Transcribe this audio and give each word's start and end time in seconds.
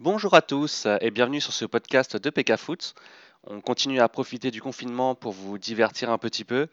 Bonjour 0.00 0.34
à 0.34 0.42
tous 0.42 0.86
et 1.00 1.10
bienvenue 1.10 1.40
sur 1.40 1.52
ce 1.52 1.64
podcast 1.64 2.16
de 2.16 2.30
PK 2.30 2.54
Foot. 2.54 2.94
On 3.42 3.60
continue 3.60 3.98
à 3.98 4.08
profiter 4.08 4.52
du 4.52 4.62
confinement 4.62 5.16
pour 5.16 5.32
vous 5.32 5.58
divertir 5.58 6.10
un 6.10 6.18
petit 6.18 6.44
peu. 6.44 6.68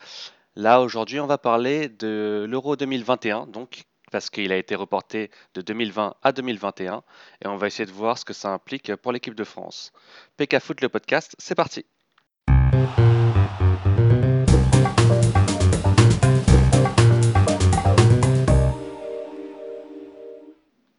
Là, 0.56 0.80
aujourd'hui, 0.80 1.20
on 1.20 1.26
va 1.26 1.40
parler 1.40 1.90
de 1.90 2.46
l'Euro 2.48 2.76
2021, 2.76 3.48
donc 3.48 3.86
parce 4.12 4.30
qu'il 4.30 4.52
a 4.52 4.58
été 4.58 4.76
reporté 4.76 5.32
de 5.56 5.64
2020 5.64 6.14
à 6.22 6.32
2021, 6.34 7.02
et 7.44 7.48
on 7.48 7.58
va 7.58 7.66
essayer 7.66 7.88
de 7.88 7.92
voir 7.92 8.20
ce 8.20 8.26
que 8.26 8.34
ça 8.34 8.50
implique 8.50 8.96
pour 8.98 9.12
l'équipe 9.12 9.34
de 9.34 9.44
France. 9.44 9.92
PK 10.38 10.60
Foot, 10.60 10.82
le 10.82 10.90
podcast, 10.90 11.36
c'est 11.40 11.56
parti. 11.56 11.84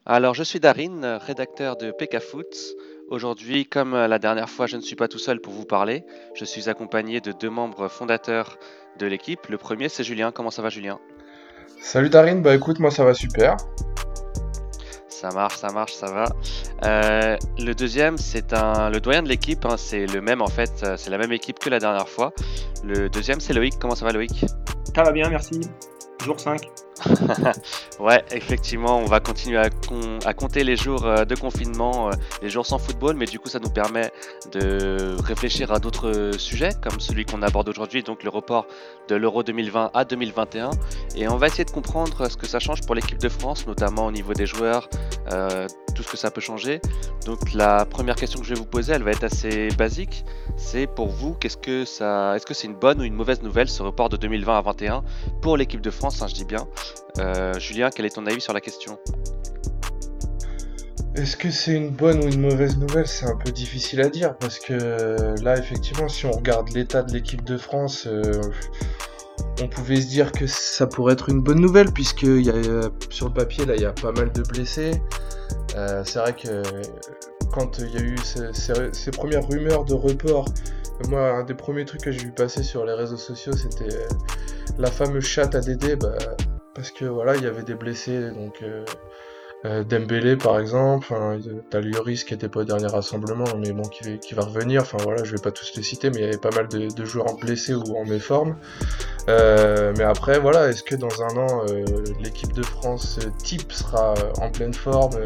Alors, 0.07 0.35
je 0.35 0.43
suis 0.45 0.61
Darine, 0.61 1.19
rédacteur 1.27 1.77
de 1.77 1.91
PK 1.91 2.21
Foot. 2.21 2.57
Aujourd'hui, 3.09 3.67
comme 3.67 3.93
la 3.95 4.19
dernière 4.19 4.49
fois, 4.49 4.67
je 4.67 4.77
ne 4.77 4.81
suis 4.83 4.97
pas 4.97 5.09
tout 5.09 5.19
seul 5.19 5.41
pour 5.41 5.53
vous 5.53 5.65
parler. 5.65 6.05
Je 6.35 6.45
suis 6.45 6.69
accompagné 6.69 7.21
de 7.21 7.33
deux 7.33 7.51
membres 7.51 7.89
fondateurs 7.89 8.59
de 8.99 9.07
l'équipe. 9.07 9.47
Le 9.49 9.59
premier, 9.59 9.89
c'est 9.89 10.05
Julien. 10.05 10.31
Comment 10.33 10.51
ça 10.51 10.63
va, 10.63 10.69
Julien? 10.69 10.99
Salut 11.81 12.09
Darine, 12.09 12.41
bah 12.43 12.55
écoute, 12.55 12.79
moi 12.79 12.91
ça 12.91 13.05
va 13.05 13.13
super. 13.15 13.57
Ça 15.09 15.31
marche, 15.31 15.57
ça 15.59 15.69
marche, 15.73 15.93
ça 15.95 16.07
va. 16.07 16.25
Euh, 16.85 17.37
le 17.59 17.75
deuxième, 17.75 18.17
c'est 18.17 18.53
un, 18.55 18.91
le 18.91 19.01
doyen 19.01 19.23
de 19.23 19.29
l'équipe. 19.29 19.65
hein, 19.67 19.77
c'est 19.77 20.07
le 20.07 20.21
même 20.21 20.41
en 20.41 20.49
fait. 20.49 20.73
euh, 20.85 20.97
C'est 20.97 21.11
la 21.11 21.19
même 21.19 21.33
équipe 21.33 21.59
que 21.59 21.69
la 21.71 21.79
dernière 21.79 22.09
fois. 22.09 22.33
Le 22.85 23.09
deuxième, 23.09 23.41
c'est 23.41 23.53
Loïc. 23.53 23.75
Comment 23.81 23.95
ça 23.95 24.05
va, 24.05 24.13
Loïc? 24.13 24.45
Ça 24.95 25.03
va 25.03 25.13
bien, 25.13 25.29
merci. 25.29 25.61
Jour 26.25 26.39
5. 26.41 26.61
Ouais, 28.01 28.23
effectivement, 28.31 28.99
on 28.99 29.07
va 29.07 29.21
continuer 29.21 29.59
à, 29.59 29.71
com- 29.71 30.19
à 30.25 30.35
compter 30.35 30.65
les 30.65 30.77
jours 30.77 31.05
euh, 31.07 31.25
de 31.25 31.35
confinement, 31.35 32.09
euh, 32.09 32.13
les 32.43 32.51
jours 32.51 32.67
sans 32.67 32.79
football, 32.79 33.17
mais 33.17 33.27
du 33.27 33.39
coup, 33.39 33.49
ça 33.49 33.59
nous 33.59 33.71
permet 33.71 34.11
de 34.53 35.17
réfléchir 35.23 35.73
à 35.73 35.79
d'autres 35.79 36.33
sujets, 36.39 36.71
comme 36.83 37.01
celui 37.01 37.25
qu'on 37.25 37.43
aborde 37.43 37.69
aujourd'hui, 37.69 38.03
donc 38.03 38.23
le 38.23 38.31
report 38.31 38.67
de 39.09 39.15
l'Euro 39.15 39.43
2020 39.43 39.91
à 39.95 40.05
2021. 40.05 40.71
Et 41.17 41.29
on 41.29 41.37
va 41.37 41.47
essayer 41.47 41.65
de 41.65 41.71
comprendre 41.71 42.29
ce 42.31 42.37
que 42.37 42.47
ça 42.47 42.59
change 42.59 42.83
pour 42.83 42.95
l'équipe 42.95 43.19
de 43.19 43.29
France, 43.29 43.67
notamment 43.67 44.07
au 44.07 44.13
niveau 44.13 44.35
des 44.35 44.47
joueurs, 44.47 44.89
euh, 45.33 45.67
tout 45.95 46.03
ce 46.03 46.11
que 46.11 46.17
ça 46.19 46.31
peut 46.31 46.41
changer. 46.43 46.81
Donc, 47.25 47.53
la 47.55 47.87
première 47.87 48.17
question 48.17 48.41
que 48.41 48.47
je 48.47 48.53
vais 48.55 48.61
vous 48.61 48.67
poser, 48.67 48.93
elle 48.93 49.03
va 49.03 49.11
être 49.13 49.25
assez 49.25 49.69
basique. 49.79 50.25
C'est 50.57 50.87
pour 50.87 51.09
vous, 51.09 51.35
qu'est-ce 51.35 51.57
que 51.57 51.85
ça, 51.85 52.37
est-ce 52.37 52.45
que 52.47 52.55
c'est 52.55 52.67
une 52.67 52.75
bonne 52.77 53.01
ou 53.01 53.05
une 53.05 53.15
mauvaise 53.15 53.43
nouvelle 53.43 53.69
ce 53.69 53.83
report 53.83 54.09
de 54.11 54.17
2020 54.17 54.59
à 54.59 54.63
2021 54.63 55.03
pour 55.41 55.57
l'équipe 55.57 55.81
de 55.81 55.91
France, 55.91 56.21
hein, 56.23 56.27
je 56.29 56.35
dis 56.35 56.45
bien. 56.45 56.67
Euh, 57.19 57.59
Julien, 57.59 57.91
quel 57.95 58.07
est 58.07 58.15
ton 58.15 58.27
avis 58.27 58.41
sur 58.41 58.53
la 58.53 58.61
question? 58.61 58.99
Est-ce 61.15 61.37
que 61.37 61.51
c'est 61.51 61.73
une 61.73 61.91
bonne 61.91 62.23
ou 62.23 62.29
une 62.29 62.41
mauvaise 62.41 62.77
nouvelle? 62.77 63.07
C'est 63.07 63.27
un 63.27 63.37
peu 63.37 63.51
difficile 63.51 64.03
à 64.03 64.11
dire 64.11 64.37
parce 64.37 64.59
que 64.59 64.75
euh, 64.75 65.35
là, 65.43 65.57
effectivement, 65.59 66.09
si 66.09 66.27
on 66.27 66.33
regarde 66.33 66.69
l'état 66.75 67.03
de 67.03 67.13
l'équipe 67.13 67.43
de 67.43 67.57
France, 67.57 68.07
euh, 68.07 68.41
on 69.63 69.69
pouvait 69.69 70.01
se 70.01 70.09
dire 70.09 70.31
que 70.31 70.47
ça 70.47 70.87
pourrait 70.87 71.15
être 71.15 71.31
une 71.31 71.41
bonne 71.41 71.61
nouvelle 71.61 71.91
puisque 71.91 72.27
sur 73.11 73.29
le 73.29 73.33
papier, 73.33 73.65
là, 73.65 73.77
il 73.77 73.83
y 73.83 73.87
a 73.87 73.93
pas 73.93 74.13
mal 74.13 74.31
de 74.33 74.43
blessés. 74.43 75.01
C'est 76.05 76.19
vrai 76.19 76.35
que 76.35 76.63
quand 77.53 77.79
il 77.79 77.95
y 77.95 77.99
a 77.99 78.01
eu 78.01 78.17
ces, 78.23 79.11
premières 79.11 79.47
rumeurs 79.47 79.85
de 79.85 79.95
report, 79.95 80.47
moi, 81.09 81.31
un 81.31 81.45
des 81.45 81.55
premiers 81.55 81.85
trucs 81.85 82.03
que 82.03 82.11
j'ai 82.11 82.21
vu 82.21 82.33
passer 82.33 82.63
sur 82.63 82.85
les 82.85 82.93
réseaux 82.93 83.17
sociaux, 83.17 83.53
c'était 83.53 83.97
la 84.79 84.91
fameuse 84.91 85.25
chatte 85.25 85.55
à 85.55 85.61
Dédé, 85.61 85.97
bah, 85.97 86.17
parce 86.77 86.91
que 86.91 87.07
voilà, 87.07 87.37
il 87.37 87.43
y 87.43 87.47
avait 87.47 87.63
des 87.63 87.75
blessés, 87.75 88.31
donc 88.31 88.63
euh, 88.63 88.85
euh, 89.65 89.83
Dembélé 89.83 90.37
par 90.37 90.61
exemple, 90.61 91.13
hein, 91.15 91.39
qui 91.41 92.35
était 92.35 92.49
pas 92.49 92.61
au 92.61 92.65
dernier 92.65 92.87
rassemblement, 92.87 93.47
mais 93.59 93.73
bon, 93.73 93.83
qui, 93.83 94.35
va 94.35 94.43
revenir, 94.43 94.83
enfin 94.83 94.99
voilà, 95.03 95.25
je 95.25 95.33
vais 95.33 95.43
pas 95.43 95.51
tous 95.51 95.73
les 95.75 95.83
citer, 95.83 96.11
mais 96.11 96.17
il 96.17 96.21
y 96.23 96.29
avait 96.29 96.39
pas 96.39 96.51
mal 96.55 96.69
de, 96.69 96.89
de 96.95 97.05
joueurs 97.05 97.35
blessés 97.37 97.75
ou 97.75 97.97
en 97.97 98.05
méforme. 98.05 98.57
Euh, 99.29 99.93
mais 99.97 100.05
après, 100.05 100.39
voilà, 100.39 100.69
est-ce 100.69 100.83
que 100.83 100.95
dans 100.95 101.23
un 101.23 101.37
an, 101.37 101.65
euh, 101.69 101.85
l'équipe 102.21 102.53
de 102.53 102.63
France 102.63 103.19
type 103.39 103.73
sera 103.73 104.15
en 104.41 104.51
pleine 104.51 104.75
forme, 104.75 105.19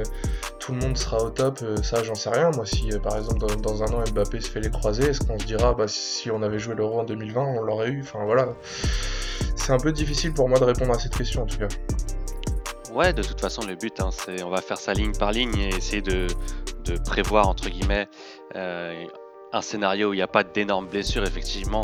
tout 0.60 0.72
le 0.72 0.78
monde 0.78 0.96
sera 0.96 1.18
au 1.22 1.30
top, 1.30 1.58
ça 1.82 2.02
j'en 2.04 2.14
sais 2.14 2.30
rien. 2.30 2.50
Moi, 2.52 2.64
si 2.64 2.88
par 3.02 3.16
exemple 3.16 3.40
dans, 3.40 3.56
dans 3.56 3.82
un 3.82 3.92
an 3.92 4.04
Mbappé 4.12 4.40
se 4.40 4.48
fait 4.48 4.60
les 4.60 4.70
croisés, 4.70 5.08
est-ce 5.10 5.20
qu'on 5.20 5.38
se 5.38 5.44
dira, 5.44 5.74
bah 5.74 5.86
si 5.88 6.30
on 6.30 6.42
avait 6.42 6.58
joué 6.58 6.76
l'Euro 6.76 7.00
en 7.00 7.04
2020, 7.04 7.42
on 7.42 7.62
l'aurait 7.62 7.90
eu, 7.90 8.02
enfin 8.02 8.20
voilà. 8.24 8.54
C'est 9.60 9.72
un 9.72 9.78
peu 9.78 9.92
difficile 9.92 10.32
pour 10.32 10.48
moi 10.48 10.58
de 10.58 10.64
répondre 10.64 10.92
à 10.92 10.98
cette 10.98 11.16
question 11.16 11.42
en 11.42 11.46
tout 11.46 11.58
cas. 11.58 11.68
Ouais, 12.94 13.12
de 13.12 13.22
toute 13.22 13.40
façon, 13.40 13.62
le 13.66 13.76
but, 13.76 14.00
hein, 14.00 14.10
c'est 14.10 14.42
on 14.42 14.50
va 14.50 14.60
faire 14.60 14.78
ça 14.78 14.94
ligne 14.94 15.12
par 15.12 15.30
ligne 15.30 15.56
et 15.56 15.68
essayer 15.68 16.02
de, 16.02 16.26
prévoir, 17.04 17.46
entre 17.46 17.68
guillemets, 17.68 18.08
euh, 18.56 19.04
un 19.52 19.62
scénario 19.62 20.10
où 20.10 20.12
il 20.12 20.16
n'y 20.16 20.22
a 20.22 20.28
pas 20.28 20.42
d'énormes 20.42 20.88
blessures, 20.88 21.22
effectivement. 21.22 21.82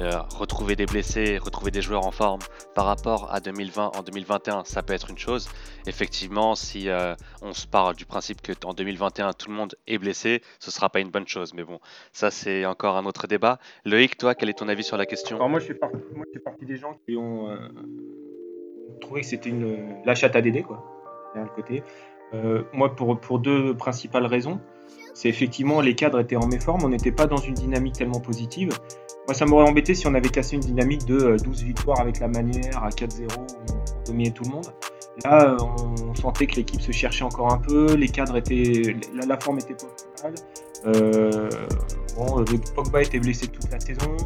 Euh, 0.00 0.20
retrouver 0.38 0.74
des 0.74 0.86
blessés, 0.86 1.36
retrouver 1.36 1.70
des 1.70 1.82
joueurs 1.82 2.06
en 2.06 2.10
forme 2.10 2.40
par 2.74 2.86
rapport 2.86 3.32
à 3.32 3.40
2020 3.40 3.92
en 3.94 4.02
2021, 4.02 4.64
ça 4.64 4.82
peut 4.82 4.94
être 4.94 5.10
une 5.10 5.18
chose. 5.18 5.50
Effectivement, 5.86 6.54
si 6.54 6.88
euh, 6.88 7.14
on 7.42 7.52
se 7.52 7.66
parle 7.66 7.94
du 7.94 8.06
principe 8.06 8.40
que 8.40 8.52
en 8.64 8.72
2021 8.72 9.34
tout 9.34 9.50
le 9.50 9.54
monde 9.54 9.74
est 9.86 9.98
blessé, 9.98 10.40
ce 10.60 10.70
sera 10.70 10.88
pas 10.88 11.00
une 11.00 11.10
bonne 11.10 11.28
chose. 11.28 11.52
Mais 11.52 11.62
bon, 11.62 11.78
ça 12.12 12.30
c'est 12.30 12.64
encore 12.64 12.96
un 12.96 13.04
autre 13.04 13.26
débat. 13.26 13.58
Loïc, 13.84 14.16
toi, 14.16 14.34
quel 14.34 14.48
est 14.48 14.58
ton 14.58 14.68
avis 14.68 14.82
sur 14.82 14.96
la 14.96 15.04
question? 15.04 15.36
Alors 15.36 15.50
moi, 15.50 15.60
je 15.60 15.66
fais 15.66 15.74
partie 15.74 16.64
des 16.64 16.76
gens 16.76 16.98
qui 17.06 17.16
ont 17.16 17.50
euh, 17.50 17.56
trouvé 19.02 19.20
que 19.20 19.26
c'était 19.26 19.50
une 19.50 20.02
la 20.06 20.14
chatte 20.14 20.36
à 20.36 20.40
Dédé, 20.40 20.62
quoi. 20.62 20.82
D'un 21.34 21.46
côté. 21.46 21.82
Moi, 22.72 22.96
pour, 22.96 23.20
pour 23.20 23.40
deux 23.40 23.76
principales 23.76 24.24
raisons, 24.24 24.58
c'est 25.12 25.28
effectivement 25.28 25.82
les 25.82 25.94
cadres 25.94 26.20
étaient 26.20 26.36
en 26.36 26.46
méforme, 26.46 26.82
on 26.82 26.88
n'était 26.88 27.12
pas 27.12 27.26
dans 27.26 27.36
une 27.36 27.52
dynamique 27.52 27.94
tellement 27.94 28.20
positive. 28.20 28.70
Moi, 29.28 29.34
ça 29.34 29.46
m'aurait 29.46 29.68
embêté 29.68 29.94
si 29.94 30.06
on 30.06 30.14
avait 30.14 30.28
cassé 30.28 30.56
une 30.56 30.62
dynamique 30.62 31.04
de 31.06 31.16
euh, 31.16 31.36
12 31.36 31.62
victoires 31.62 32.00
avec 32.00 32.18
la 32.18 32.28
manière 32.28 32.82
à 32.82 32.88
4-0, 32.88 33.26
on 33.38 34.04
dominait 34.06 34.30
tout 34.32 34.44
le 34.44 34.50
monde. 34.50 34.66
Là, 35.24 35.44
euh, 35.54 35.56
on 36.08 36.14
sentait 36.14 36.46
que 36.46 36.56
l'équipe 36.56 36.80
se 36.80 36.90
cherchait 36.90 37.22
encore 37.24 37.52
un 37.52 37.58
peu, 37.58 37.94
les 37.94 38.08
cadres 38.08 38.36
étaient, 38.36 38.96
la, 39.14 39.38
forme 39.38 39.58
était 39.58 39.74
pas 39.74 40.24
mal. 40.24 40.34
Euh, 40.86 41.48
bon, 42.16 42.40
euh, 42.40 42.44
Pogba 42.74 43.02
était 43.02 43.20
blessé 43.20 43.46
toute 43.46 43.70
la 43.70 43.78
saison. 43.78 44.16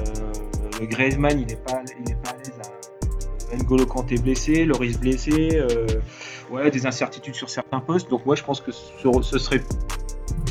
Euh, 0.00 0.86
Griezmann, 0.86 1.38
il 1.38 1.46
n'est 1.46 1.56
pas, 1.56 1.74
pas 1.74 1.78
à 1.78 2.36
l'aise. 2.38 2.52
à- 3.52 3.56
N'Golo 3.56 3.84
Kanté 3.84 4.16
blessé, 4.16 4.64
Loris 4.64 4.98
blessé. 4.98 5.50
euh, 5.52 5.86
ouais, 6.50 6.70
des 6.70 6.86
incertitudes 6.86 7.34
sur 7.34 7.50
certains 7.50 7.80
postes. 7.80 8.08
Donc, 8.10 8.24
moi, 8.24 8.34
je 8.34 8.42
pense 8.42 8.60
que 8.62 8.72
ce 8.72 9.38
serait, 9.38 9.60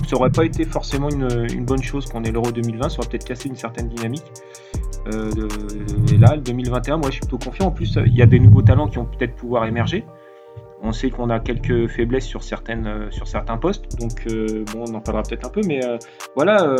ça 0.07 0.15
aurait 0.17 0.31
pas 0.31 0.43
été 0.43 0.65
forcément 0.65 1.09
une, 1.09 1.65
bonne 1.65 1.81
chose 1.81 2.05
qu'on 2.05 2.23
ait 2.23 2.31
l'Euro 2.31 2.51
2020. 2.51 2.89
Ça 2.89 2.99
aurait 2.99 3.07
peut-être 3.07 3.25
cassé 3.25 3.49
une 3.49 3.55
certaine 3.55 3.87
dynamique. 3.87 4.25
Euh, 5.07 5.31
et 6.11 6.17
là, 6.17 6.35
le 6.35 6.41
2021, 6.41 6.97
moi, 6.97 7.07
je 7.09 7.13
suis 7.13 7.21
plutôt 7.21 7.37
confiant. 7.37 7.67
En 7.67 7.71
plus, 7.71 7.97
il 8.05 8.15
y 8.15 8.21
a 8.21 8.25
des 8.25 8.39
nouveaux 8.39 8.61
talents 8.61 8.87
qui 8.87 8.97
vont 8.97 9.05
peut-être 9.05 9.35
pouvoir 9.35 9.65
émerger. 9.65 10.05
On 10.83 10.91
sait 10.91 11.11
qu'on 11.11 11.29
a 11.29 11.39
quelques 11.39 11.87
faiblesses 11.87 12.25
sur, 12.25 12.43
certaines, 12.43 12.87
euh, 12.87 13.11
sur 13.11 13.27
certains 13.27 13.57
postes, 13.57 13.99
donc 13.99 14.25
euh, 14.27 14.65
bon, 14.73 14.85
on 14.89 14.95
en 14.95 14.99
parlera 14.99 15.21
peut-être 15.21 15.45
un 15.45 15.51
peu, 15.51 15.61
mais 15.67 15.79
voilà, 16.35 16.75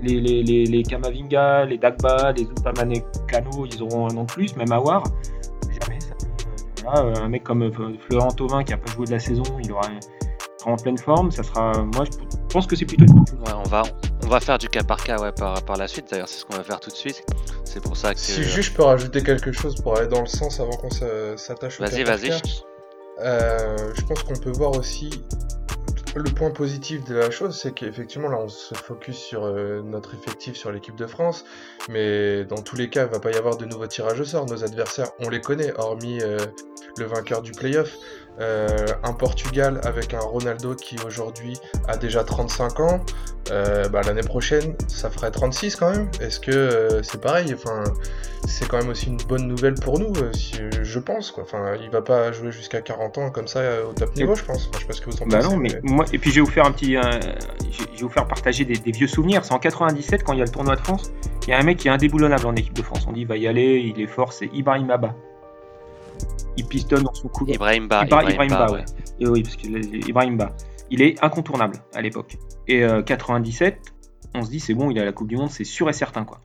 les, 0.00 0.20
les, 0.20 0.44
les, 0.44 0.64
les 0.64 0.82
Kamavinga, 0.84 1.64
les 1.64 1.76
Dagba, 1.76 2.32
les 2.32 2.44
Upamane 2.44 3.00
Kano, 3.26 3.66
ils 3.66 3.82
auront 3.82 4.08
un 4.08 4.16
an 4.16 4.22
de 4.22 4.32
plus, 4.32 4.54
même 4.56 4.70
Awar. 4.70 5.02
Jamais 5.68 5.98
un 6.86 7.28
mec 7.28 7.42
comme 7.42 7.70
Florent 8.08 8.30
Thauvin 8.30 8.62
qui 8.62 8.70
n'a 8.70 8.78
pas 8.78 8.92
joué 8.92 9.06
de 9.06 9.10
la 9.10 9.18
saison, 9.18 9.42
il 9.62 9.72
aura 9.72 9.88
en 10.64 10.76
pleine 10.76 10.98
forme. 10.98 11.30
Ça 11.30 11.42
sera, 11.42 11.72
moi, 11.94 12.04
je 12.04 12.52
pense 12.52 12.66
que 12.66 12.76
c'est 12.76 12.84
plutôt 12.84 13.04
une 13.04 13.12
bonne 13.14 13.26
chose. 13.26 13.38
Ouais, 13.46 13.52
on 13.64 13.68
va, 13.68 13.82
on 14.24 14.28
va 14.28 14.40
faire 14.40 14.58
du 14.58 14.68
cas 14.68 14.82
par 14.82 15.02
cas 15.02 15.20
ouais, 15.20 15.32
par, 15.32 15.62
par 15.62 15.76
la 15.76 15.88
suite. 15.88 16.10
D'ailleurs, 16.10 16.28
c'est 16.28 16.40
ce 16.40 16.44
qu'on 16.44 16.56
va 16.56 16.62
faire 16.62 16.80
tout 16.80 16.90
de 16.90 16.96
suite. 16.96 17.24
C'est 17.64 17.82
pour 17.82 17.96
ça 17.96 18.14
que. 18.14 18.20
Si 18.20 18.42
juste 18.42 18.70
je 18.70 18.76
peux 18.76 18.82
rajouter 18.82 19.22
quelque 19.22 19.52
chose 19.52 19.74
pour 19.76 19.96
aller 19.98 20.08
dans 20.08 20.20
le 20.20 20.26
sens 20.26 20.60
avant 20.60 20.76
qu'on 20.76 20.90
s'a- 20.90 21.36
s'attache 21.36 21.80
au 21.80 21.84
Vas-y, 21.84 22.04
vas-y. 22.04 22.30
Euh, 23.20 23.76
je 23.94 24.02
pense 24.02 24.22
qu'on 24.22 24.36
peut 24.36 24.52
voir 24.52 24.76
aussi 24.76 25.10
le 26.14 26.30
point 26.30 26.50
positif 26.50 27.04
de 27.04 27.16
la 27.16 27.30
chose, 27.30 27.58
c'est 27.60 27.72
qu'effectivement 27.72 28.28
là 28.28 28.38
on 28.40 28.48
se 28.48 28.74
focus 28.74 29.16
sur 29.16 29.44
euh, 29.44 29.82
notre 29.84 30.14
effectif 30.14 30.56
sur 30.56 30.72
l'équipe 30.72 30.96
de 30.96 31.06
France, 31.06 31.44
mais 31.88 32.44
dans 32.44 32.62
tous 32.62 32.76
les 32.76 32.88
cas 32.88 33.06
il 33.06 33.10
va 33.12 33.20
pas 33.20 33.30
y 33.30 33.36
avoir 33.36 33.56
de 33.56 33.64
nouveaux 33.66 33.86
tirages 33.86 34.20
au 34.20 34.24
sort. 34.24 34.46
Nos 34.46 34.64
adversaires, 34.64 35.08
on 35.20 35.28
les 35.28 35.40
connaît, 35.40 35.72
hormis 35.76 36.20
euh, 36.22 36.38
le 36.96 37.04
vainqueur 37.06 37.42
du 37.42 37.52
playoff. 37.52 37.90
Euh, 38.40 38.68
un 39.02 39.12
Portugal 39.14 39.80
avec 39.84 40.14
un 40.14 40.20
Ronaldo 40.20 40.74
qui 40.76 40.96
aujourd'hui 41.04 41.58
a 41.88 41.96
déjà 41.96 42.22
35 42.22 42.78
ans, 42.80 43.00
euh, 43.50 43.88
bah, 43.88 44.00
l'année 44.06 44.22
prochaine 44.22 44.76
ça 44.86 45.10
ferait 45.10 45.30
36 45.32 45.74
quand 45.74 45.90
même. 45.90 46.08
Est-ce 46.20 46.38
que 46.38 46.52
euh, 46.52 47.02
c'est 47.02 47.20
pareil? 47.20 47.52
Enfin, 47.52 47.82
c'est 48.46 48.68
quand 48.68 48.78
même 48.78 48.90
aussi 48.90 49.06
une 49.08 49.16
bonne 49.28 49.48
nouvelle 49.48 49.74
pour 49.74 49.98
nous, 49.98 50.12
si, 50.34 50.54
je 50.82 50.98
pense. 51.00 51.32
Quoi. 51.32 51.42
Enfin, 51.42 51.74
il 51.82 51.90
va 51.90 52.00
pas 52.00 52.30
jouer 52.30 52.52
jusqu'à 52.52 52.80
40 52.80 53.18
ans 53.18 53.30
comme 53.30 53.48
ça 53.48 53.60
au 53.88 53.92
top 53.92 54.14
niveau, 54.14 54.36
je 54.36 54.44
pense. 54.44 54.68
Enfin, 54.68 54.70
je 54.74 54.78
sais 54.80 54.86
pas 54.86 54.92
ce 54.92 55.00
que 55.00 55.10
vous 55.10 55.22
en 55.22 55.26
Bah 55.26 55.38
pensez. 55.38 55.48
non, 55.48 55.56
mais 55.56 55.80
moi, 55.82 56.04
et 56.12 56.18
puis 56.18 56.30
je 56.30 56.36
vais 56.36 56.42
vous 56.42 56.50
faire 56.52 56.64
un 56.64 56.72
petit, 56.72 56.94
je 56.94 57.00
je 57.70 58.02
vais 58.02 58.02
vous 58.02 58.08
faire 58.08 58.28
partager 58.28 58.64
des, 58.64 58.74
des 58.76 58.92
vieux 58.92 59.08
souvenirs. 59.08 59.44
C'est 59.44 59.52
en 59.52 59.58
97 59.58 60.22
quand 60.22 60.32
il 60.32 60.38
y 60.38 60.42
a 60.42 60.44
le 60.44 60.50
tournoi 60.52 60.76
de 60.76 60.80
France. 60.80 61.10
Il 61.48 61.50
y 61.50 61.52
a 61.54 61.58
un 61.58 61.62
mec 61.64 61.78
qui 61.78 61.88
est 61.88 61.90
indéboulonnable 61.90 62.46
en 62.46 62.54
équipe 62.54 62.74
de 62.74 62.82
France. 62.82 63.06
On 63.08 63.12
dit 63.12 63.22
il 63.22 63.26
va 63.26 63.36
y 63.36 63.48
aller, 63.48 63.92
il 63.96 64.00
est 64.00 64.06
fort, 64.06 64.32
c'est 64.32 64.48
Ibrahim 64.52 64.90
Abba. 64.90 65.14
Il 66.56 66.66
pistonne 66.66 67.02
dans 67.02 67.14
son 67.14 67.28
couloir. 67.28 67.54
Ibrahim 67.54 67.88
Ba. 67.88 68.04
Ibra- 68.04 68.22
Ibrahim 68.22 68.30
Ibrahim 68.32 68.50
Ba, 68.50 68.66
Ba, 68.66 68.72
ouais. 68.72 68.84
Et 69.20 69.28
oui, 69.28 69.42
parce 69.42 69.56
que 69.56 70.08
Ibrahim 70.08 70.36
Ba. 70.36 70.52
il 70.90 71.02
est 71.02 71.22
incontournable 71.22 71.76
à 71.94 72.02
l'époque. 72.02 72.36
Et 72.66 72.84
97, 73.06 73.80
on 74.34 74.42
se 74.42 74.50
dit 74.50 74.60
c'est 74.60 74.74
bon, 74.74 74.90
il 74.90 74.98
a 74.98 75.04
la 75.04 75.12
Coupe 75.12 75.28
du 75.28 75.36
Monde, 75.36 75.50
c'est 75.50 75.64
sûr 75.64 75.88
et 75.88 75.92
certain 75.92 76.24
quoi. 76.24 76.40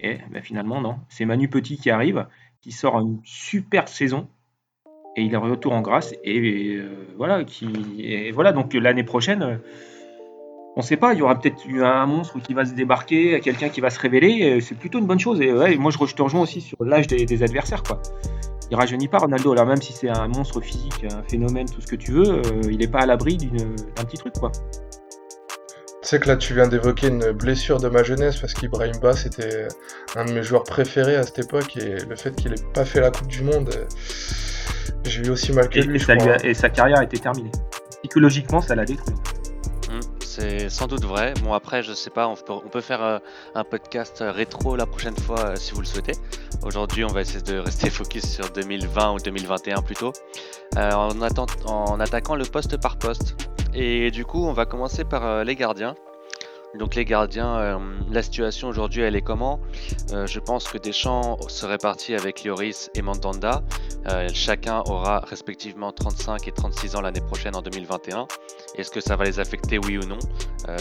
Et 0.00 0.18
ben, 0.30 0.42
finalement 0.42 0.80
non, 0.80 0.98
c'est 1.08 1.24
Manu 1.24 1.48
Petit 1.48 1.76
qui 1.76 1.90
arrive, 1.90 2.26
qui 2.60 2.72
sort 2.72 2.98
une 3.00 3.20
super 3.24 3.88
saison 3.88 4.28
et 5.16 5.22
il 5.22 5.32
est 5.32 5.36
retour 5.36 5.72
en 5.72 5.80
grâce 5.80 6.14
et, 6.24 6.80
voilà 7.16 7.44
qui 7.44 7.68
et 7.98 8.32
voilà 8.32 8.52
donc 8.52 8.74
l'année 8.74 9.04
prochaine 9.04 9.60
on 10.76 10.80
ne 10.80 10.84
sait 10.84 10.96
pas, 10.96 11.12
il 11.12 11.20
y 11.20 11.22
aura 11.22 11.38
peut-être 11.38 11.62
un 11.68 12.06
monstre 12.06 12.40
qui 12.40 12.52
va 12.52 12.64
se 12.64 12.74
débarquer, 12.74 13.38
quelqu'un 13.40 13.68
qui 13.68 13.80
va 13.80 13.90
se 13.90 14.00
révéler, 14.00 14.60
c'est 14.60 14.76
plutôt 14.76 14.98
une 14.98 15.06
bonne 15.06 15.20
chose. 15.20 15.40
Et 15.40 15.76
moi, 15.76 15.92
je 15.92 16.14
te 16.14 16.22
rejoins 16.22 16.40
aussi 16.40 16.60
sur 16.60 16.82
l'âge 16.84 17.06
des, 17.06 17.42
adversaires. 17.44 17.84
Quoi. 17.84 18.02
Il 18.70 18.76
rajeunit 18.76 19.08
pas 19.08 19.18
Ronaldo, 19.18 19.52
alors 19.52 19.66
même 19.66 19.82
si 19.82 19.92
c'est 19.92 20.08
un 20.08 20.28
monstre 20.28 20.60
physique, 20.60 21.04
un 21.10 21.22
phénomène, 21.22 21.68
tout 21.68 21.80
ce 21.80 21.86
que 21.86 21.96
tu 21.96 22.12
veux, 22.12 22.28
euh, 22.28 22.42
il 22.70 22.78
n'est 22.78 22.88
pas 22.88 23.00
à 23.00 23.06
l'abri 23.06 23.36
d'un 23.36 24.04
petit 24.04 24.16
truc. 24.16 24.34
quoi. 24.34 24.50
Tu 26.04 26.08
sais 26.08 26.18
que 26.18 26.28
là, 26.28 26.36
tu 26.36 26.54
viens 26.54 26.68
d'évoquer 26.68 27.08
une 27.08 27.32
blessure 27.32 27.80
de 27.80 27.88
ma 27.88 28.02
jeunesse 28.02 28.36
parce 28.36 28.52
qu'Ibrahim 28.52 28.98
Ba, 29.00 29.14
c'était 29.14 29.68
un 30.16 30.24
de 30.24 30.32
mes 30.32 30.42
joueurs 30.42 30.64
préférés 30.64 31.16
à 31.16 31.22
cette 31.22 31.38
époque 31.38 31.76
et 31.76 31.96
le 32.08 32.16
fait 32.16 32.34
qu'il 32.36 32.50
n'ait 32.50 32.62
pas 32.74 32.84
fait 32.84 33.00
la 33.00 33.10
Coupe 33.10 33.28
du 33.28 33.42
Monde, 33.42 33.70
euh, 33.74 33.84
j'ai 35.04 35.24
eu 35.26 35.30
aussi 35.30 35.52
mal 35.52 35.68
que 35.68 35.80
lui. 35.80 36.02
Et, 36.42 36.50
et 36.50 36.54
sa 36.54 36.68
carrière 36.68 36.98
a 36.98 37.04
été 37.04 37.18
terminée. 37.18 37.52
Psychologiquement, 38.02 38.60
ça 38.60 38.74
l'a 38.74 38.84
détruit 38.84 39.14
c'est 40.34 40.68
sans 40.68 40.86
doute 40.86 41.04
vrai. 41.04 41.32
Bon, 41.42 41.52
après, 41.52 41.82
je 41.82 41.92
sais 41.92 42.10
pas, 42.10 42.26
on 42.26 42.34
peut, 42.68 42.80
faire 42.80 43.02
euh, 43.02 43.18
un 43.54 43.62
podcast 43.62 44.24
rétro 44.26 44.74
la 44.74 44.86
prochaine 44.86 45.16
fois 45.16 45.38
euh, 45.38 45.56
si 45.56 45.72
vous 45.72 45.80
le 45.80 45.86
souhaitez. 45.86 46.14
Aujourd'hui, 46.64 47.04
on 47.04 47.08
va 47.08 47.20
essayer 47.20 47.42
de 47.42 47.58
rester 47.58 47.90
focus 47.90 48.24
sur 48.24 48.48
2020 48.50 49.12
ou 49.12 49.18
2021 49.18 49.82
plutôt, 49.82 50.12
euh, 50.76 50.90
en, 50.92 51.10
en 51.66 52.00
attaquant 52.00 52.36
le 52.36 52.44
poste 52.44 52.80
par 52.80 52.96
poste. 52.96 53.36
Et 53.74 54.10
du 54.10 54.24
coup, 54.24 54.46
on 54.46 54.52
va 54.52 54.64
commencer 54.64 55.04
par 55.04 55.44
les 55.44 55.56
gardiens. 55.56 55.94
Donc 56.78 56.96
les 56.96 57.04
gardiens, 57.04 57.56
euh, 57.58 57.78
la 58.10 58.22
situation 58.22 58.68
aujourd'hui 58.68 59.02
elle 59.02 59.14
est 59.14 59.22
comment? 59.22 59.60
Euh, 60.12 60.26
Je 60.26 60.40
pense 60.40 60.66
que 60.68 60.78
Deschamps 60.78 61.38
serait 61.48 61.78
parti 61.78 62.14
avec 62.14 62.44
Lloris 62.44 62.90
et 62.94 63.02
Mandanda. 63.02 63.62
Euh, 64.08 64.28
chacun 64.32 64.82
aura 64.86 65.20
respectivement 65.20 65.92
35 65.92 66.48
et 66.48 66.52
36 66.52 66.96
ans 66.96 67.00
l'année 67.00 67.20
prochaine 67.20 67.54
en 67.54 67.62
2021. 67.62 68.26
Est-ce 68.76 68.90
que 68.90 69.00
ça 69.00 69.14
va 69.16 69.24
les 69.24 69.38
affecter 69.38 69.78
oui 69.78 69.98
ou 69.98 70.06
non? 70.06 70.18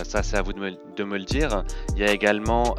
Ça 0.04 0.24
c'est 0.24 0.38
à 0.38 0.42
vous 0.42 0.54
de 0.54 0.60
me, 1.04 1.18
le 1.18 1.26
dire. 1.26 1.64
Il 1.96 2.02
y 2.02 2.06
a 2.06 2.12
également, 2.12 2.76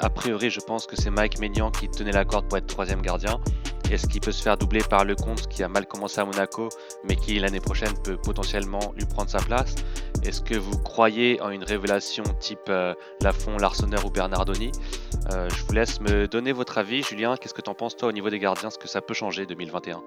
a 0.00 0.10
priori 0.10 0.50
je 0.50 0.60
pense 0.60 0.86
que 0.86 0.94
c'est 0.94 1.10
Mike 1.10 1.40
Maignan 1.40 1.70
qui 1.70 1.88
tenait 1.88 2.12
la 2.12 2.24
corde 2.24 2.48
pour 2.48 2.58
être 2.58 2.66
troisième 2.66 3.02
gardien. 3.02 3.40
Est-ce 3.90 4.06
qu'il 4.06 4.20
peut 4.20 4.32
se 4.32 4.42
faire 4.42 4.56
doubler 4.56 4.80
par 4.88 5.04
Lecomte 5.04 5.46
qui 5.48 5.62
a 5.62 5.68
mal 5.68 5.86
commencé 5.86 6.20
à 6.20 6.24
Monaco 6.24 6.68
mais 7.04 7.16
qui 7.16 7.38
l'année 7.38 7.60
prochaine 7.60 7.92
peut 8.02 8.16
potentiellement 8.16 8.92
lui 8.96 9.06
prendre 9.06 9.30
sa 9.30 9.38
place. 9.38 9.74
Est-ce 10.22 10.40
que 10.40 10.56
vous 10.56 10.78
croyez 10.78 11.40
en 11.42 11.50
une 11.50 11.64
révélation 11.64 12.24
type 12.40 12.58
euh, 12.68 12.94
Lafont, 13.20 13.56
Larsonneur 13.58 14.04
ou 14.04 14.10
Bernardoni? 14.10 14.72
Euh, 15.32 15.48
Je 15.50 15.64
vous 15.64 15.72
laisse 15.72 16.00
me 16.00 16.26
donner 16.26 16.52
votre 16.52 16.78
avis. 16.78 17.02
Julien, 17.02 17.36
qu'est-ce 17.36 17.54
que 17.54 17.60
tu 17.62 17.70
en 17.70 17.74
penses 17.74 17.96
toi 17.96 18.08
au 18.08 18.12
niveau 18.12 18.30
des 18.30 18.38
gardiens? 18.38 18.68
Est-ce 18.68 18.78
que 18.78 18.88
ça 18.88 19.00
peut 19.00 19.14
changer 19.14 19.46
2021 19.46 20.02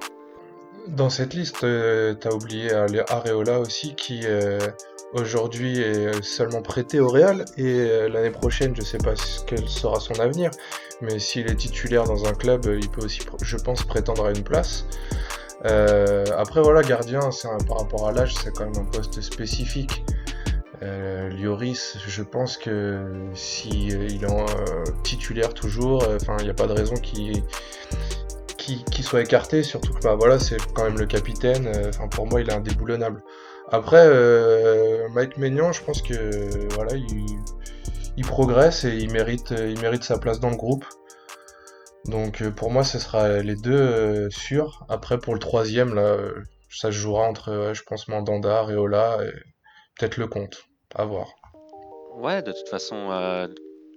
Dans 0.88 1.09
cette 1.09 1.33
liste, 1.33 1.63
euh, 1.63 2.15
tu 2.19 2.27
as 2.27 2.33
oublié 2.33 2.71
Areola 3.09 3.59
aussi 3.59 3.95
qui 3.95 4.25
aujourd'hui 5.13 5.80
est 5.80 6.21
seulement 6.21 6.62
prêté 6.62 7.00
au 7.00 7.07
Real 7.07 7.45
et 7.57 8.07
l'année 8.09 8.30
prochaine 8.30 8.75
je 8.75 8.81
sais 8.81 8.98
pas 8.98 9.13
quel 9.48 9.68
sera 9.68 10.00
son 10.00 10.19
avenir 10.19 10.51
mais 11.01 11.19
s'il 11.19 11.50
est 11.50 11.56
titulaire 11.56 12.06
dans 12.06 12.25
un 12.25 12.33
club, 12.33 12.65
il 12.65 12.89
peut 12.89 13.06
aussi, 13.06 13.21
je 13.42 13.57
pense, 13.57 13.83
prétendre 13.83 14.25
à 14.25 14.31
une 14.31 14.44
place. 14.44 14.86
Euh, 15.65 16.25
après, 16.36 16.62
voilà, 16.62 16.81
gardien, 16.81 17.19
par 17.68 17.77
rapport 17.77 18.07
à 18.07 18.12
l'âge, 18.12 18.33
c'est 18.36 18.51
quand 18.51 18.65
même 18.65 18.77
un 18.77 18.86
poste 18.86 19.21
spécifique. 19.21 20.04
Euh, 20.83 21.30
Lioris, 21.30 21.98
je 22.07 22.24
pense 22.24 22.57
que 22.57 23.30
si 23.33 23.92
euh, 23.92 24.07
il 24.09 24.24
est 24.24 25.04
titulaire 25.04 25.54
toujours, 25.54 26.07
enfin, 26.15 26.38
il 26.39 26.45
n'y 26.45 26.51
a 26.51 26.56
pas 26.56 26.68
de 26.68 26.74
raison 26.74 26.95
qu'il 26.95 27.44
soit 29.04 29.21
écarté, 29.21 29.63
surtout 29.63 29.94
que 29.94 30.01
bah, 30.01 30.15
voilà, 30.15 30.39
c'est 30.39 30.57
quand 30.74 30.83
même 30.83 30.98
le 30.98 31.06
capitaine. 31.06 31.71
Enfin, 31.89 32.07
pour 32.07 32.27
moi, 32.27 32.42
il 32.42 32.50
est 32.50 32.54
indéboulonnable. 32.54 33.24
Après, 33.71 34.07
Mike 35.09 35.37
Maignan, 35.37 35.71
je 35.71 35.83
pense 35.83 36.01
que 36.01 36.73
voilà, 36.73 36.95
il, 36.95 37.25
il 38.17 38.25
progresse 38.25 38.83
et 38.83 38.95
il 38.95 39.11
mérite, 39.11 39.51
il 39.51 39.79
mérite 39.79 40.03
sa 40.03 40.17
place 40.17 40.39
dans 40.39 40.49
le 40.49 40.55
groupe. 40.55 40.85
Donc 42.07 42.41
euh, 42.41 42.51
pour 42.51 42.71
moi, 42.71 42.83
ce 42.83 42.99
sera 42.99 43.39
les 43.39 43.55
deux 43.55 43.73
euh, 43.73 44.29
sûrs. 44.29 44.85
Après, 44.89 45.19
pour 45.19 45.33
le 45.33 45.39
troisième, 45.39 45.93
là, 45.93 46.01
euh, 46.01 46.43
ça 46.69 46.91
se 46.91 46.97
jouera 46.97 47.27
entre, 47.27 47.71
je 47.73 47.83
pense, 47.83 48.07
Mandanda, 48.07 48.61
Reola 48.63 49.19
et 49.23 49.31
peut-être 49.97 50.17
le 50.17 50.27
compte. 50.27 50.65
À 50.95 51.05
voir. 51.05 51.27
Ouais, 52.15 52.41
de 52.41 52.51
toute 52.51 52.69
façon, 52.69 53.09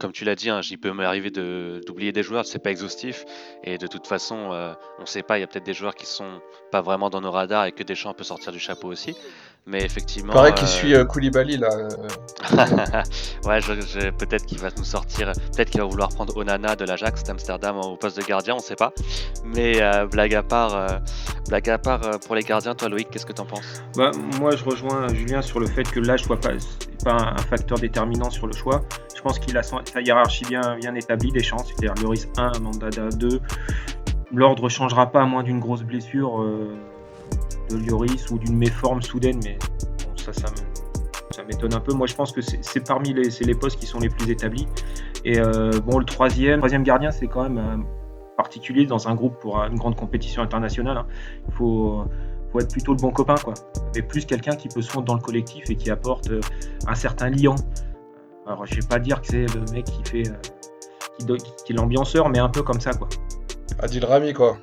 comme 0.01 0.13
tu 0.13 0.25
l'as 0.25 0.35
dit, 0.35 0.51
hein, 0.51 0.61
j'y 0.61 0.77
peux 0.77 0.93
m'arriver 0.93 1.31
d'oublier 1.31 2.11
des 2.11 2.23
joueurs, 2.23 2.45
c'est 2.45 2.59
pas 2.59 2.71
exhaustif. 2.71 3.25
Et 3.63 3.79
de 3.79 3.87
toute 3.87 4.07
façon, 4.07 4.75
on 4.99 5.07
sait 5.07 5.23
pas, 5.23 5.39
il 5.39 5.43
y 5.43 5.45
a 5.45 5.47
peut-être 5.47 5.65
des 5.65 5.73
joueurs 5.73 5.95
qui 5.95 6.07
sont 6.07 6.41
pas 6.73 6.83
vraiment 6.83 7.11
dans 7.11 7.21
nos 7.21 7.31
radars 7.31 7.67
et 7.67 7.73
que 7.73 7.85
Deschamps 7.85 8.13
peut 8.13 8.25
sortir 8.25 8.51
du 8.51 8.59
chapeau 8.59 8.89
aussi. 8.89 9.17
Mais 9.67 9.85
effectivement. 9.85 10.33
Pareil 10.33 10.55
qu'il 10.55 10.67
suit 10.67 10.95
euh, 10.95 11.05
Koulibaly 11.05 11.59
là. 11.59 11.69
ouais, 13.45 13.61
peut-être 13.61 14.47
qu'il 14.47 14.59
va 14.59 14.69
nous 14.77 14.85
sortir. 14.85 15.33
Peut-être 15.55 15.71
qu'il 15.71 15.81
va 15.81 15.87
vouloir 15.87 16.09
prendre 16.09 16.37
Onana 16.37 16.77
de 16.77 16.85
l'Ajax 16.85 17.23
d'Amsterdam 17.25 17.77
au 17.77 17.97
poste 17.97 18.17
de 18.17 18.23
gardien, 18.23 18.55
on 18.57 18.59
sait 18.59 18.75
pas. 18.75 18.93
Mais 19.45 19.81
euh, 19.81 20.07
blague 20.07 20.35
à 20.35 20.43
part, 20.43 20.75
euh, 20.75 20.99
blague 21.49 21.69
à 21.69 21.79
part 21.79 22.01
pour 22.27 22.35
les 22.35 22.43
gardiens, 22.43 22.75
toi 22.75 22.89
Loïc, 22.89 23.11
qu'est-ce 23.11 23.27
que 23.27 23.33
t'en 23.33 23.45
penses? 23.45 23.83
Bah, 23.97 24.11
Moi 24.41 24.57
je 24.57 24.65
rejoins 24.65 25.09
Julien 25.09 25.43
sur 25.43 25.61
le 25.61 25.67
fait 25.67 25.85
que 25.85 26.01
l'âge 26.01 26.25
soit 26.25 26.41
pas, 26.41 26.51
pas 27.05 27.35
un 27.37 27.43
facteur 27.43 27.79
déterminant 27.79 28.31
sur 28.31 28.47
le 28.47 28.55
choix. 28.55 28.83
Je 29.15 29.21
pense 29.21 29.39
qu'il 29.39 29.57
a 29.59 29.63
sa 29.63 30.01
hiérarchie 30.01 30.47
bien, 30.49 30.77
bien 30.77 30.95
établie 30.95 31.31
des 31.31 31.43
chances, 31.43 31.69
c'est-à-dire 31.69 31.95
Loris 32.03 32.27
1, 32.39 32.61
Mandada 32.61 33.09
2. 33.11 33.41
L'ordre 34.33 34.69
changera 34.69 35.13
pas 35.13 35.23
à 35.23 35.27
moins 35.27 35.43
d'une 35.43 35.61
grosse 35.61 35.83
blessure 35.83 36.43
de 37.71 37.79
Lloris 37.79 38.31
ou 38.31 38.39
d'une 38.39 38.57
méforme 38.57 39.03
soudaine, 39.03 39.41
mais 39.45 39.59
ça, 40.17 40.33
ça 41.31 41.45
m'étonne 41.45 41.75
un 41.75 41.81
peu. 41.81 41.93
Moi, 41.93 42.07
je 42.07 42.15
pense 42.15 42.33
que 42.33 42.41
c'est 42.41 42.87
parmi 42.87 43.13
les, 43.13 43.29
les 43.41 43.55
postes 43.55 43.79
qui 43.79 43.87
sont 43.87 43.99
les 43.99 44.09
plus 44.09 44.31
établis. 44.31 44.67
Et 45.25 45.39
euh, 45.39 45.71
bon, 45.85 45.99
le 45.99 46.05
troisième, 46.05 46.59
troisième 46.59 46.83
gardien, 46.83 47.11
c'est 47.11 47.27
quand 47.27 47.43
même 47.43 47.59
euh, 47.59 47.77
particulier 48.37 48.87
dans 48.87 49.09
un 49.09 49.15
groupe 49.15 49.39
pour 49.39 49.59
une 49.63 49.77
grande 49.77 49.97
compétition 49.97 50.43
internationale. 50.43 50.97
Hein. 50.97 51.07
Il 51.49 51.55
faut, 51.55 52.05
faut, 52.53 52.61
être 52.61 52.73
plutôt 52.73 52.93
le 52.93 52.99
bon 52.99 53.11
copain, 53.11 53.37
quoi. 53.37 53.55
Mais 53.95 54.03
plus 54.03 54.25
quelqu'un 54.25 54.57
qui 54.57 54.69
peut 54.69 54.83
se 54.83 54.91
fondre 54.91 55.07
dans 55.07 55.15
le 55.15 55.21
collectif 55.21 55.69
et 55.71 55.77
qui 55.77 55.91
apporte 55.91 56.31
euh, 56.31 56.41
un 56.87 56.95
certain 56.95 57.31
liant. 57.31 57.57
Alors, 58.47 58.67
je 58.67 58.75
vais 58.75 58.87
pas 58.89 58.99
dire 58.99 59.21
que 59.21 59.29
c'est 59.29 59.47
le 59.55 59.61
mec 59.73 59.85
qui 59.85 60.03
fait, 60.11 60.23
qui, 61.19 61.27
qui 61.65 61.73
est 61.73 61.77
l'ambianceur, 61.77 62.29
mais 62.29 62.39
un 62.39 62.49
peu 62.49 62.63
comme 62.63 62.81
ça, 62.81 62.93
quoi. 62.93 63.09
Adil 63.79 64.05
Rami, 64.05 64.33
quoi. 64.33 64.57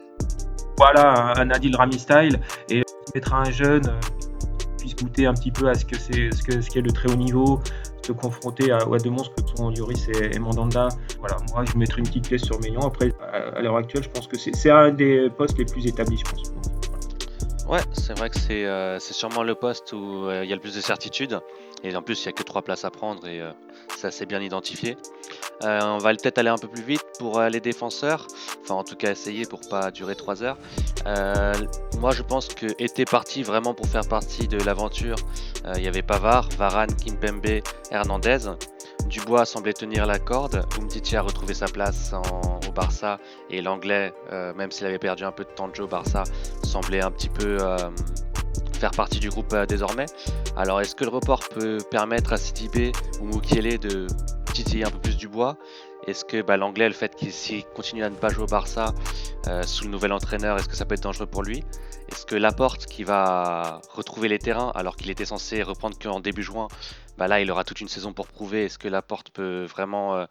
Voilà, 0.78 1.34
un 1.38 1.50
Adil 1.50 1.76
Rami 1.76 1.98
style. 1.98 2.40
Et 2.70 2.84
mettra 3.16 3.42
un 3.42 3.52
jeune 3.52 3.86
euh, 3.88 4.00
puisse 4.78 4.96
goûter 4.96 5.26
un 5.26 5.34
petit 5.34 5.52
peu 5.52 5.68
à 5.70 5.74
ce 5.74 5.86
que 5.86 5.98
c'est 5.98 6.32
ce 6.34 6.44
que 6.44 6.62
ce 6.62 6.70
qu'est 6.70 6.82
le 6.82 6.92
très 6.92 7.12
haut 7.12 7.16
niveau, 7.16 7.62
se 8.06 8.12
confronter 8.12 8.72
à, 8.72 8.78
à 8.78 8.98
deux 8.98 9.10
monstres 9.10 9.36
que 9.36 9.58
sont 9.58 9.70
Lloris 9.72 10.08
et, 10.10 10.40
Mandanda. 10.40 10.90
Voilà, 11.20 11.38
moi 11.54 11.66
je 11.66 11.78
mettrai 11.78 12.00
une 12.00 12.08
petite 12.08 12.28
pièce 12.28 12.44
sur 12.44 12.60
Maignan. 12.62 12.82
Après, 12.82 13.14
à, 13.32 13.62
l'heure 13.62 13.78
actuelle, 13.78 14.04
je 14.04 14.10
pense 14.10 14.28
que 14.28 14.38
c'est 14.38 14.70
un 14.70 14.92
des 14.92 15.30
postes 15.36 15.58
les 15.58 15.66
plus 15.66 15.86
établis, 15.86 16.18
je 16.18 16.32
pense. 16.32 16.77
Ouais, 17.68 17.82
c'est 17.92 18.18
vrai 18.18 18.30
que 18.30 18.40
c'est 18.40 18.66
euh, 18.66 19.00
sûrement 19.00 19.44
le 19.44 19.54
poste 19.54 19.92
où 19.92 20.26
euh, 20.26 20.44
il 20.44 20.50
y 20.50 20.54
a 20.54 20.56
le 20.56 20.62
plus 20.62 20.76
de 20.76 20.82
certitude. 20.82 21.40
Et 21.84 21.96
en 21.96 22.02
plus, 22.02 22.24
il 22.24 22.28
n'y 22.28 22.30
a 22.30 22.32
que 22.32 22.44
trois 22.44 22.62
places 22.62 22.86
à 22.86 22.92
prendre 22.92 23.28
et 23.28 23.40
ça 23.96 24.10
c'est 24.10 24.26
bien 24.26 24.42
identifié. 24.42 24.98
on 25.62 26.00
va 26.00 26.12
peut-être 26.16 26.40
aller 26.40 26.50
un 26.50 26.58
peu 26.58 26.68
plus 26.68 26.82
vite 26.82 27.06
pour 27.20 27.40
les 27.40 27.60
défenseurs. 27.60 28.26
Enfin, 28.64 28.74
en 28.74 28.84
tout 28.84 28.96
cas, 28.96 29.12
essayer 29.12 29.46
pour 29.46 29.60
pas 29.70 29.92
durer 29.92 30.16
trois 30.16 30.42
heures. 30.42 30.58
Moi, 32.00 32.12
je 32.12 32.22
pense 32.22 32.48
que 32.48 32.68
était 32.78 33.06
parti 33.06 33.42
vraiment 33.42 33.74
pour 33.74 33.88
faire 33.88 34.08
partie 34.08 34.48
de 34.48 34.58
l'aventure. 34.58 35.18
Euh, 35.66 35.74
il 35.78 35.84
y 35.84 35.88
avait 35.88 36.04
Pavard, 36.04 36.50
Varane, 36.58 36.96
Kimpembe, 36.96 37.62
Hernandez. 37.90 38.50
Dubois 39.08 39.46
semblait 39.46 39.74
tenir 39.74 40.06
la 40.06 40.20
corde. 40.20 40.66
Umtiti 40.80 41.16
a 41.16 41.22
retrouvé 41.22 41.54
sa 41.54 41.68
place 41.68 42.14
au 42.68 42.72
Barça 42.72 43.20
et 43.50 43.62
l'anglais, 43.62 44.14
euh, 44.32 44.54
même 44.54 44.72
s'il 44.72 44.86
avait 44.86 45.00
perdu 45.00 45.24
un 45.24 45.32
peu 45.32 45.44
de 45.44 45.50
temps 45.50 45.68
de 45.68 45.76
jeu 45.76 45.84
au 45.84 45.88
Barça, 45.88 46.24
semblait 46.64 47.02
un 47.02 47.12
petit 47.12 47.30
peu 47.30 47.58
euh, 47.62 47.78
faire 48.74 48.92
partie 48.92 49.20
du 49.20 49.30
groupe 49.30 49.56
désormais. 49.68 50.06
Alors, 50.56 50.82
est-ce 50.82 50.96
que 50.96 51.04
le 51.04 51.10
report 51.10 51.40
peut 51.50 51.78
permettre 51.90 52.34
à 52.34 52.38
Sidibé 52.38 52.92
ou 53.22 53.26
Mukiele 53.26 53.80
de 53.80 54.08
titiller 54.54 54.86
un 54.86 54.92
peu 54.92 55.00
plus 55.00 55.18
du 55.18 55.28
bois 55.28 55.58
est-ce 56.08 56.24
que 56.24 56.42
bah, 56.42 56.56
l'anglais, 56.56 56.88
le 56.88 56.94
fait 56.94 57.14
qu'il 57.16 57.66
continue 57.76 58.04
à 58.04 58.10
ne 58.10 58.16
pas 58.16 58.30
jouer 58.30 58.44
au 58.44 58.48
Barça 58.48 58.94
euh, 59.48 59.64
sous 59.64 59.84
le 59.84 59.90
nouvel 59.90 60.14
entraîneur, 60.14 60.58
est-ce 60.58 60.70
que 60.70 60.76
ça 60.76 60.86
peut 60.86 60.96
être 60.96 61.04
dangereux 61.04 61.26
pour 61.26 61.44
lui? 61.44 61.64
Est-ce 62.10 62.26
que 62.26 62.36
Laporte, 62.36 62.86
qui 62.86 63.04
va 63.04 63.82
retrouver 63.94 64.30
les 64.30 64.40
terrains 64.40 64.72
alors 64.74 64.96
qu'il 64.96 65.10
était 65.10 65.26
censé 65.26 65.62
reprendre 65.62 66.00
qu'en 66.00 66.22
début 66.22 66.44
juin, 66.44 66.70
bah 67.18 67.28
là 67.28 67.42
il 67.42 67.52
aura 67.52 67.66
toute 67.66 67.82
une 67.82 67.90
saison 67.90 68.14
pour 68.14 68.28
prouver 68.28 68.66
Est-ce 68.66 68.80
que 68.80 68.88
Laporte 68.88 69.32
peut 69.32 69.66
vraiment 69.66 70.16
euh, 70.16 70.26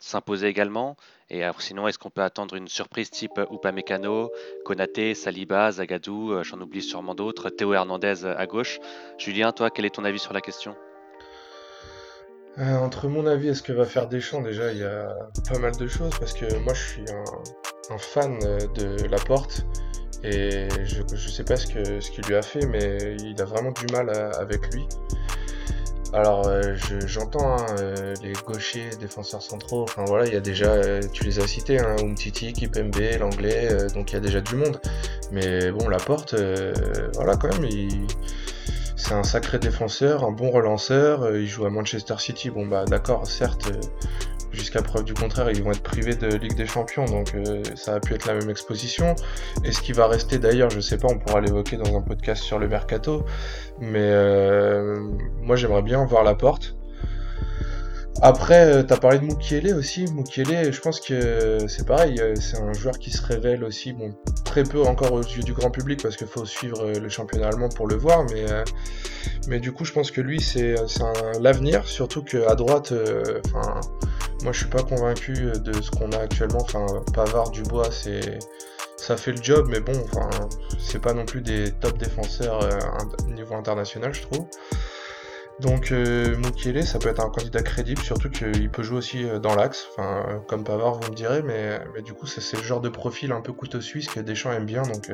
s'imposer 0.00 0.48
également? 0.48 0.96
Et 1.32 1.42
sinon, 1.60 1.86
est-ce 1.86 1.96
qu'on 1.96 2.10
peut 2.10 2.22
attendre 2.22 2.56
une 2.56 2.66
surprise 2.66 3.08
type 3.08 3.40
Upamecano, 3.52 4.32
Konaté, 4.64 5.14
Saliba, 5.14 5.70
Zagadou, 5.70 6.42
j'en 6.42 6.60
oublie 6.60 6.82
sûrement 6.82 7.14
d'autres, 7.14 7.50
Théo 7.50 7.72
Hernandez 7.72 8.24
à 8.24 8.46
gauche? 8.46 8.80
Julien, 9.16 9.52
toi, 9.52 9.70
quel 9.70 9.84
est 9.84 9.94
ton 9.94 10.04
avis 10.04 10.18
sur 10.18 10.32
la 10.32 10.40
question? 10.40 10.74
Entre 12.58 13.08
mon 13.08 13.26
avis 13.26 13.48
et 13.48 13.54
ce 13.54 13.62
que 13.62 13.72
va 13.72 13.84
faire 13.84 14.08
Deschamps, 14.08 14.42
déjà, 14.42 14.72
il 14.72 14.78
y 14.78 14.84
a 14.84 15.14
pas 15.48 15.58
mal 15.58 15.76
de 15.76 15.86
choses 15.86 16.12
parce 16.18 16.32
que 16.32 16.58
moi, 16.58 16.74
je 16.74 16.82
suis 16.82 17.04
un, 17.90 17.98
fan 17.98 18.38
de 18.38 19.08
Laporte 19.08 19.66
et 20.22 20.68
je, 20.84 21.02
je 21.12 21.28
sais 21.28 21.44
pas 21.44 21.56
ce 21.56 21.66
qu'il 21.66 22.24
lui 22.26 22.36
a 22.36 22.42
fait, 22.42 22.66
mais 22.66 23.16
il 23.24 23.40
a 23.40 23.44
vraiment 23.44 23.72
du 23.72 23.86
mal 23.92 24.10
avec 24.38 24.72
lui. 24.72 24.86
Alors 26.12 26.48
euh, 26.48 26.74
j'entends 27.06 27.56
hein, 27.56 27.66
euh, 27.78 28.14
les 28.22 28.32
gauchers, 28.32 28.90
défenseurs 28.98 29.42
centraux, 29.42 29.84
enfin 29.84 30.04
voilà, 30.06 30.26
il 30.26 30.32
y 30.32 30.36
a 30.36 30.40
déjà, 30.40 30.72
euh, 30.72 31.00
tu 31.12 31.22
les 31.22 31.38
as 31.38 31.46
cités, 31.46 31.78
hein, 31.78 31.94
Umtiti, 32.00 32.52
Kipembe, 32.52 32.96
l'anglais, 33.20 33.68
donc 33.94 34.10
il 34.10 34.14
y 34.14 34.16
a 34.16 34.20
déjà 34.20 34.40
du 34.40 34.56
monde. 34.56 34.80
Mais 35.30 35.70
bon, 35.70 35.88
la 35.88 35.98
porte, 35.98 36.34
voilà 37.14 37.36
quand 37.36 37.48
même, 37.60 37.70
c'est 39.00 39.14
un 39.14 39.22
sacré 39.22 39.58
défenseur, 39.58 40.24
un 40.24 40.30
bon 40.30 40.50
relanceur, 40.50 41.34
il 41.34 41.46
joue 41.46 41.64
à 41.64 41.70
Manchester 41.70 42.16
City, 42.18 42.50
bon 42.50 42.66
bah 42.66 42.84
d'accord, 42.84 43.26
certes, 43.26 43.72
jusqu'à 44.52 44.82
preuve 44.82 45.04
du 45.04 45.14
contraire, 45.14 45.50
ils 45.50 45.62
vont 45.62 45.72
être 45.72 45.82
privés 45.82 46.14
de 46.14 46.28
Ligue 46.28 46.54
des 46.54 46.66
Champions, 46.66 47.06
donc 47.06 47.34
euh, 47.34 47.62
ça 47.76 47.94
a 47.94 48.00
pu 48.00 48.12
être 48.14 48.26
la 48.26 48.34
même 48.34 48.50
exposition. 48.50 49.16
Et 49.64 49.72
ce 49.72 49.80
qui 49.80 49.92
va 49.92 50.06
rester 50.06 50.38
d'ailleurs, 50.38 50.68
je 50.68 50.80
sais 50.80 50.98
pas, 50.98 51.08
on 51.10 51.18
pourra 51.18 51.40
l'évoquer 51.40 51.78
dans 51.78 51.96
un 51.96 52.02
podcast 52.02 52.42
sur 52.42 52.58
le 52.58 52.68
mercato, 52.68 53.24
mais 53.80 53.98
euh, 54.02 55.00
moi 55.40 55.56
j'aimerais 55.56 55.82
bien 55.82 56.04
voir 56.04 56.22
la 56.22 56.34
porte. 56.34 56.76
Après, 58.22 58.66
euh, 58.66 58.82
tu 58.82 58.92
as 58.92 58.96
parlé 58.96 59.18
de 59.18 59.24
Mukiele 59.24 59.74
aussi. 59.74 60.04
Mukiele, 60.12 60.72
je 60.72 60.80
pense 60.80 61.00
que 61.00 61.66
c'est 61.68 61.86
pareil, 61.86 62.20
c'est 62.40 62.58
un 62.58 62.72
joueur 62.72 62.98
qui 62.98 63.10
se 63.10 63.22
révèle 63.22 63.64
aussi, 63.64 63.92
bon, 63.92 64.14
très 64.44 64.62
peu 64.62 64.82
encore 64.82 65.12
aux 65.12 65.22
yeux 65.22 65.42
du 65.42 65.54
grand 65.54 65.70
public 65.70 66.02
parce 66.02 66.16
qu'il 66.16 66.26
faut 66.26 66.44
suivre 66.44 66.90
le 66.90 67.08
championnat 67.08 67.48
allemand 67.48 67.68
pour 67.70 67.86
le 67.86 67.96
voir, 67.96 68.24
mais, 68.24 68.44
mais 69.48 69.58
du 69.58 69.72
coup, 69.72 69.84
je 69.84 69.92
pense 69.92 70.10
que 70.10 70.20
lui, 70.20 70.40
c'est 70.40 70.74
l'avenir, 71.40 71.86
surtout 71.86 72.22
qu'à 72.22 72.54
droite, 72.54 72.92
enfin 73.46 73.80
moi, 74.42 74.52
je 74.52 74.58
suis 74.60 74.68
pas 74.68 74.82
convaincu 74.82 75.34
de 75.34 75.80
ce 75.82 75.90
qu'on 75.90 76.12
a 76.12 76.18
actuellement. 76.18 76.62
Enfin, 76.62 76.86
Pavard, 77.12 77.50
Dubois, 77.50 77.90
c'est 77.90 78.38
ça 78.96 79.16
fait 79.16 79.32
le 79.32 79.42
job, 79.42 79.66
mais 79.70 79.80
bon, 79.80 79.92
enfin, 80.04 80.28
c'est 80.78 81.00
pas 81.00 81.14
non 81.14 81.24
plus 81.24 81.40
des 81.40 81.72
top 81.72 81.96
défenseurs 81.98 82.62
euh, 82.62 82.78
niveau 83.34 83.54
international, 83.54 84.12
je 84.14 84.22
trouve. 84.22 84.46
Donc 85.60 85.92
euh, 85.92 86.36
ça 86.82 86.98
peut 86.98 87.08
être 87.08 87.20
un 87.20 87.28
candidat 87.28 87.62
crédible, 87.62 88.00
surtout 88.00 88.30
qu'il 88.30 88.70
peut 88.70 88.82
jouer 88.82 88.98
aussi 88.98 89.24
euh, 89.24 89.38
dans 89.38 89.54
l'axe, 89.54 89.88
enfin 89.90 90.24
euh, 90.28 90.38
comme 90.48 90.64
Pavard 90.64 91.00
vous 91.00 91.10
me 91.10 91.14
direz, 91.14 91.42
mais, 91.42 91.80
du 92.02 92.14
coup 92.14 92.26
c'est 92.26 92.56
le 92.56 92.62
genre 92.62 92.80
de 92.80 92.88
profil 92.88 93.32
un 93.32 93.40
peu 93.40 93.52
couteau 93.52 93.80
suisse 93.80 94.08
que 94.08 94.20
Deschamps 94.20 94.52
aime 94.52 94.64
bien, 94.64 94.82
donc 94.82 95.10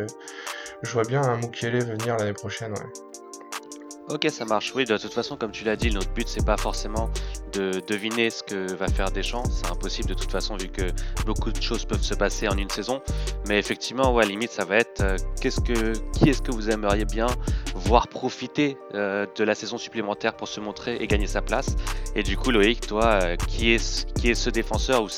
je 0.83 0.93
vois 0.93 1.03
bien 1.03 1.23
un 1.23 1.37
Mukiele 1.39 1.85
venir 1.85 2.17
l'année 2.17 2.33
prochaine. 2.33 2.73
Ouais. 2.73 3.66
Ok, 4.09 4.25
ça 4.31 4.45
marche. 4.45 4.73
Oui, 4.77 4.85
de 4.85 4.97
toute 4.97 5.13
façon, 5.13 5.37
comme 5.37 5.51
tu 5.51 5.65
l'as 5.65 5.75
dit, 5.75 5.91
notre 5.91 6.13
but 6.13 6.29
c'est 6.29 6.47
pas 6.47 6.57
forcément 6.57 7.11
de 7.53 7.83
deviner 7.89 8.31
ce 8.31 8.45
que 8.45 8.73
va 8.75 8.87
faire 8.87 9.11
Deschamps. 9.11 9.43
C'est 9.51 9.67
impossible 9.67 10.09
de 10.09 10.15
toute 10.15 10.31
façon 10.31 10.57
vu 10.57 10.69
que 10.69 10.83
beaucoup 11.25 11.51
de 11.51 11.61
choses 11.61 11.85
peuvent 11.85 12.03
se 12.03 12.15
passer 12.15 12.47
en 12.47 12.57
une 12.57 12.71
saison. 12.71 13.03
Mais 13.49 13.59
effectivement, 13.59 14.15
ouais, 14.15 14.25
limite, 14.25 14.53
ça 14.53 14.65
va 14.65 14.77
être 14.77 15.01
euh, 15.01 15.17
qu'est-ce 15.41 15.61
que, 15.61 15.93
qui 16.13 16.31
est-ce 16.31 16.41
que 16.41 16.53
vous 16.53 16.71
aimeriez 16.71 17.05
bien 17.05 17.27
voir 17.75 18.07
profiter 18.07 18.79
euh, 18.95 19.27
de 19.35 19.43
la 19.43 19.57
saison 19.57 19.77
supplémentaire 19.77 20.37
pour 20.37 20.47
se 20.47 20.61
montrer 20.61 20.99
et 21.01 21.09
gagner 21.09 21.27
sa 21.27 21.43
place? 21.43 21.75
Et 22.15 22.23
du 22.23 22.37
coup, 22.37 22.53
Loïc, 22.53 22.87
toi, 22.87 23.07
euh, 23.25 23.35
qui 23.35 23.73
est 23.73 24.07
qui 24.15 24.31
est 24.31 24.37
ce 24.37 24.51
défenseur 24.51 25.03
ou 25.03 25.09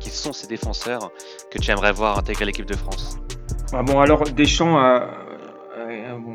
qui 0.00 0.10
sont 0.10 0.32
ces 0.32 0.48
défenseurs 0.48 1.12
que 1.52 1.58
tu 1.58 1.70
aimerais 1.70 1.92
voir 1.92 2.18
intégrer 2.18 2.46
l'équipe 2.46 2.66
de 2.66 2.76
France? 2.76 3.18
Ah 3.72 3.82
Bon, 3.82 4.00
alors 4.00 4.24
Deschamps 4.24 4.76
a 4.76 5.21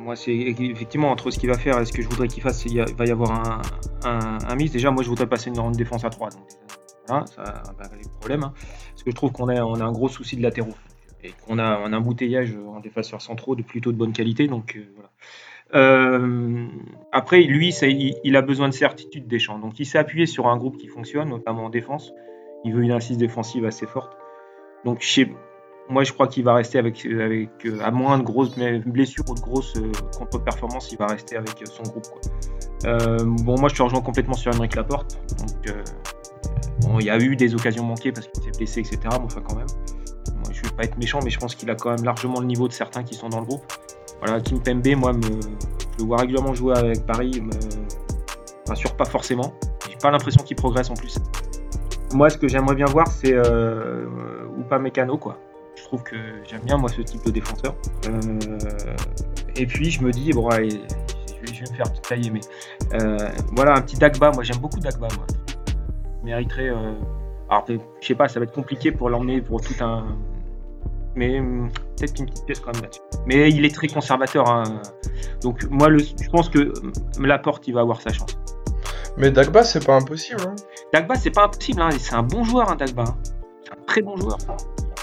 moi, 0.08 0.16
c'est 0.16 0.34
effectivement 0.34 1.12
entre 1.12 1.32
ce 1.32 1.38
qu'il 1.38 1.50
va 1.50 1.58
faire 1.58 1.78
et 1.82 1.86
ce 1.86 1.92
que 1.92 2.02
je 2.02 2.08
voudrais 2.08 2.30
qu'il 2.30 2.42
fasse, 2.42 2.64
il 2.64 2.82
va 2.82 3.06
y 3.06 3.12
avoir 3.12 3.62
un, 4.06 4.38
un, 4.48 4.56
mix. 4.56 4.72
Déjà, 4.72 4.90
moi, 4.90 5.04
je 5.04 5.10
voudrais 5.10 5.28
passer 5.28 5.50
une 5.50 5.58
grande 5.58 5.76
défense 5.76 6.06
à 6.06 6.10
3. 6.10 6.30
Donc, 6.30 6.48
voilà, 7.10 7.26
ça 7.26 7.44
va 7.44 7.84
régler 7.90 8.06
le 8.06 8.18
problème. 8.18 8.44
Hein. 8.46 8.54
Parce 8.92 9.04
que 9.04 9.12
je 9.12 9.16
trouve 9.18 9.34
qu'on 9.34 9.50
a, 9.50 9.62
un 9.62 9.92
gros 9.92 10.08
souci 10.08 10.38
de 10.38 10.42
latéraux. 10.42 10.76
Et 11.26 11.34
qu'on 11.46 11.60
a 11.60 11.66
un 11.66 11.92
embouteillage 11.92 12.56
en 12.74 12.80
défenseurs 12.80 13.22
centraux 13.22 13.58
de 13.58 13.64
plutôt 13.64 13.92
de 13.92 13.98
bonne 13.98 14.14
qualité. 14.14 14.48
Donc, 14.48 14.78
euh, 14.78 14.86
voilà. 14.96 15.10
Euh, 15.76 16.68
après, 17.12 17.42
lui, 17.42 17.76
il, 18.24 18.36
a 18.38 18.42
besoin 18.42 18.70
de 18.70 18.74
certitude 18.74 19.28
des 19.28 19.40
champs. 19.40 19.60
Donc, 19.60 19.78
il 19.78 19.86
s'est 19.86 19.98
appuyé 19.98 20.26
sur 20.26 20.48
un 20.48 20.56
groupe 20.56 20.78
qui 20.78 20.88
fonctionne, 20.88 21.28
notamment 21.28 21.66
en 21.66 21.70
défense. 21.70 22.14
Il 22.64 22.74
veut 22.74 22.84
une 22.84 22.94
assise 22.94 23.18
défensive 23.18 23.66
assez 23.66 23.88
forte. 23.88 24.18
Donc, 24.86 25.02
chez, 25.02 25.30
moi, 25.90 26.04
je 26.04 26.12
crois 26.12 26.28
qu'il 26.28 26.44
va 26.44 26.54
rester 26.54 26.80
avec, 26.80 27.06
avec 27.06 27.66
euh, 27.66 27.80
à 27.82 27.92
moins 27.92 28.18
de 28.18 28.24
grosses 28.24 28.58
blessures 28.86 29.24
ou 29.30 29.36
de 29.36 29.40
grosses 29.40 29.76
euh, 29.78 29.92
contre-performances, 30.18 30.92
il 30.92 30.98
va 30.98 31.08
rester 31.08 31.38
avec 31.38 31.62
euh, 31.62 31.66
son 31.66 31.84
groupe. 31.84 32.06
bon, 33.46 33.60
moi, 33.60 33.70
je 33.70 33.76
te 33.76 33.82
rejoins 33.82 34.02
complètement 34.02 34.34
sur 34.34 34.54
Emmerich 34.54 34.76
Laporte. 34.76 35.20
Bon, 36.82 37.00
il 37.00 37.06
y 37.06 37.10
a 37.10 37.18
eu 37.18 37.36
des 37.36 37.56
occasions 37.56 37.84
manquées 37.84 38.12
parce 38.12 38.28
qu'il 38.28 38.44
s'est 38.44 38.58
blessé, 38.58 38.80
etc. 38.82 39.00
Mais 39.04 39.26
enfin, 39.26 39.42
quand 39.48 39.56
même. 39.56 39.68
Moi, 40.36 40.52
je 40.52 40.60
ne 40.60 40.70
vais 40.70 40.76
pas 40.76 40.84
être 40.84 40.98
méchant, 40.98 41.20
mais 41.24 41.30
je 41.30 41.40
pense 41.40 41.56
qu'il 41.56 41.70
a 41.70 41.76
quand 41.76 41.90
même 41.90 42.04
largement 42.04 42.40
le 42.42 42.46
niveau 42.46 42.68
de 42.68 42.74
certains 42.74 43.04
qui 43.04 43.16
sont 43.16 43.30
dans 43.30 43.40
le 43.40 43.46
groupe. 43.46 43.64
Voilà, 44.20 44.42
Kim 44.42 44.62
Pembe, 44.62 44.88
moi, 44.98 45.14
je 45.14 46.00
le 46.00 46.06
vois 46.06 46.18
régulièrement 46.18 46.54
jouer 46.54 46.76
avec 46.76 47.06
Paris, 47.06 47.42
me 47.42 47.52
rassure 48.68 48.96
pas 48.96 49.06
forcément. 49.06 49.54
J'ai 49.90 49.98
pas 49.98 50.12
l'impression 50.12 50.44
qu'il 50.44 50.58
progresse 50.58 50.90
en 50.90 50.96
plus. 50.96 51.18
Moi, 52.14 52.30
ce 52.30 52.38
que 52.38 52.48
j'aimerais 52.48 52.76
bien 52.76 52.88
voir, 52.88 53.08
c'est 53.08 53.34
euh, 53.34 54.06
ou 54.58 54.64
pas 54.64 54.80
Mécano, 54.80 55.18
quoi 55.18 55.38
trouve 55.88 56.04
que 56.04 56.18
j'aime 56.44 56.62
bien 56.62 56.78
moi 56.78 56.90
ce 56.90 57.02
type 57.02 57.24
de 57.26 57.32
défenseur. 57.32 57.76
Euh, 58.08 58.40
et 59.56 59.66
puis 59.66 59.90
je 59.90 60.04
me 60.04 60.12
dis, 60.12 60.32
bon, 60.32 60.48
allez, 60.50 60.70
je, 60.70 61.52
vais, 61.54 61.72
me 61.72 61.76
faire 61.76 61.92
tailler, 62.02 62.30
mais 62.30 62.42
euh, 62.94 63.30
voilà, 63.54 63.76
un 63.76 63.82
petit 63.82 63.98
Dagba, 63.98 64.32
moi 64.32 64.44
j'aime 64.44 64.58
beaucoup 64.58 64.80
Dagba, 64.80 65.08
moi. 65.16 65.26
Mériterait. 66.24 66.70
Euh, 66.70 66.94
alors, 67.50 67.66
je 67.68 68.08
sais 68.08 68.16
pas, 68.16 68.28
ça 68.28 68.40
va 68.40 68.44
être 68.44 68.54
compliqué 68.54 68.92
pour 68.92 69.10
l'emmener 69.10 69.42
pour 69.42 69.62
tout 69.62 69.82
un. 69.82 70.18
Mais 71.16 71.40
hum, 71.40 71.70
peut-être 71.96 72.20
une 72.20 72.26
petite 72.26 72.46
pièce 72.46 72.60
quand 72.60 72.74
même 72.74 72.84
là-dessus. 72.84 73.02
Mais 73.26 73.50
il 73.50 73.64
est 73.64 73.74
très 73.74 73.88
conservateur. 73.88 74.50
Hein. 74.50 74.82
Donc, 75.42 75.64
moi, 75.70 75.88
le, 75.88 76.00
je 76.00 76.30
pense 76.30 76.50
que 76.50 76.60
hum, 76.60 77.26
la 77.26 77.40
porte, 77.40 77.66
il 77.68 77.74
va 77.74 77.82
avoir 77.82 78.02
sa 78.02 78.12
chance. 78.12 78.38
Mais 79.16 79.32
Dagba, 79.32 79.64
c'est 79.64 79.86
pas 79.86 79.96
impossible. 79.96 80.42
Hein. 80.46 80.56
Dagba, 80.92 81.16
c'est 81.16 81.32
pas 81.32 81.46
impossible. 81.46 81.82
Hein. 81.82 81.90
C'est 81.98 82.14
un 82.14 82.24
bon 82.24 82.44
joueur, 82.44 82.70
hein, 82.70 82.76
Dagba. 82.76 83.06
C'est 83.64 83.72
un 83.72 83.86
très 83.88 84.02
bon 84.02 84.18
joueur. 84.18 84.38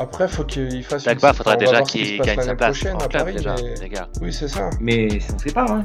Après, 0.01 0.29
faut 0.29 0.45
qu'il 0.45 0.83
fasse. 0.83 1.05
Dagba, 1.05 1.31
il 1.31 1.37
faudra 1.37 1.57
déjà 1.57 1.83
qu'il 1.83 2.21
gagne 2.21 2.41
sa 2.41 2.55
place 2.55 2.79
prochaine 2.79 3.01
à 3.01 3.09
Paris, 3.09 3.35
déjà, 3.35 3.55
les 3.55 3.89
gars. 3.89 4.09
Oui, 4.21 4.33
c'est 4.33 4.49
ça. 4.49 4.71
Mais 4.81 5.09
on 5.33 5.39
sait 5.39 5.53
pas. 5.53 5.67
Hein. 5.69 5.85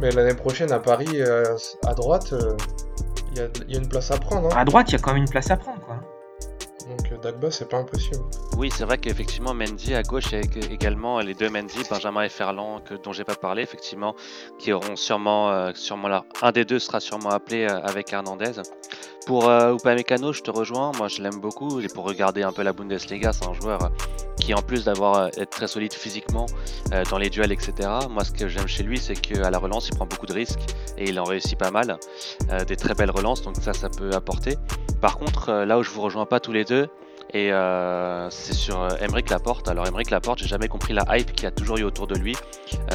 Mais 0.00 0.10
l'année 0.10 0.34
prochaine 0.34 0.72
à 0.72 0.78
Paris, 0.78 1.20
euh, 1.20 1.56
à 1.86 1.94
droite, 1.94 2.32
euh, 2.32 2.56
il 3.32 3.38
y, 3.38 3.76
a, 3.76 3.78
une 3.78 3.88
place 3.88 4.10
à 4.10 4.18
prendre. 4.18 4.48
Hein. 4.48 4.56
À 4.56 4.64
droite, 4.64 4.88
il 4.90 4.92
y 4.92 4.96
a 4.96 4.98
quand 4.98 5.12
même 5.12 5.22
une 5.22 5.28
place 5.28 5.50
à 5.50 5.56
prendre, 5.56 5.80
quoi. 5.80 5.96
Donc 6.88 7.12
euh, 7.12 7.16
Dagba, 7.18 7.50
c'est 7.50 7.68
pas 7.68 7.78
impossible. 7.78 8.24
Oui, 8.56 8.70
c'est 8.74 8.84
vrai 8.84 8.98
qu'effectivement, 8.98 9.54
Mendy 9.54 9.94
à 9.94 10.02
gauche, 10.02 10.32
il 10.32 10.38
y 10.38 10.66
a 10.66 10.72
également 10.72 11.20
les 11.20 11.34
deux 11.34 11.48
Mendy, 11.48 11.82
Benjamin 11.88 12.22
et 12.22 12.28
Ferland, 12.28 12.82
que, 12.84 12.94
dont 12.94 13.12
j'ai 13.12 13.24
pas 13.24 13.36
parlé, 13.36 13.62
effectivement, 13.62 14.14
qui 14.58 14.72
auront 14.72 14.96
sûrement, 14.96 15.72
sûrement 15.74 16.08
là. 16.08 16.24
Un 16.42 16.50
des 16.50 16.64
deux 16.64 16.80
sera 16.80 16.98
sûrement 16.98 17.30
appelé 17.30 17.66
avec 17.66 18.12
Hernandez. 18.12 18.60
Pour 19.26 19.48
euh, 19.48 19.74
Upamecano, 19.74 20.32
je 20.32 20.42
te 20.42 20.50
rejoins. 20.50 20.90
Moi, 20.98 21.08
je 21.08 21.22
l'aime 21.22 21.38
beaucoup. 21.38 21.80
Et 21.80 21.88
pour 21.88 22.04
regarder 22.04 22.42
un 22.42 22.52
peu 22.52 22.62
la 22.62 22.72
Bundesliga, 22.72 23.32
c'est 23.32 23.46
un 23.46 23.52
joueur 23.52 23.84
euh, 23.84 23.88
qui, 24.36 24.52
en 24.52 24.62
plus 24.62 24.84
d'avoir 24.84 25.14
euh, 25.16 25.28
être 25.36 25.50
très 25.50 25.68
solide 25.68 25.92
physiquement 25.92 26.46
euh, 26.92 27.04
dans 27.08 27.18
les 27.18 27.30
duels, 27.30 27.52
etc. 27.52 27.88
Moi, 28.10 28.24
ce 28.24 28.32
que 28.32 28.48
j'aime 28.48 28.66
chez 28.66 28.82
lui, 28.82 28.98
c'est 28.98 29.14
qu'à 29.14 29.50
la 29.50 29.58
relance, 29.58 29.88
il 29.88 29.96
prend 29.96 30.06
beaucoup 30.06 30.26
de 30.26 30.32
risques 30.32 30.60
et 30.98 31.08
il 31.08 31.20
en 31.20 31.24
réussit 31.24 31.56
pas 31.56 31.70
mal. 31.70 31.98
des 32.66 32.76
très 32.76 32.94
belles 32.94 33.10
relances, 33.10 33.42
donc 33.42 33.56
ça, 33.56 33.72
ça 33.72 33.88
peut 33.88 34.12
apporter. 34.12 34.56
Par 35.00 35.18
contre, 35.18 35.52
là 35.52 35.78
où 35.78 35.82
je 35.82 35.90
vous 35.90 36.00
rejoins 36.00 36.26
pas 36.26 36.40
tous 36.40 36.52
les 36.52 36.64
deux, 36.64 36.88
et 37.34 37.50
c'est 38.30 38.52
sur 38.52 38.86
Emeric 39.00 39.30
Laporte. 39.30 39.68
Alors 39.68 39.86
Emeric 39.86 40.10
Laporte, 40.10 40.40
j'ai 40.40 40.48
jamais 40.48 40.68
compris 40.68 40.92
la 40.92 41.04
hype 41.16 41.32
qu'il 41.32 41.44
y 41.44 41.46
a 41.46 41.50
toujours 41.50 41.78
eu 41.78 41.84
autour 41.84 42.06
de 42.06 42.14
lui, 42.14 42.36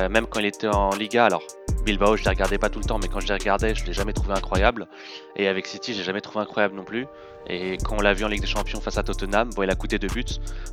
même 0.10 0.27
quand 0.27 0.39
il 0.39 0.46
était 0.46 0.67
en 0.67 0.89
Liga. 0.91 1.25
Alors 1.25 1.41
Bilbao, 1.84 2.17
je 2.17 2.24
les 2.24 2.29
regardais 2.29 2.57
pas 2.57 2.69
tout 2.69 2.79
le 2.79 2.86
temps, 2.86 3.00
mais 3.00 3.07
quand 3.07 3.19
je 3.19 3.27
les 3.27 3.34
regardais, 3.34 3.74
je 3.74 3.86
l'ai 3.86 3.93
jamais 3.93 4.13
trouvé 4.13 4.34
incroyable. 4.34 4.88
Et 5.36 5.48
avec 5.48 5.67
City, 5.67 5.93
je 5.93 6.00
l'ai 6.00 6.03
jamais 6.03 6.22
trouvé 6.22 6.43
incroyable 6.43 6.75
non 6.75 6.84
plus. 6.84 7.07
Et 7.50 7.77
quand 7.77 7.96
on 7.98 8.01
l'a 8.01 8.13
vu 8.13 8.25
en 8.25 8.27
Ligue 8.27 8.41
des 8.41 8.48
Champions 8.48 8.81
face 8.81 8.98
à 8.98 9.03
Tottenham, 9.03 9.50
bon, 9.55 9.63
il 9.63 9.69
a 9.69 9.75
coûté 9.75 9.98
deux 9.98 10.10
buts. 10.10 10.25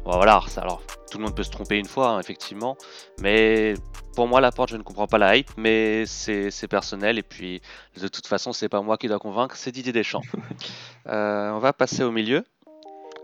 Bon, 0.04 0.12
voilà, 0.12 0.40
alors 0.56 0.82
tout 1.10 1.18
le 1.18 1.24
monde 1.24 1.36
peut 1.36 1.44
se 1.44 1.50
tromper 1.50 1.78
une 1.78 1.86
fois, 1.86 2.10
hein, 2.10 2.20
effectivement. 2.20 2.76
Mais 3.20 3.74
pour 4.16 4.26
moi, 4.26 4.40
la 4.40 4.50
porte, 4.50 4.70
je 4.70 4.76
ne 4.76 4.82
comprends 4.82 5.06
pas 5.06 5.18
la 5.18 5.36
hype, 5.36 5.50
mais 5.56 6.04
c'est 6.06 6.68
personnel. 6.68 7.18
Et 7.18 7.22
puis, 7.22 7.62
de 8.00 8.08
toute 8.08 8.26
façon, 8.26 8.52
c'est 8.52 8.68
pas 8.68 8.82
moi 8.82 8.96
qui 8.96 9.06
dois 9.06 9.20
convaincre, 9.20 9.56
c'est 9.56 9.70
Didier 9.70 9.92
Deschamps. 9.92 10.22
euh, 11.08 11.50
on 11.50 11.58
va 11.60 11.72
passer 11.72 12.02
au 12.02 12.10
milieu. 12.10 12.44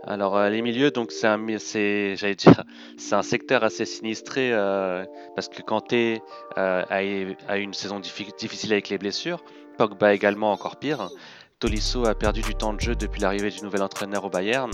Alors 0.05 0.35
euh, 0.35 0.49
les 0.49 0.61
milieux, 0.61 0.91
donc 0.91 1.11
c'est 1.11 1.27
un, 1.27 3.21
secteur 3.21 3.63
assez 3.63 3.85
sinistré 3.85 4.51
euh, 4.51 5.05
parce 5.35 5.47
que 5.47 5.61
Kanté 5.61 6.21
euh, 6.57 6.83
a, 6.89 7.51
a, 7.51 7.57
une 7.57 7.73
saison 7.73 7.99
difficile 7.99 8.73
avec 8.73 8.89
les 8.89 8.97
blessures, 8.97 9.43
Pogba 9.77 10.13
également 10.13 10.51
encore 10.51 10.77
pire. 10.77 11.09
Tolisso 11.59 12.07
a 12.07 12.15
perdu 12.15 12.41
du 12.41 12.55
temps 12.55 12.73
de 12.73 12.79
jeu 12.79 12.95
depuis 12.95 13.21
l'arrivée 13.21 13.51
du 13.51 13.61
nouvel 13.61 13.83
entraîneur 13.83 14.25
au 14.25 14.31
Bayern. 14.31 14.71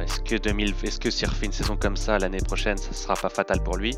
Est-ce 0.00 0.20
que, 0.20 0.36
2000, 0.36 0.72
est-ce 0.84 1.00
que 1.00 1.10
s'il 1.10 1.28
refait 1.28 1.46
une 1.46 1.52
saison 1.52 1.76
comme 1.76 1.96
ça 1.96 2.16
l'année 2.16 2.38
prochaine, 2.38 2.76
ça 2.76 2.90
ne 2.90 2.94
sera 2.94 3.14
pas 3.14 3.28
fatal 3.28 3.60
pour 3.60 3.76
lui? 3.76 3.96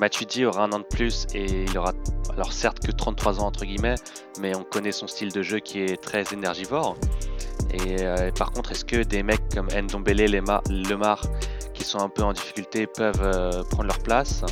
Matuidi 0.00 0.46
aura 0.46 0.64
un 0.64 0.72
an 0.72 0.78
de 0.78 0.84
plus 0.84 1.26
et 1.34 1.64
il 1.64 1.76
aura, 1.76 1.92
alors 2.32 2.54
certes 2.54 2.80
que 2.80 2.90
33 2.90 3.40
ans 3.40 3.46
entre 3.46 3.66
guillemets, 3.66 3.96
mais 4.40 4.56
on 4.56 4.64
connaît 4.64 4.92
son 4.92 5.06
style 5.06 5.30
de 5.30 5.42
jeu 5.42 5.58
qui 5.58 5.82
est 5.82 6.00
très 6.00 6.24
énergivore. 6.32 6.96
Et 7.72 7.96
par 8.38 8.50
contre, 8.52 8.72
est-ce 8.72 8.84
que 8.84 9.02
des 9.02 9.22
mecs 9.22 9.48
comme 9.54 9.68
Ndombele, 9.68 10.30
Lemar, 10.30 11.22
qui 11.74 11.84
sont 11.84 11.98
un 11.98 12.08
peu 12.08 12.22
en 12.22 12.32
difficulté, 12.32 12.86
peuvent 12.86 13.66
prendre 13.68 13.86
leur 13.86 13.98
place? 13.98 14.44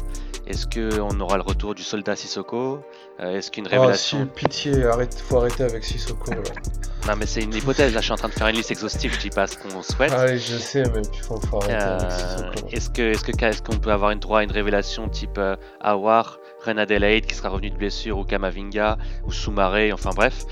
Est-ce 0.46 0.66
qu'on 0.66 1.18
aura 1.18 1.36
le 1.36 1.42
retour 1.42 1.74
du 1.74 1.82
soldat 1.82 2.14
Sissoko? 2.14 2.80
Euh, 3.18 3.36
Est-ce 3.36 3.50
qu'une 3.50 3.66
révélation. 3.66 4.18
Oh, 4.22 4.26
si, 4.26 4.44
pitié, 4.44 4.84
arrête, 4.84 5.18
faut 5.18 5.38
arrêter 5.38 5.64
avec 5.64 5.82
Sissoko. 5.82 6.30
non, 6.34 7.14
mais 7.18 7.26
c'est 7.26 7.42
une 7.42 7.52
hypothèse. 7.52 7.92
Là, 7.94 8.00
je 8.00 8.04
suis 8.04 8.12
en 8.12 8.16
train 8.16 8.28
de 8.28 8.34
faire 8.34 8.46
une 8.46 8.54
liste 8.54 8.70
exhaustive. 8.70 9.12
Je 9.12 9.18
dis 9.18 9.30
pas 9.30 9.48
ce 9.48 9.58
qu'on 9.58 9.82
souhaite. 9.82 10.12
Ah 10.14 10.26
oui, 10.28 10.38
je 10.38 10.56
sais, 10.56 10.84
mais 10.94 11.02
il 11.02 11.20
faut, 11.20 11.40
arrêter 11.56 11.74
avec 11.74 12.02
euh, 12.02 12.10
Sissoko. 12.10 12.68
Est-ce 12.70 12.90
qu'on 12.90 13.46
est 13.48 13.62
qu'on 13.62 13.78
peut 13.78 13.90
avoir 13.90 14.12
une 14.12 14.20
droit 14.20 14.38
à 14.38 14.42
une 14.44 14.52
révélation 14.52 15.08
type 15.08 15.36
euh, 15.38 15.56
Awar 15.80 16.38
Ren 16.66 16.78
Adelaide 16.78 17.26
qui 17.26 17.34
sera 17.34 17.48
revenu 17.48 17.70
de 17.70 17.76
blessure, 17.76 18.18
ou 18.18 18.24
Kamavinga, 18.24 18.98
ou 19.24 19.32
Soumaré, 19.32 19.92
enfin 19.92 20.10
bref. 20.14 20.44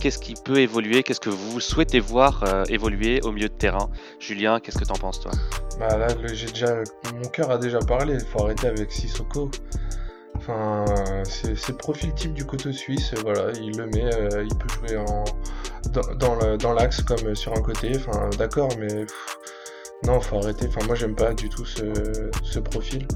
qu'est-ce 0.00 0.18
qui 0.18 0.34
peut 0.44 0.58
évoluer? 0.58 1.02
Qu'est-ce 1.02 1.20
que 1.20 1.30
vous 1.30 1.60
souhaitez 1.60 2.00
voir 2.00 2.44
évoluer 2.68 3.20
au 3.22 3.32
milieu 3.32 3.48
de 3.48 3.54
terrain? 3.54 3.90
Julien, 4.18 4.60
qu'est-ce 4.60 4.78
que 4.78 4.84
t'en 4.84 4.94
penses 4.94 5.20
toi? 5.20 5.32
Bah 5.78 5.96
là, 5.96 6.08
j'ai 6.32 6.46
déjà, 6.46 6.82
mon 7.14 7.28
cœur 7.28 7.50
a 7.50 7.58
déjà 7.58 7.78
parlé. 7.78 8.14
Il 8.14 8.26
faut 8.26 8.42
arrêter 8.44 8.66
avec 8.66 8.90
Sissoko. 8.90 9.50
Enfin, 10.38 10.84
c'est 11.24 11.68
le 11.68 11.76
profil 11.76 12.14
type 12.14 12.32
du 12.32 12.44
couteau 12.44 12.72
suisse, 12.72 13.12
voilà, 13.22 13.50
il 13.60 13.76
le 13.76 13.86
met, 13.86 14.14
euh, 14.14 14.44
il 14.48 14.56
peut 14.56 14.68
jouer 14.68 14.96
en, 14.96 15.24
dans, 16.56 16.72
l'axe 16.72 17.02
comme 17.02 17.34
sur 17.34 17.52
un 17.52 17.60
côté, 17.60 17.92
enfin 17.96 18.30
d'accord, 18.38 18.70
mais 18.78 19.04
non, 20.06 20.20
faut 20.20 20.38
arrêter, 20.38 20.66
enfin 20.68 20.86
moi 20.86 20.94
j'aime 20.94 21.16
pas 21.16 21.34
du 21.34 21.48
tout 21.48 21.66
ce, 21.66 22.58
profil. 22.60 23.06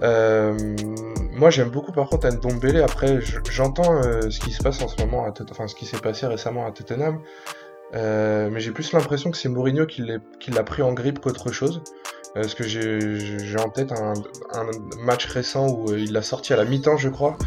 Euh, 0.00 0.56
moi 1.32 1.50
j'aime 1.50 1.70
beaucoup 1.70 1.92
par 1.92 2.08
contre 2.08 2.28
Ndombele, 2.28 2.82
après 2.82 3.20
j'entends 3.48 3.94
euh, 3.94 4.28
ce 4.28 4.40
qui 4.40 4.50
se 4.50 4.62
passe 4.62 4.82
en 4.82 4.88
ce 4.88 5.00
moment, 5.00 5.24
à 5.24 5.32
enfin 5.50 5.68
ce 5.68 5.74
qui 5.74 5.86
s'est 5.86 5.98
passé 5.98 6.26
récemment 6.26 6.66
à 6.66 6.72
Tottenham, 6.72 7.20
mais 7.92 8.60
j'ai 8.60 8.72
plus 8.72 8.92
l'impression 8.92 9.30
que 9.30 9.36
c'est 9.36 9.48
Mourinho 9.48 9.86
qui 9.86 10.02
l'a 10.02 10.62
pris 10.64 10.82
en 10.82 10.92
grippe 10.92 11.20
qu'autre 11.20 11.52
chose. 11.52 11.82
Parce 12.34 12.54
que 12.54 12.64
j'ai 12.66 13.56
en 13.60 13.68
tête 13.68 13.92
un, 13.92 14.14
match 14.98 15.26
récent 15.26 15.68
où 15.68 15.90
euh, 15.90 16.00
il 16.00 16.12
l'a 16.12 16.22
sorti 16.22 16.52
à 16.52 16.56
la 16.56 16.64
mi-temps, 16.64 16.96
je 16.96 17.08
crois. 17.08 17.38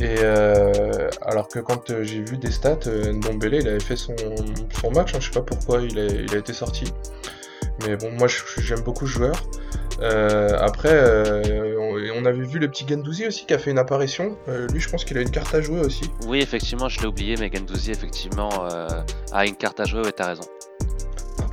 Et 0.00 0.16
euh, 0.24 1.08
alors 1.22 1.46
que 1.46 1.60
quand 1.60 1.90
euh, 1.90 2.02
j'ai 2.02 2.20
vu 2.20 2.36
des 2.36 2.50
stats, 2.50 2.80
Ndombele, 2.86 3.54
il 3.54 3.68
avait 3.68 3.78
fait 3.78 3.94
son, 3.94 4.16
son 4.80 4.90
match. 4.90 5.14
Hein, 5.14 5.18
je 5.20 5.26
sais 5.26 5.40
pas 5.40 5.42
pourquoi 5.42 5.82
il 5.82 5.96
a, 6.00 6.06
il 6.06 6.34
a 6.34 6.38
été 6.38 6.52
sorti. 6.52 6.92
Mais 7.86 7.96
bon, 7.96 8.10
moi 8.10 8.26
j'aime 8.58 8.80
beaucoup 8.80 9.06
ce 9.06 9.12
joueur. 9.12 9.36
Après, 10.00 11.02
on, 12.16 12.24
avait 12.24 12.44
vu 12.44 12.58
le 12.58 12.68
petit 12.68 12.86
Gendouzi 12.88 13.26
aussi 13.26 13.46
qui 13.46 13.54
a 13.54 13.58
fait 13.58 13.70
une 13.70 13.78
apparition. 13.78 14.36
lui, 14.72 14.80
je 14.80 14.88
pense 14.88 15.04
qu'il 15.04 15.18
a 15.18 15.20
une 15.20 15.30
carte 15.30 15.54
à 15.54 15.60
jouer 15.60 15.80
aussi. 15.80 16.10
Oui, 16.26 16.40
effectivement, 16.40 16.88
je 16.88 17.00
l'ai 17.00 17.06
oublié, 17.06 17.36
mais 17.38 17.50
Gendouzi, 17.52 17.90
effectivement, 17.90 18.50
a 19.32 19.46
une 19.46 19.56
carte 19.56 19.80
à 19.80 19.84
jouer, 19.84 20.02
ouais, 20.02 20.12
t'as 20.12 20.28
raison. 20.28 20.44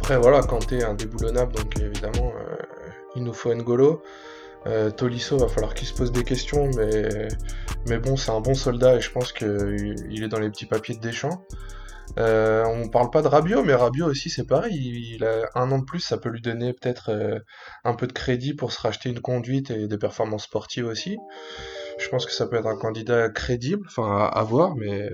Après, 0.02 0.18
voilà, 0.18 0.42
Kanté 0.42 0.80
est 0.80 0.84
indéboulonnable, 0.84 1.54
donc 1.54 1.80
évidemment, 1.80 2.34
euh, 2.36 2.56
il 3.16 3.24
nous 3.24 3.34
faut 3.34 3.54
N'Golo. 3.54 4.02
Euh, 4.66 4.90
Tolisso, 4.90 5.38
va 5.38 5.48
falloir 5.48 5.76
qu'il 5.76 5.88
se 5.88 5.94
pose 5.94 6.12
des 6.12 6.24
questions, 6.24 6.70
mais, 6.76 7.28
mais 7.88 8.00
bon, 8.00 8.18
c'est 8.18 8.32
un 8.32 8.42
bon 8.42 8.56
soldat 8.56 8.96
et 8.96 9.02
je 9.02 9.12
pense 9.12 9.32
qu'il 9.32 10.24
est 10.24 10.28
dans 10.28 10.40
les 10.40 10.50
petits 10.50 10.66
papiers 10.66 10.96
de 10.96 11.02
Deschamps. 11.02 11.46
Euh, 12.20 12.66
on 12.66 12.90
parle 12.90 13.10
pas 13.10 13.22
de 13.22 13.28
Rabiot, 13.28 13.64
mais 13.64 13.74
Rabiot 13.74 14.08
aussi 14.08 14.30
c'est 14.30 14.46
pareil. 14.46 15.16
Il, 15.16 15.24
a 15.24 15.50
un 15.56 15.72
an 15.72 15.80
de 15.80 15.86
plus, 15.86 16.00
ça 16.00 16.18
peut 16.18 16.30
lui 16.30 16.42
donner 16.42 16.74
peut-être 16.74 17.12
euh, 17.12 17.40
un 17.84 17.94
peu 17.94 18.08
de 18.08 18.14
crédit 18.14 18.54
pour 18.54 18.72
se 18.72 18.82
racheter 18.82 19.10
une 19.10 19.22
conduite 19.22 19.72
et 19.72 19.88
des 19.88 19.98
performances 19.98 20.44
sportives 20.44 20.86
aussi. 20.86 21.18
Je 22.00 22.10
pense 22.10 22.26
que 22.26 22.32
ça 22.32 22.48
peut 22.48 22.58
être 22.58 22.68
un 22.68 22.78
candidat 22.78 23.30
crédible, 23.30 23.86
enfin 23.88 24.30
à, 24.34 24.44
voir, 24.44 24.76
mais 24.76 25.10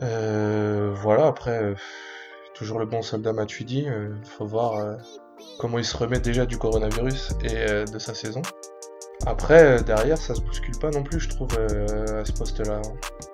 voilà. 0.00 1.26
Après, 1.26 1.74
toujours 2.54 2.78
le 2.78 2.86
bon 2.86 3.02
soldat 3.02 3.32
Matuidi. 3.32 3.82
Il 3.82 3.88
euh, 3.88 4.14
faut 4.24 4.46
voir 4.46 4.76
euh, 4.76 4.96
comment 5.58 5.78
il 5.78 5.84
se 5.84 5.96
remet 5.96 6.20
déjà 6.20 6.46
du 6.46 6.56
coronavirus 6.56 7.34
et 7.42 7.56
euh, 7.56 7.84
de 7.84 7.98
sa 7.98 8.14
saison. 8.14 8.42
Après, 9.26 9.82
derrière, 9.82 10.18
ça 10.18 10.34
se 10.34 10.40
bouscule 10.40 10.78
pas 10.78 10.90
non 10.90 11.02
plus, 11.02 11.20
je 11.20 11.28
trouve, 11.28 11.52
à 11.52 12.24
ce 12.24 12.32
poste-là. 12.32 12.82
Sais 12.82 13.33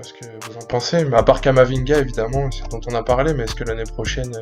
pas 0.00 0.08
ce 0.08 0.12
que 0.14 0.24
vous 0.46 0.56
en 0.56 0.66
pensez, 0.66 1.04
mais 1.04 1.16
à 1.16 1.22
part 1.22 1.40
Kamavinga, 1.40 1.98
évidemment, 1.98 2.50
c'est 2.50 2.68
dont 2.68 2.80
on 2.86 2.94
a 2.94 3.02
parlé, 3.02 3.34
mais 3.34 3.44
est-ce 3.44 3.54
que 3.54 3.64
l'année 3.64 3.84
prochaine, 3.84 4.32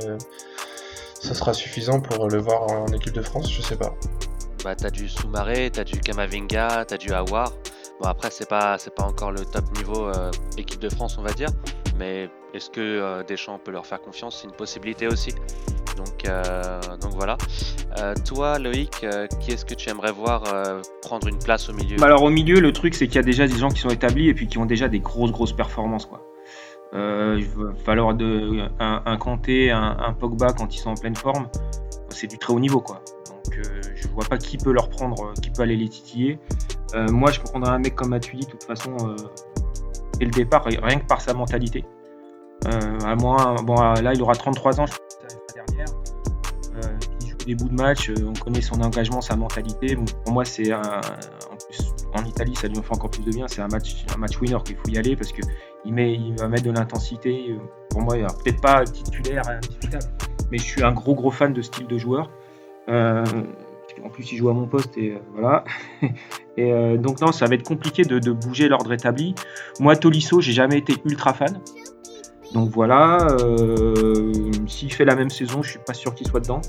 ça 1.20 1.34
sera 1.34 1.52
suffisant 1.52 2.00
pour 2.00 2.28
le 2.28 2.38
voir 2.38 2.62
en 2.62 2.86
équipe 2.88 3.12
de 3.12 3.22
France? 3.22 3.52
Je 3.52 3.62
sais 3.62 3.76
pas. 3.76 3.94
Bah, 4.64 4.74
t'as 4.74 4.90
du 4.90 5.08
Soumaré, 5.08 5.70
t'as 5.70 5.84
du 5.84 5.98
Kamavinga, 6.00 6.84
t'as 6.86 6.96
du 6.96 7.12
Awar. 7.12 7.52
Bon, 8.00 8.08
après, 8.08 8.30
c'est 8.30 8.48
pas, 8.48 8.78
c'est 8.78 8.94
pas 8.94 9.04
encore 9.04 9.32
le 9.32 9.44
top 9.44 9.64
niveau 9.76 10.10
équipe 10.56 10.80
de 10.80 10.88
France, 10.88 11.16
on 11.18 11.22
va 11.22 11.32
dire. 11.32 11.50
Mais 11.98 12.30
est-ce 12.54 12.70
que 12.70 12.80
euh, 12.80 13.24
Deschamps 13.24 13.58
peut 13.58 13.72
leur 13.72 13.86
faire 13.86 14.00
confiance? 14.00 14.38
C'est 14.40 14.46
une 14.46 14.54
possibilité 14.54 15.08
aussi. 15.08 15.34
Donc, 15.98 16.28
euh, 16.28 16.80
donc 17.00 17.12
voilà. 17.14 17.36
Euh, 17.98 18.14
toi, 18.24 18.58
Loïc, 18.58 19.04
qui 19.40 19.50
est-ce 19.50 19.64
que 19.64 19.74
tu 19.74 19.90
aimerais 19.90 20.12
voir 20.12 20.44
prendre 21.02 21.26
une 21.26 21.38
place 21.38 21.68
au 21.68 21.72
milieu? 21.72 21.96
Bah 21.96 22.06
Alors 22.06 22.22
au 22.22 22.30
milieu, 22.30 22.60
le 22.60 22.72
truc, 22.72 22.94
c'est 22.94 23.06
qu'il 23.06 23.16
y 23.16 23.18
a 23.18 23.22
déjà 23.22 23.46
des 23.46 23.56
gens 23.56 23.68
qui 23.68 23.80
sont 23.80 23.90
établis 23.90 24.28
et 24.28 24.34
puis 24.34 24.46
qui 24.46 24.58
ont 24.58 24.66
déjà 24.66 24.88
des 24.88 25.00
grosses, 25.00 25.32
grosses 25.32 25.52
performances. 25.52 26.08
Il 26.92 26.98
va 26.98 27.74
falloir 27.84 28.10
un, 28.10 29.02
un 29.04 29.16
Kanté, 29.16 29.70
un, 29.70 30.14
Pogba 30.18 30.52
quand 30.52 30.74
ils 30.74 30.78
sont 30.78 30.90
en 30.90 30.94
pleine 30.94 31.16
forme. 31.16 31.48
C'est 32.10 32.28
du 32.28 32.38
très 32.38 32.52
haut 32.52 32.60
niveau. 32.60 32.80
Donc 32.80 33.60
je 33.94 34.08
vois 34.08 34.24
pas 34.24 34.38
qui 34.38 34.56
peut 34.56 34.72
leur 34.72 34.88
prendre, 34.88 35.34
qui 35.42 35.50
peut 35.50 35.62
aller 35.62 35.76
les 35.76 35.88
titiller. 35.88 36.38
moi, 37.10 37.32
je 37.32 37.40
prendrais 37.40 37.72
un 37.72 37.78
mec 37.78 37.96
comme 37.96 38.10
Matuidi, 38.10 38.46
de 38.46 38.50
toute 38.52 38.64
façon, 38.64 38.96
dès 40.18 40.26
le 40.26 40.30
départ, 40.30 40.64
rien 40.64 41.00
que 41.00 41.06
par 41.06 41.20
sa 41.20 41.34
mentalité. 41.34 41.84
Euh, 42.66 42.98
à 43.04 43.14
moins, 43.14 43.54
bon, 43.62 43.74
là, 43.76 44.12
il 44.14 44.22
aura 44.22 44.34
33 44.34 44.80
ans, 44.80 44.86
je 44.86 44.92
la 45.22 45.64
dernière. 45.64 45.94
Euh, 46.76 46.98
il 47.22 47.28
joue 47.28 47.36
des 47.46 47.54
bouts 47.54 47.68
de 47.68 47.74
match, 47.74 48.10
euh, 48.10 48.14
on 48.26 48.32
connaît 48.32 48.60
son 48.60 48.80
engagement, 48.82 49.20
sa 49.20 49.36
mentalité. 49.36 49.96
pour 49.96 50.32
moi, 50.32 50.44
c'est 50.44 50.72
en 50.72 50.80
en 52.14 52.24
Italie, 52.24 52.56
ça 52.56 52.68
lui 52.68 52.76
fait 52.76 52.94
encore 52.94 53.10
plus 53.10 53.22
de 53.22 53.30
bien. 53.30 53.46
C'est 53.48 53.60
un 53.60 53.68
match, 53.68 54.04
un 54.14 54.18
match 54.18 54.40
winner 54.40 54.56
qu'il 54.64 54.76
faut 54.76 54.88
y 54.88 54.96
aller 54.96 55.14
parce 55.14 55.30
que 55.30 55.42
il, 55.84 55.92
met, 55.92 56.14
il 56.14 56.34
va 56.38 56.48
mettre 56.48 56.64
de 56.64 56.70
l'intensité. 56.70 57.54
Pour 57.90 58.00
moi, 58.00 58.16
peut-être 58.16 58.60
pas 58.62 58.82
titulaire, 58.84 59.42
mais 60.50 60.56
je 60.56 60.62
suis 60.62 60.82
un 60.82 60.92
gros 60.92 61.14
gros 61.14 61.30
fan 61.30 61.52
de 61.52 61.60
style 61.60 61.86
de 61.86 61.98
joueur. 61.98 62.30
en 62.88 64.08
plus, 64.10 64.32
il 64.32 64.38
joue 64.38 64.48
à 64.48 64.54
mon 64.54 64.66
poste 64.66 64.96
et 64.96 65.18
voilà. 65.34 65.64
et 66.56 66.96
donc 66.96 67.20
non, 67.20 67.30
ça 67.30 67.44
va 67.44 67.54
être 67.54 67.68
compliqué 67.68 68.04
de, 68.04 68.18
de 68.18 68.32
bouger 68.32 68.68
l'ordre 68.68 68.92
établi. 68.92 69.34
Moi, 69.78 69.94
Tolisso, 69.94 70.40
j'ai 70.40 70.52
jamais 70.52 70.78
été 70.78 70.94
ultra 71.04 71.34
fan. 71.34 71.60
Donc 72.52 72.70
voilà, 72.70 73.26
euh, 73.40 74.32
s'il 74.66 74.92
fait 74.92 75.04
la 75.04 75.14
même 75.14 75.30
saison, 75.30 75.62
je 75.62 75.70
suis 75.70 75.78
pas 75.78 75.94
sûr 75.94 76.14
qu'il 76.14 76.26
soit 76.26 76.40
dedans. 76.40 76.62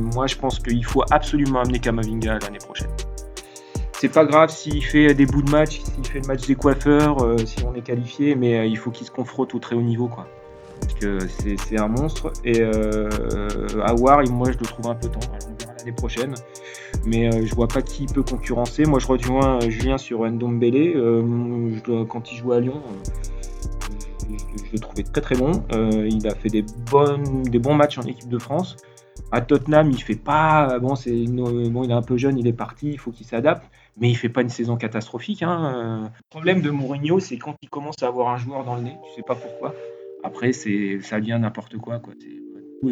Moi, 0.00 0.26
je 0.26 0.36
pense 0.36 0.58
qu'il 0.58 0.84
faut 0.84 1.04
absolument 1.10 1.60
amener 1.60 1.78
Kamavinga 1.78 2.38
l'année 2.38 2.58
prochaine. 2.58 2.90
C'est 4.02 4.08
pas 4.08 4.24
grave 4.24 4.50
s'il 4.50 4.84
fait 4.84 5.14
des 5.14 5.26
bouts 5.26 5.42
de 5.42 5.50
match, 5.52 5.80
s'il 5.80 6.04
fait 6.04 6.18
le 6.18 6.26
match 6.26 6.44
des 6.48 6.56
coiffeurs, 6.56 7.22
euh, 7.22 7.36
si 7.38 7.62
on 7.64 7.72
est 7.76 7.82
qualifié, 7.82 8.34
mais 8.34 8.58
euh, 8.58 8.66
il 8.66 8.76
faut 8.76 8.90
qu'il 8.90 9.06
se 9.06 9.12
confronte 9.12 9.54
au 9.54 9.60
très 9.60 9.76
haut 9.76 9.80
niveau, 9.80 10.08
quoi. 10.08 10.26
Parce 10.80 10.94
que 10.94 11.18
c'est 11.28 11.78
un 11.78 11.86
monstre. 11.86 12.32
Et 12.44 12.60
euh, 12.60 13.08
Awar, 13.84 14.24
moi, 14.28 14.50
je 14.50 14.58
le 14.58 14.64
trouve 14.64 14.88
un 14.88 14.96
peu 14.96 15.06
tendre. 15.06 15.28
On 15.30 15.54
verra 15.56 15.74
l'année 15.78 15.92
prochaine. 15.92 16.34
Mais 17.06 17.30
je 17.46 17.54
vois 17.54 17.68
pas 17.68 17.80
qui 17.80 18.06
peut 18.06 18.24
concurrencer. 18.24 18.86
Moi, 18.86 18.98
je 18.98 19.06
rejoins 19.06 19.60
Julien 19.60 19.98
sur 19.98 20.28
Ndombele. 20.28 20.94
quand 22.08 22.32
il 22.32 22.38
joue 22.38 22.50
à 22.50 22.58
Lyon, 22.58 22.82
je 24.66 24.72
l'ai 24.72 24.78
trouvé 24.78 25.04
très 25.04 25.20
très 25.20 25.36
bon. 25.36 25.64
Euh, 25.72 26.08
il 26.10 26.26
a 26.26 26.34
fait 26.34 26.48
des, 26.48 26.64
bonnes, 26.90 27.42
des 27.42 27.58
bons 27.58 27.74
matchs 27.74 27.98
en 27.98 28.02
équipe 28.02 28.28
de 28.28 28.38
France. 28.38 28.76
À 29.30 29.40
Tottenham, 29.40 29.90
il 29.90 30.02
fait 30.02 30.16
pas. 30.16 30.78
Bon, 30.78 30.94
c'est 30.94 31.24
bon, 31.24 31.84
il 31.84 31.90
est 31.90 31.94
un 31.94 32.02
peu 32.02 32.16
jeune, 32.16 32.38
il 32.38 32.46
est 32.46 32.52
parti, 32.52 32.90
il 32.90 32.98
faut 32.98 33.10
qu'il 33.10 33.26
s'adapte, 33.26 33.64
mais 33.98 34.10
il 34.10 34.14
fait 34.14 34.28
pas 34.28 34.42
une 34.42 34.48
saison 34.48 34.76
catastrophique. 34.76 35.42
Hein. 35.42 36.10
Le 36.14 36.30
problème 36.30 36.60
de 36.60 36.70
Mourinho, 36.70 37.20
c'est 37.20 37.38
quand 37.38 37.56
il 37.62 37.68
commence 37.68 38.02
à 38.02 38.08
avoir 38.08 38.28
un 38.28 38.36
joueur 38.36 38.64
dans 38.64 38.76
le 38.76 38.82
nez, 38.82 38.96
tu 39.06 39.14
sais 39.16 39.22
pas 39.22 39.34
pourquoi. 39.34 39.74
Après, 40.24 40.52
c'est 40.52 41.00
ça 41.02 41.20
devient 41.20 41.38
n'importe 41.40 41.76
quoi. 41.78 41.98
quoi. 41.98 42.14
Tout, 42.82 42.90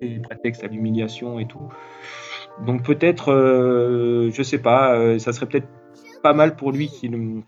est 0.00 0.22
prétexte 0.22 0.62
à 0.62 0.68
l'humiliation 0.68 1.38
et 1.38 1.46
tout. 1.46 1.68
Donc 2.64 2.84
peut-être, 2.84 3.32
euh, 3.32 4.30
je 4.32 4.42
sais 4.42 4.58
pas, 4.58 4.94
euh, 4.94 5.18
ça 5.18 5.32
serait 5.32 5.46
peut-être 5.46 5.68
pas 6.22 6.32
mal 6.32 6.54
pour 6.54 6.70
lui 6.70 6.88
qu'il 6.88 7.42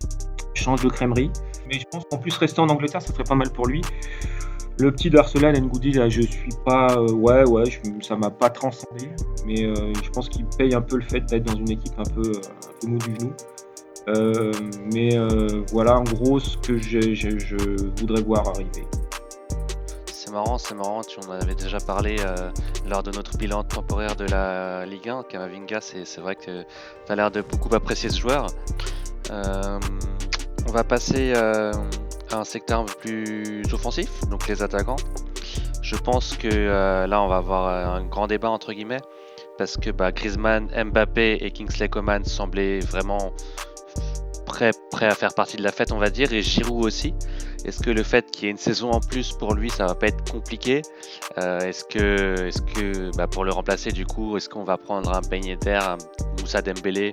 change 0.65 0.83
de 0.83 0.89
crèmerie. 0.89 1.31
Mais 1.67 1.79
je 1.79 1.85
pense 1.91 2.03
qu'en 2.09 2.17
plus, 2.17 2.35
rester 2.37 2.59
en 2.59 2.69
Angleterre, 2.69 3.01
ça 3.01 3.13
serait 3.13 3.23
pas 3.23 3.35
mal 3.35 3.49
pour 3.51 3.67
lui. 3.67 3.81
Le 4.77 4.91
petit 4.91 5.09
d'Arsenal, 5.09 5.57
Ngoudi, 5.61 5.93
là, 5.93 6.09
je 6.09 6.21
suis 6.21 6.49
pas. 6.65 6.87
Euh, 6.97 7.11
ouais, 7.13 7.47
ouais, 7.47 7.63
ça 8.01 8.15
m'a 8.15 8.29
pas 8.29 8.49
transcendé. 8.49 9.09
Mais 9.45 9.63
euh, 9.63 9.93
je 10.03 10.09
pense 10.09 10.27
qu'il 10.27 10.45
paye 10.57 10.73
un 10.75 10.81
peu 10.81 10.97
le 10.97 11.03
fait 11.03 11.21
d'être 11.21 11.43
dans 11.43 11.55
une 11.55 11.71
équipe 11.71 11.97
un 11.97 12.09
peu, 12.13 12.21
euh, 12.21 12.41
un 12.67 12.73
peu 12.81 12.87
mou 12.87 12.97
du 12.97 13.15
genou. 13.15 13.33
mais 14.93 15.17
voilà 15.71 15.97
en 15.97 16.03
gros 16.03 16.39
ce 16.39 16.57
que 16.57 16.77
je 16.77 17.95
voudrais 17.99 18.21
voir 18.21 18.47
arriver 18.49 18.85
marrant, 20.35 20.57
c'est 20.57 20.75
marrant, 20.75 21.01
tu 21.01 21.17
en 21.21 21.31
avais 21.31 21.55
déjà 21.55 21.77
parlé 21.79 22.17
euh, 22.19 22.51
lors 22.89 23.03
de 23.03 23.11
notre 23.11 23.37
bilan 23.37 23.63
temporaire 23.63 24.17
de 24.17 24.25
la 24.25 24.85
Ligue 24.85 25.07
1, 25.07 25.23
Kamavinga, 25.23 25.79
c'est 25.79 26.19
vrai 26.19 26.35
que 26.35 26.63
tu 26.63 27.11
as 27.11 27.15
l'air 27.15 27.31
de 27.31 27.39
beaucoup 27.41 27.73
apprécier 27.73 28.09
ce 28.09 28.19
joueur. 28.19 28.47
Euh, 30.65 30.69
on 30.69 30.71
va 30.71 30.83
passer 30.83 31.33
euh, 31.35 31.71
à 32.31 32.37
un 32.37 32.43
secteur 32.43 32.81
un 32.81 32.85
peu 32.85 32.93
plus 32.93 33.73
offensif, 33.73 34.09
donc 34.29 34.47
les 34.47 34.61
attaquants. 34.61 34.95
Je 35.81 35.95
pense 35.95 36.35
que 36.35 36.47
là, 37.05 37.21
on 37.21 37.27
va 37.27 37.37
avoir 37.37 37.95
un 37.95 38.03
grand 38.05 38.27
débat 38.27 38.49
entre 38.49 38.73
guillemets, 38.73 39.01
parce 39.57 39.77
que 39.77 39.91
bah, 39.91 40.11
Griezmann, 40.11 40.67
Mbappé 40.67 41.37
et 41.41 41.51
Kingsley 41.51 41.89
Coman 41.89 42.23
semblaient 42.25 42.79
vraiment 42.79 43.33
prêts, 44.45 44.71
à 45.01 45.15
faire 45.15 45.33
partie 45.33 45.57
de 45.57 45.63
la 45.63 45.71
fête, 45.71 45.91
on 45.91 45.97
va 45.97 46.09
dire, 46.09 46.31
et 46.33 46.41
Giroud 46.41 46.85
aussi. 46.85 47.13
Est-ce 47.65 47.81
que 47.81 47.89
le 47.89 48.03
fait 48.03 48.29
qu'il 48.29 48.45
y 48.45 48.47
ait 48.47 48.51
une 48.51 48.57
saison 48.57 48.91
en 48.91 48.99
plus 48.99 49.33
pour 49.33 49.55
lui, 49.55 49.69
ça 49.69 49.85
va 49.85 49.95
pas 49.95 50.07
être 50.07 50.31
compliqué? 50.31 50.81
Euh, 51.39 51.59
Est-ce 51.59 51.83
que, 51.83 52.47
est 52.47 53.17
bah, 53.17 53.27
pour 53.27 53.43
le 53.43 53.51
remplacer, 53.51 53.91
du 53.91 54.05
coup, 54.05 54.37
est-ce 54.37 54.49
qu'on 54.49 54.63
va 54.63 54.77
prendre 54.77 55.11
un 55.11 55.21
d'air, 55.57 55.89
un 55.89 55.97
Moussa 56.39 56.61
Dembélé, 56.61 57.11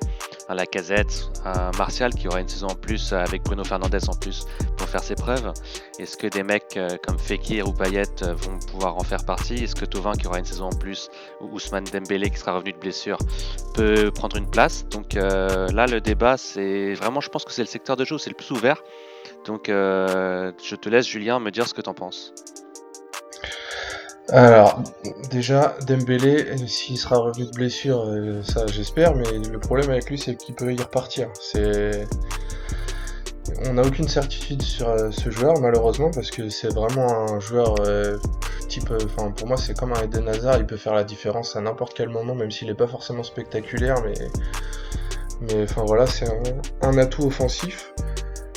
un 0.53 0.55
Lacazette, 0.55 1.31
un 1.45 1.71
Martial 1.79 2.15
qui 2.15 2.29
aura 2.29 2.41
une 2.41 2.49
saison 2.49 2.69
en 2.69 2.75
plus 2.75 3.13
avec 3.13 3.43
Bruno 3.43 3.65
Fernandez 3.65 4.09
en 4.09 4.15
plus 4.15 4.47
pour 4.77 4.89
faire 4.89 5.03
ses 5.03 5.15
preuves 5.15 5.53
Est-ce 5.99 6.17
que 6.17 6.27
des 6.27 6.43
mecs 6.43 6.77
euh, 6.77 6.89
comme 7.07 7.19
Fekir 7.19 7.67
ou 7.67 7.73
Payet 7.73 8.03
euh, 8.23 8.35
vont 8.35 8.59
pouvoir 8.71 8.97
en 8.97 9.03
faire 9.03 9.25
partie? 9.25 9.65
Est-ce 9.65 9.75
que 9.75 9.85
Tovin 9.85 10.13
qui 10.13 10.27
aura 10.27 10.39
une 10.39 10.45
saison 10.45 10.67
en 10.67 10.77
plus 10.77 11.09
ou 11.41 11.47
Ousmane 11.55 11.85
Dembélé 11.85 12.31
qui 12.31 12.39
sera 12.39 12.55
revenu 12.55 12.73
de 12.73 12.79
blessure 12.79 13.19
peut 13.75 14.11
prendre 14.15 14.37
une 14.37 14.49
place? 14.49 14.87
Donc 14.89 15.15
là, 15.15 15.87
le 15.87 16.01
débat, 16.01 16.37
c'est 16.37 16.95
vraiment, 16.95 17.21
je 17.21 17.29
pense 17.29 17.45
que 17.45 17.53
c'est 17.53 17.63
le 17.63 17.69
secteur 17.69 17.97
de 17.97 18.05
jeu, 18.05 18.19
c'est 18.19 18.31
le 18.31 18.37
plus 18.37 18.51
ouvert. 18.51 18.83
Donc 19.45 19.69
euh, 19.69 20.53
je 20.63 20.77
te 20.77 20.89
laisse 20.89 21.07
Julien 21.07 21.41
me 21.41 21.51
dire 21.51 21.67
ce 21.67 21.75
que 21.75 21.81
t'en 21.81 21.95
penses. 21.95 22.33
Alors 24.29 24.83
déjà 25.31 25.77
Dembélé 25.87 26.57
s'il 26.67 26.97
sera 26.97 27.19
revenu 27.19 27.47
de 27.47 27.51
blessure 27.51 28.05
euh, 28.07 28.43
ça 28.43 28.67
j'espère 28.67 29.15
mais 29.17 29.25
le 29.39 29.59
problème 29.59 29.91
avec 29.91 30.09
lui 30.09 30.19
c'est 30.19 30.37
qu'il 30.37 30.55
peut 30.55 30.73
y 30.73 30.81
repartir. 30.81 31.29
C'est 31.41 32.07
on 33.67 33.75
n'a 33.75 33.83
aucune 33.83 34.09
certitude 34.09 34.63
sur 34.63 34.89
euh, 34.89 35.11
ce 35.11 35.31
joueur 35.31 35.61
malheureusement 35.61 36.11
parce 36.13 36.31
que 36.31 36.49
c'est 36.49 36.73
vraiment 36.73 37.33
un 37.33 37.41
joueur 37.41 37.75
type 38.69 38.93
enfin 39.05 39.31
pour 39.33 39.49
moi 39.49 39.57
c'est 39.57 39.77
comme 39.77 39.93
un 39.93 40.03
Eden 40.03 40.29
Hazard, 40.29 40.59
il 40.59 40.67
peut 40.67 40.77
faire 40.77 40.95
la 40.95 41.05
différence 41.05 41.57
à 41.57 41.61
n'importe 41.61 41.95
quel 41.95 42.09
moment 42.09 42.35
même 42.35 42.51
s'il 42.51 42.69
n'est 42.69 42.75
pas 42.75 42.87
forcément 42.87 43.25
spectaculaire 43.25 43.97
mais 44.05 44.15
mais 45.43 45.65
enfin 45.65 45.83
voilà, 45.87 46.07
c'est 46.07 46.27
un 46.83 46.99
atout 46.99 47.25
offensif. 47.25 47.93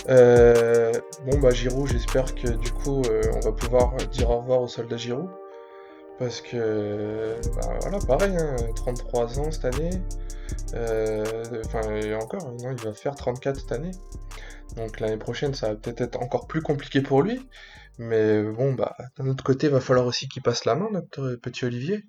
Euh, 0.08 0.92
bon 1.26 1.40
bah 1.40 1.50
Giroud, 1.50 1.88
j'espère 1.88 2.36
que 2.36 2.50
du 2.50 2.72
coup 2.72 3.02
euh, 3.10 3.22
on 3.36 3.40
va 3.40 3.52
pouvoir 3.52 3.96
dire 4.12 4.30
au 4.30 4.38
revoir 4.40 4.62
au 4.62 4.68
soldat 4.68 4.98
Giroud. 4.98 5.30
Parce 6.18 6.42
que 6.42 7.36
bah, 7.56 7.78
voilà, 7.82 8.00
pareil, 8.06 8.38
33 8.76 9.40
hein, 9.40 9.42
ans 9.42 9.52
cette 9.52 9.66
année. 9.66 9.90
Euh, 10.74 11.24
enfin 11.66 11.82
encore, 12.22 12.52
non, 12.62 12.72
il 12.72 12.84
va 12.84 12.94
faire 12.94 13.16
34 13.16 13.60
cette 13.60 13.72
année. 13.72 13.92
Donc 14.78 15.00
l'année 15.00 15.18
prochaine 15.18 15.54
ça 15.54 15.70
va 15.70 15.76
peut-être 15.76 16.02
être 16.02 16.22
encore 16.22 16.48
plus 16.48 16.62
compliqué 16.62 17.02
pour 17.02 17.22
lui. 17.22 17.48
Mais 17.98 18.44
bon 18.44 18.74
bah 18.74 18.96
d'un 19.18 19.28
autre 19.28 19.44
côté, 19.44 19.68
il 19.68 19.74
va 19.74 19.80
falloir 19.80 20.06
aussi 20.06 20.28
qu'il 20.28 20.42
passe 20.42 20.66
la 20.66 20.76
main, 20.76 20.90
notre 20.92 21.36
petit 21.36 21.66
Olivier. 21.66 22.04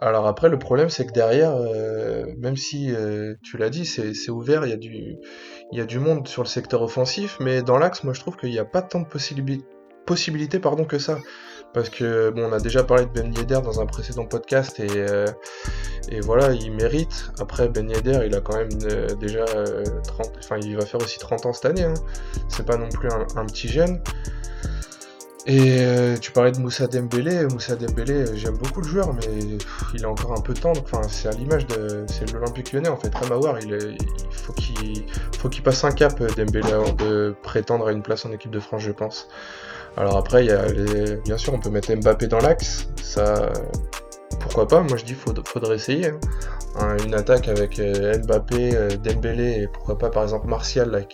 Alors 0.00 0.26
après, 0.26 0.48
le 0.48 0.58
problème, 0.58 0.90
c'est 0.90 1.06
que 1.06 1.12
derrière, 1.12 1.56
euh, 1.56 2.24
même 2.38 2.56
si 2.56 2.94
euh, 2.94 3.34
tu 3.42 3.58
l'as 3.58 3.68
dit, 3.68 3.84
c'est 3.84 4.30
ouvert, 4.30 4.64
il 4.64 4.70
y, 4.70 4.72
a 4.72 4.76
du, 4.76 5.16
il 5.72 5.78
y 5.78 5.80
a 5.80 5.84
du 5.84 5.98
monde 5.98 6.28
sur 6.28 6.42
le 6.42 6.48
secteur 6.48 6.82
offensif, 6.82 7.36
mais 7.40 7.62
dans 7.62 7.78
l'axe, 7.78 8.04
moi 8.04 8.14
je 8.14 8.20
trouve 8.20 8.36
qu'il 8.36 8.50
n'y 8.50 8.60
a 8.60 8.64
pas 8.64 8.80
tant 8.80 9.00
de 9.00 9.06
possibilités 10.06 10.60
que 10.88 10.98
ça. 10.98 11.18
Parce 11.74 11.90
que, 11.90 12.30
bon, 12.30 12.48
on 12.48 12.52
a 12.52 12.60
déjà 12.60 12.82
parlé 12.82 13.04
de 13.04 13.10
Ben 13.10 13.32
Yedder 13.34 13.60
dans 13.62 13.80
un 13.80 13.86
précédent 13.86 14.24
podcast, 14.24 14.80
et, 14.80 14.88
euh, 14.90 15.26
voilà, 16.22 16.52
il 16.52 16.72
mérite. 16.72 17.30
Après, 17.38 17.68
Ben 17.68 17.88
Yedder, 17.88 18.20
il 18.26 18.34
a 18.34 18.40
quand 18.40 18.56
même 18.56 18.72
déjà 19.20 19.44
30, 19.44 20.32
enfin, 20.38 20.56
il 20.62 20.76
va 20.76 20.86
faire 20.86 21.00
aussi 21.00 21.18
30 21.18 21.46
ans 21.46 21.52
cette 21.52 21.66
année, 21.66 21.84
hein. 21.84 21.94
c'est 22.48 22.64
pas 22.64 22.76
non 22.76 22.88
plus 22.88 23.08
un, 23.10 23.46
petit 23.46 23.68
jeune. 23.68 24.00
Et 25.48 25.78
euh, 25.80 26.18
tu 26.18 26.30
parlais 26.30 26.52
de 26.52 26.58
Moussa 26.58 26.86
Dembélé. 26.86 27.46
Moussa 27.46 27.74
Dembélé, 27.74 28.12
euh, 28.12 28.36
j'aime 28.36 28.58
beaucoup 28.58 28.82
le 28.82 28.86
joueur, 28.86 29.14
mais 29.14 29.58
il 29.94 30.04
a 30.04 30.10
encore 30.10 30.36
un 30.36 30.42
peu 30.42 30.52
temps. 30.52 30.74
Enfin, 30.76 31.00
c'est 31.08 31.26
à 31.26 31.30
l'image 31.30 31.66
de 31.68 32.04
c'est 32.06 32.30
l'Olympique 32.34 32.70
Lyonnais 32.70 32.90
en 32.90 32.98
fait. 32.98 33.14
Ramawar, 33.14 33.58
il, 33.60 33.96
faut 34.30 34.52
qu'il 34.52 35.06
faut 35.38 35.48
qu'il 35.48 35.62
passe 35.62 35.84
un 35.84 35.90
cap 35.90 36.20
euh, 36.20 36.28
Dembélé 36.36 36.70
avant 36.70 36.92
de 36.92 37.34
prétendre 37.42 37.88
à 37.88 37.92
une 37.92 38.02
place 38.02 38.26
en 38.26 38.32
équipe 38.32 38.50
de 38.50 38.60
France, 38.60 38.82
je 38.82 38.92
pense. 38.92 39.28
Alors 39.96 40.16
après, 40.16 40.44
y 40.44 40.50
a 40.50 40.66
bien 41.24 41.36
sûr, 41.36 41.54
on 41.54 41.58
peut 41.58 41.70
mettre 41.70 41.92
Mbappé 41.94 42.26
dans 42.28 42.38
l'axe. 42.38 42.88
Ça, 43.02 43.52
pourquoi 44.40 44.68
pas 44.68 44.82
Moi, 44.82 44.96
je 44.96 45.04
dis 45.04 45.14
faudrait, 45.14 45.44
faudrait 45.46 45.76
essayer. 45.76 46.12
Hein. 46.76 46.96
une 47.04 47.14
attaque 47.14 47.48
avec 47.48 47.80
Mbappé, 47.80 48.98
Dembélé 49.02 49.62
et 49.62 49.68
pourquoi 49.68 49.98
pas 49.98 50.10
par 50.10 50.22
exemple 50.22 50.46
Martial 50.46 51.06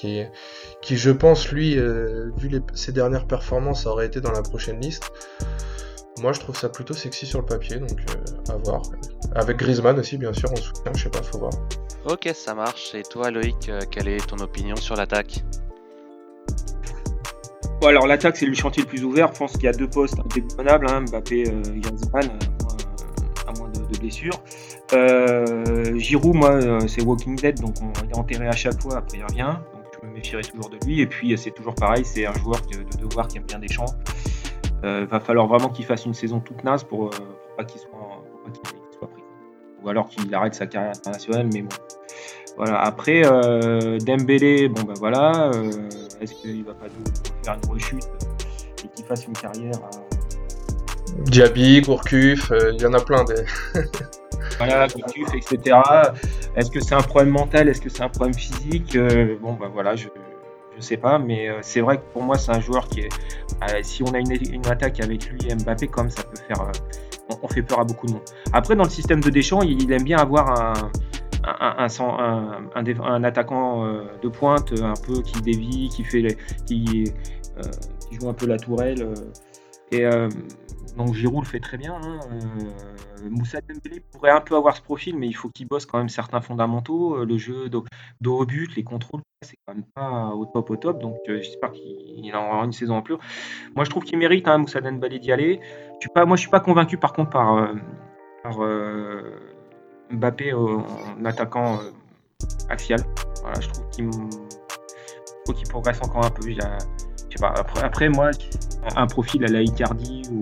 qui 0.85 0.97
je 0.99 1.11
pense 1.11 1.49
lui, 1.49 1.79
euh, 1.79 2.31
vu 2.37 2.63
ses 2.75 2.93
dernières 2.93 3.27
performances, 3.27 3.87
aurait 3.87 4.07
été 4.07 4.21
dans 4.21 4.33
la 4.33 4.43
prochaine 4.43 4.81
liste. 4.81 5.11
Moi 6.21 6.33
je 6.33 6.41
trouve 6.41 6.57
ça 6.57 6.69
plutôt 6.69 6.95
sexy 6.95 7.27
sur 7.27 7.41
le 7.41 7.47
papier, 7.47 7.79
donc 7.79 7.99
euh, 8.11 8.53
à 8.53 8.57
voir. 8.59 8.83
Avec 9.35 9.57
Griezmann 9.57 9.99
aussi 9.99 10.19
bien 10.19 10.33
sûr 10.33 10.53
en 10.53 10.57
soutien, 10.57 10.93
je 10.95 11.05
sais 11.05 11.11
pas, 11.11 11.23
faut 11.23 11.39
voir. 11.39 11.53
Ok 12.05 12.31
ça 12.35 12.55
marche, 12.55 12.95
et 12.95 13.03
toi 13.03 13.31
Loïc, 13.31 13.69
euh, 13.69 13.81
quelle 13.91 14.09
est 14.09 14.25
ton 14.27 14.39
opinion 14.39 14.77
sur 14.77 14.95
l'attaque? 14.95 15.43
Alors 17.87 18.07
l'attaque 18.07 18.37
c'est 18.37 18.47
le 18.47 18.55
chantier 18.55 18.83
le 18.83 18.89
plus 18.89 19.05
ouvert, 19.05 19.33
je 19.33 19.39
pense 19.39 19.53
qu'il 19.53 19.65
y 19.65 19.69
a 19.69 19.73
deux 19.73 19.89
postes 19.89 20.17
indéboulonnables, 20.19 20.87
hein, 20.89 21.03
Mbappé, 21.03 21.45
Griezmann, 21.45 22.31
à 23.47 23.53
moins 23.59 23.69
de, 23.69 23.99
blessures. 23.99 24.41
Giroud, 25.99 26.35
moi, 26.35 26.59
c'est 26.89 27.03
Walking 27.03 27.37
Dead, 27.37 27.61
donc 27.61 27.75
on, 27.83 28.09
est 28.09 28.17
enterré 28.17 28.49
à 28.49 28.53
chaque 28.53 28.81
fois, 28.81 28.97
après 28.97 29.19
il 29.19 29.25
revient 29.25 29.55
me 30.05 30.13
méfierai 30.13 30.43
toujours 30.43 30.71
de 30.71 30.79
lui. 30.87 31.01
Et 31.01 31.07
puis 31.07 31.37
c'est 31.37 31.51
toujours 31.51 31.75
pareil, 31.75 32.05
c'est 32.05 32.27
un 32.27 32.35
joueur 32.35 32.61
de, 32.63 32.99
devoir 32.99 33.29
qui 33.29 33.39
aime 33.39 33.45
bien 33.45 33.59
des 33.59 33.69
champs. 33.69 33.95
Euh, 34.85 35.07
va 35.07 35.21
falloir 35.21 35.47
vraiment 35.47 35.69
qu'il 35.69 35.85
fasse 35.85 36.05
une 36.05 36.15
saison 36.15 36.41
toute 36.41 36.63
naze 36.63 36.85
pour, 36.85 37.07
euh, 37.07 37.11
pas 37.57 37.65
qu'il 37.65 37.81
soit, 37.81 37.91
soit, 38.99 39.09
pris. 39.09 39.23
Ou 39.83 39.89
alors 39.89 40.09
qu'il 40.09 40.33
arrête 40.35 40.55
sa 40.55 40.67
carrière 40.67 40.93
internationale, 40.93 41.49
mais 41.53 41.63
bon. 41.63 41.77
Voilà. 42.57 42.81
Après, 42.81 43.23
euh, 43.25 43.99
Dembélé, 43.99 44.69
bon 44.69 44.83
ben 44.83 44.95
voilà, 44.99 45.51
euh, 45.55 45.71
est-ce 46.21 46.35
qu'il 46.35 46.65
va 46.65 46.75
pas 46.75 46.87
nous 46.87 47.34
faire 47.45 47.59
une 47.63 47.71
rechute 47.71 48.09
et 48.85 48.89
qu'il 48.89 49.05
fasse 49.05 49.27
une 49.27 49.35
carrière 49.35 49.79
Diaby, 51.27 51.83
Gourcuff, 51.83 52.53
il 52.73 52.81
y 52.81 52.87
en 52.87 52.93
a 52.93 53.01
plein 53.01 53.25
des. 53.25 53.45
voilà, 54.59 54.89
Gourcuff, 54.89 55.35
etc. 55.35 55.79
Est-ce 56.57 56.71
que 56.71 56.81
c'est 56.81 56.95
un 56.95 57.03
problème 57.03 57.31
mental? 57.31 57.69
Est-ce 57.69 57.81
que 57.81 57.89
c'est 57.89 58.03
un 58.03 58.09
problème 58.09 58.35
physique? 58.35 58.97
Euh, 58.97 59.37
Bon, 59.41 59.55
ben 59.55 59.69
voilà, 59.73 59.97
je 59.97 60.09
ne 60.77 60.81
sais 60.81 60.97
pas, 60.97 61.19
mais 61.19 61.49
euh, 61.49 61.59
c'est 61.63 61.81
vrai 61.81 61.99
que 61.99 62.03
pour 62.13 62.23
moi, 62.23 62.39
c'est 62.39 62.53
un 62.53 62.61
joueur 62.61 62.89
qui 62.89 63.01
est. 63.01 63.09
Euh, 63.63 63.81
si 63.83 64.03
on 64.03 64.13
a 64.13 64.19
une, 64.19 64.67
attaque 64.67 65.01
avec 65.01 65.29
lui 65.31 65.39
et 65.49 65.55
Mbappé, 65.55 65.89
comme 65.89 66.11
ça 66.11 66.23
peut 66.23 66.41
faire. 66.49 66.71
On, 67.43 67.49
fait 67.49 67.63
peur 67.63 67.81
à 67.81 67.85
beaucoup 67.85 68.07
de 68.07 68.13
monde. 68.13 68.23
Après, 68.53 68.77
dans 68.77 68.85
le 68.85 68.91
système 68.91 69.21
de 69.21 69.31
Deschamps, 69.31 69.63
il, 69.63 69.91
aime 69.93 70.03
bien 70.05 70.19
avoir 70.19 70.51
un. 70.51 70.91
Un, 71.47 73.25
attaquant 73.25 73.85
de 74.23 74.29
pointe 74.29 74.73
un 74.81 74.95
peu 75.07 75.23
qui 75.23 75.41
dévie, 75.43 75.89
qui 75.89 76.05
fait 76.05 76.37
qui, 76.67 77.05
qui 78.01 78.17
joue 78.17 78.29
un 78.29 78.35
peu 78.35 78.47
la 78.47 78.57
tourelle. 78.57 79.13
et 79.93 80.09
donc 80.97 81.15
Giroud 81.15 81.45
le 81.45 81.49
fait 81.49 81.61
très 81.61 81.77
bien. 81.77 81.95
Hein, 81.95 82.21
Moussa 83.31 83.61
Dembélé 83.61 84.01
pourrait 84.13 84.31
un 84.31 84.41
peu 84.41 84.57
avoir 84.57 84.77
ce 84.77 84.83
profil, 84.83 85.17
mais 85.17 85.27
il 85.27 85.33
faut 85.33 85.49
qu'il 85.49 85.67
bosse 85.67 85.87
quand 85.87 85.99
même 85.99 86.09
certains 86.09 86.41
fondamentaux. 86.41 87.17
Euh, 87.17 87.25
le 87.25 87.37
jeu 87.37 87.69
dos, 87.69 87.85
au 88.27 88.47
but, 88.47 88.75
les 88.77 88.85
contrôles, 88.85 89.23
c'est 89.43 89.57
quand 89.67 89.75
même 89.75 89.85
pas 89.95 90.29
au 90.35 90.47
top 90.47 90.71
au 90.71 90.77
top. 90.77 91.01
Donc 91.01 91.17
euh, 91.29 91.39
j'espère 91.39 91.73
qu'il 91.73 92.33
aura 92.35 92.65
une 92.65 92.73
saison 92.73 92.97
en 92.97 93.03
plus. 93.03 93.17
Moi, 93.75 93.85
je 93.85 93.91
trouve 93.91 94.05
qu'il 94.05 94.19
mérite 94.19 94.47
hein, 94.47 94.59
Moussa 94.59 94.81
Dembélé 94.81 95.19
d'y 95.19 95.33
aller. 95.33 95.61
Je 95.95 96.01
suis 96.01 96.11
pas, 96.11 96.25
moi, 96.25 96.37
je 96.37 96.43
suis 96.43 96.51
pas 96.51 96.61
convaincu 96.61 96.97
par 96.97 97.13
contre 97.13 97.31
par, 97.31 97.57
euh, 98.63 99.54
Mbappé 100.11 100.53
en 100.53 100.85
attaquant 101.25 101.81
axial. 102.69 103.01
Voilà, 103.43 103.61
je 103.61 103.69
trouve 103.69 103.89
qu'il 103.91 104.11
faut 105.47 105.53
qu'il 105.53 105.69
progresse 105.69 105.99
encore 106.03 106.25
un 106.25 106.31
peu. 106.31 106.43
après, 107.43 107.83
après, 107.83 108.09
moi, 108.09 108.31
un 108.97 109.07
profil 109.07 109.45
à 109.45 109.49
la 109.49 109.63
Icardi 109.63 110.23
ou 110.31 110.41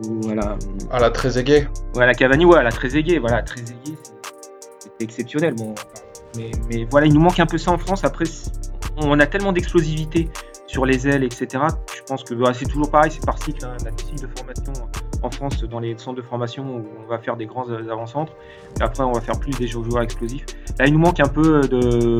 voilà. 0.00 0.56
À 0.90 1.00
la 1.00 1.10
Trezeguet 1.10 1.68
Voilà, 1.94 2.14
Cavani, 2.14 2.44
ouais, 2.44 2.58
à 2.58 2.62
la 2.62 2.70
Trezeguet. 2.70 3.18
Voilà, 3.18 3.42
Trezeguet, 3.42 3.96
c'est 4.78 5.04
exceptionnel. 5.04 5.54
Bon, 5.54 5.74
mais, 6.36 6.50
mais, 6.68 6.86
voilà, 6.90 7.06
il 7.06 7.14
nous 7.14 7.20
manque 7.20 7.40
un 7.40 7.46
peu 7.46 7.58
ça 7.58 7.72
en 7.72 7.78
France. 7.78 8.04
Après, 8.04 8.24
on 8.96 9.18
a 9.18 9.26
tellement 9.26 9.52
d'explosivité 9.52 10.28
sur 10.66 10.84
les 10.86 11.08
ailes, 11.08 11.24
etc. 11.24 11.64
Je 11.94 12.02
pense 12.06 12.22
que 12.24 12.34
bah, 12.34 12.52
c'est 12.54 12.66
toujours 12.66 12.90
pareil, 12.90 13.10
c'est 13.10 13.24
par 13.24 13.42
cycle. 13.42 13.64
Hein, 13.64 13.76
la 13.84 13.90
cycle 13.96 14.22
de 14.22 14.38
formation 14.38 14.72
en 15.22 15.30
France, 15.30 15.64
dans 15.64 15.80
les 15.80 15.96
centres 15.98 16.16
de 16.16 16.22
formation 16.22 16.64
où 16.64 16.84
on 17.04 17.08
va 17.08 17.18
faire 17.18 17.36
des 17.36 17.46
grands 17.46 17.68
avant-centres. 17.70 18.32
Après, 18.80 19.02
on 19.02 19.12
va 19.12 19.20
faire 19.20 19.38
plus 19.38 19.56
des 19.58 19.66
joueurs 19.66 20.02
explosifs. 20.02 20.46
Là, 20.78 20.86
il 20.86 20.92
nous 20.92 20.98
manque 20.98 21.20
un 21.20 21.28
peu 21.28 21.62
de 21.62 22.18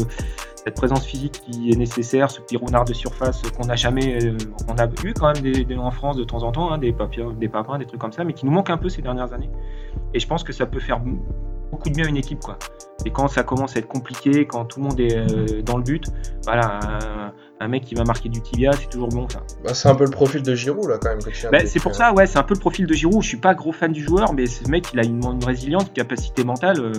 cette 0.56 0.74
présence 0.74 1.06
physique 1.06 1.40
qui 1.44 1.70
est 1.70 1.76
nécessaire, 1.76 2.30
ce 2.30 2.40
petit 2.40 2.56
renard 2.56 2.84
de 2.84 2.92
surface 2.92 3.42
qu'on 3.56 3.66
n'a 3.66 3.76
jamais. 3.76 4.22
Euh, 4.24 4.36
on 4.68 4.76
a 4.76 4.86
eu 5.04 5.14
quand 5.14 5.32
même 5.42 5.80
en 5.80 5.90
France 5.90 6.16
de 6.16 6.24
temps 6.24 6.42
en 6.42 6.52
temps, 6.52 6.72
hein, 6.72 6.78
des, 6.78 6.92
papiers, 6.92 7.24
des 7.38 7.48
papins, 7.48 7.78
des 7.78 7.86
trucs 7.86 8.00
comme 8.00 8.12
ça, 8.12 8.24
mais 8.24 8.32
qui 8.32 8.46
nous 8.46 8.52
manquent 8.52 8.70
un 8.70 8.76
peu 8.76 8.88
ces 8.88 9.02
dernières 9.02 9.32
années. 9.32 9.50
Et 10.14 10.18
je 10.18 10.26
pense 10.26 10.44
que 10.44 10.52
ça 10.52 10.66
peut 10.66 10.80
faire 10.80 11.00
beaucoup 11.00 11.88
de 11.88 11.94
bien 11.94 12.06
à 12.06 12.08
une 12.08 12.16
équipe. 12.16 12.40
Quoi. 12.40 12.58
Et 13.06 13.10
quand 13.10 13.28
ça 13.28 13.44
commence 13.44 13.76
à 13.76 13.78
être 13.78 13.88
compliqué, 13.88 14.46
quand 14.46 14.64
tout 14.64 14.80
le 14.80 14.86
monde 14.86 15.00
est 15.00 15.16
euh, 15.16 15.62
dans 15.62 15.76
le 15.76 15.82
but, 15.82 16.06
voilà, 16.44 16.80
un, 17.60 17.68
mec 17.68 17.84
qui 17.84 17.94
va 17.94 18.04
marquer 18.04 18.28
du 18.28 18.40
tibia, 18.40 18.72
c'est 18.72 18.88
toujours 18.88 19.08
bon. 19.08 19.28
Ça. 19.28 19.42
Bah, 19.64 19.74
c'est 19.74 19.88
un 19.88 19.94
peu 19.94 20.04
le 20.04 20.10
profil 20.10 20.42
de 20.42 20.54
Giroud 20.54 20.88
là 20.88 20.98
quand 21.00 21.10
même. 21.10 21.18
Bah, 21.50 21.58
c'est 21.66 21.80
pour 21.80 21.94
ça, 21.94 22.12
ouais, 22.12 22.26
c'est 22.26 22.38
un 22.38 22.42
peu 22.42 22.54
le 22.54 22.60
profil 22.60 22.86
de 22.86 22.94
Giroud. 22.94 23.22
Je 23.22 23.28
suis 23.28 23.36
pas 23.36 23.54
gros 23.54 23.72
fan 23.72 23.92
du 23.92 24.02
joueur, 24.02 24.32
mais 24.32 24.46
ce 24.46 24.68
mec, 24.68 24.86
il 24.92 25.00
a 25.00 25.04
une, 25.04 25.44
résilience, 25.44 25.84
une 25.84 25.92
capacité 25.92 26.44
mentale. 26.44 26.80
Euh, 26.80 26.92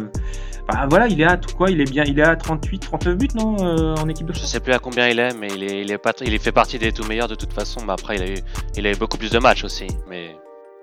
bah, 0.67 0.87
voilà, 0.89 1.07
il 1.07 1.19
est 1.19 1.25
à 1.25 1.39
quoi 1.57 1.69
Il 1.69 1.81
est 1.81 1.89
bien, 1.89 2.03
il 2.05 2.19
est 2.19 2.23
à 2.23 2.35
38, 2.35 2.79
39 2.79 3.17
buts, 3.17 3.27
non, 3.35 3.55
euh, 3.59 3.95
en 3.95 4.07
équipe 4.07 4.27
de 4.27 4.33
France? 4.33 4.45
Je 4.45 4.51
sais 4.51 4.59
plus 4.59 4.73
à 4.73 4.79
combien 4.79 5.07
il 5.07 5.19
est, 5.19 5.33
mais 5.33 5.47
il 5.47 5.63
est, 5.63 5.81
il 5.81 5.91
est 5.91 5.97
pas, 5.97 6.13
il 6.21 6.33
est 6.33 6.43
fait 6.43 6.51
partie 6.51 6.77
des 6.77 6.91
tout 6.91 7.07
meilleurs 7.07 7.27
de 7.27 7.35
toute 7.35 7.53
façon. 7.53 7.81
Mais 7.85 7.93
après, 7.93 8.17
il 8.17 8.23
a 8.23 8.29
eu, 8.29 8.37
il 8.75 8.85
a 8.85 8.91
eu 8.91 8.95
beaucoup 8.95 9.17
plus 9.17 9.31
de 9.31 9.39
matchs 9.39 9.63
aussi, 9.63 9.87
mais. 10.07 10.35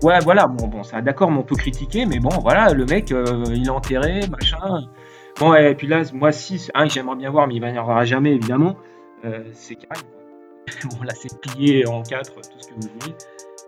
Ouais, 0.03 0.19
voilà, 0.21 0.47
bon, 0.47 0.67
bon, 0.67 0.83
ça, 0.83 1.01
d'accord, 1.01 1.31
mais 1.31 1.39
on 1.39 1.43
peut 1.43 1.57
critiquer, 1.57 2.05
mais 2.05 2.19
bon, 2.19 2.29
voilà, 2.43 2.73
le 2.75 2.85
mec, 2.85 3.13
euh, 3.13 3.45
il 3.49 3.67
est 3.67 3.71
enterré, 3.71 4.21
machin. 4.29 4.59
Bon, 5.39 5.55
et 5.55 5.75
puis 5.75 5.87
là, 5.87 6.03
moi, 6.13 6.33
si, 6.33 6.69
un 6.75 6.87
j'aimerais 6.87 7.17
bien 7.17 7.31
voir, 7.31 7.47
mais 7.47 7.55
il 7.55 7.61
va 7.61 7.71
n'y 7.71 7.79
avoir 7.79 8.05
jamais, 8.05 8.35
évidemment, 8.35 8.77
euh, 9.25 9.45
c'est 9.53 9.77
Karim. 9.77 10.05
bon, 10.85 11.03
là, 11.03 11.13
c'est 11.15 11.41
plié 11.41 11.87
en 11.87 12.03
quatre, 12.03 12.35
tout 12.35 12.59
ce 12.59 12.69
que 12.69 12.75
vous 12.75 12.89
voulez. 13.01 13.15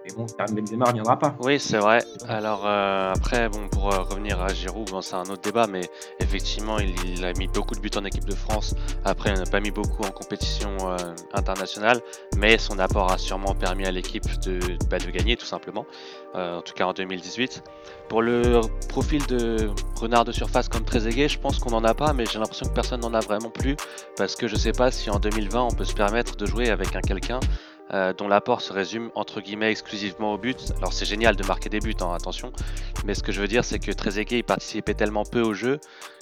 Mais 0.08 0.14
bon, 0.14 0.26
Karim 0.26 0.54
Benzema 0.54 0.84
ne 0.86 0.90
reviendra 0.90 1.18
pas. 1.18 1.34
Oui, 1.40 1.58
c'est 1.58 1.78
vrai. 1.78 2.02
Alors 2.28 2.62
euh, 2.64 3.12
après, 3.14 3.48
bon, 3.48 3.68
pour 3.68 3.92
euh, 3.92 4.00
revenir 4.02 4.40
à 4.40 4.48
Giroud, 4.48 4.88
c'est 5.02 5.14
un 5.14 5.22
autre 5.22 5.42
débat, 5.42 5.66
mais 5.66 5.82
effectivement, 6.20 6.78
il, 6.78 7.24
a 7.24 7.32
mis 7.34 7.46
beaucoup 7.48 7.74
de 7.74 7.80
buts 7.80 7.90
en 7.96 8.04
équipe 8.04 8.24
de 8.24 8.34
France. 8.34 8.74
Après, 9.04 9.30
il 9.30 9.38
n'a 9.38 9.44
pas 9.44 9.60
mis 9.60 9.70
beaucoup 9.70 10.04
en 10.04 10.10
compétition 10.10 10.70
euh, 10.82 10.96
internationale, 11.34 12.00
mais 12.38 12.58
son 12.58 12.78
apport 12.78 13.12
a 13.12 13.18
sûrement 13.18 13.54
permis 13.54 13.84
à 13.84 13.90
l'équipe 13.90 14.24
de, 14.40 14.58
bah, 14.88 14.98
gagner, 14.98 15.36
tout 15.36 15.46
simplement. 15.46 15.84
en 16.34 16.62
tout 16.62 16.74
cas 16.74 16.86
en 16.86 16.92
2018. 16.92 17.62
Pour 18.08 18.22
le 18.22 18.60
profil 18.88 19.26
de 19.26 19.70
renard 19.96 20.24
de 20.24 20.32
surface 20.32 20.68
comme 20.68 20.84
Trezeguet, 20.84 21.28
je 21.28 21.38
pense 21.38 21.58
qu'on 21.58 21.70
n'en 21.70 21.84
a 21.84 21.94
pas, 21.94 22.12
mais 22.14 22.24
j'ai 22.24 22.38
l'impression 22.38 22.66
que 22.66 22.74
personne 22.74 23.00
n'en 23.00 23.12
a 23.12 23.20
vraiment 23.20 23.50
plus, 23.50 23.76
parce 24.16 24.34
que 24.36 24.48
je 24.48 24.56
sais 24.56 24.72
pas 24.72 24.90
si 24.90 25.10
en 25.10 25.18
2020 25.18 25.62
on 25.62 25.70
peut 25.70 25.84
se 25.84 25.94
permettre 25.94 26.36
de 26.36 26.46
jouer 26.46 26.70
avec 26.70 26.96
un 26.96 27.00
quelqu'un 27.00 27.40
euh, 27.92 28.12
dont 28.12 28.28
l'apport 28.28 28.60
se 28.60 28.72
résume 28.72 29.10
entre 29.14 29.40
guillemets 29.40 29.70
exclusivement 29.70 30.32
au 30.32 30.38
but. 30.38 30.72
Alors 30.78 30.92
c'est 30.92 31.04
génial 31.04 31.36
de 31.36 31.46
marquer 31.46 31.68
des 31.68 31.80
buts, 31.80 31.94
hein, 32.00 32.12
attention, 32.14 32.52
mais 33.04 33.14
ce 33.14 33.22
que 33.22 33.32
je 33.32 33.40
veux 33.40 33.48
dire 33.48 33.64
c'est 33.64 33.78
que 33.78 33.92
Trezeguet 33.92 34.38
il 34.38 34.44
participait 34.44 34.94
tellement 34.94 35.24
peu 35.24 35.40
au 35.40 35.54
jeu 35.54 35.80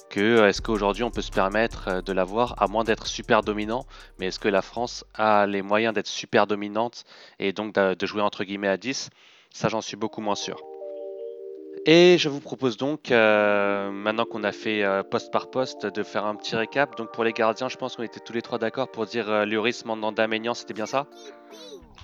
que 0.08 0.20
euh, 0.20 0.48
est-ce 0.48 0.62
qu'aujourd'hui 0.62 1.02
on 1.02 1.10
peut 1.10 1.22
se 1.22 1.30
permettre 1.30 1.88
euh, 1.88 2.02
de 2.02 2.12
l'avoir 2.12 2.60
à 2.62 2.68
moins 2.68 2.84
d'être 2.84 3.06
super 3.06 3.42
dominant, 3.42 3.86
mais 4.18 4.26
est-ce 4.26 4.38
que 4.38 4.48
la 4.48 4.62
France 4.62 5.04
a 5.14 5.46
les 5.46 5.62
moyens 5.62 5.94
d'être 5.94 6.06
super 6.06 6.46
dominante 6.46 7.04
et 7.38 7.52
donc 7.52 7.74
de, 7.74 8.06
jouer 8.06 8.22
entre 8.22 8.44
guillemets 8.44 8.68
à 8.68 8.76
10 8.76 9.10
Ça 9.52 9.68
j'en 9.68 9.80
suis 9.80 9.96
beaucoup 9.96 10.20
moins 10.20 10.36
sûr. 10.36 10.58
Et 11.84 12.16
je 12.18 12.28
vous 12.28 12.40
propose 12.40 12.76
donc, 12.76 13.10
maintenant 13.10 14.24
qu'on 14.24 14.44
a 14.44 14.52
fait 14.52 14.84
poste 15.10 15.32
par 15.32 15.50
poste, 15.50 15.86
de 15.86 16.02
faire 16.02 16.24
un 16.24 16.34
petit 16.34 16.56
récap. 16.56 16.96
Donc 16.96 17.12
pour 17.12 17.24
les 17.24 17.32
gardiens, 17.32 17.68
je 17.68 17.76
pense 17.76 17.96
qu'on 17.96 18.02
était 18.02 18.20
tous 18.20 18.32
les 18.32 18.42
trois 18.42 18.58
d'accord 18.58 18.88
pour 18.90 19.06
dire 19.06 19.30
euh, 19.30 19.44
Lloris, 19.44 19.84
Mandanda, 19.84 20.26
Maignan, 20.26 20.54
c'était 20.54 20.74
bien 20.74 20.86
ça? 20.86 21.06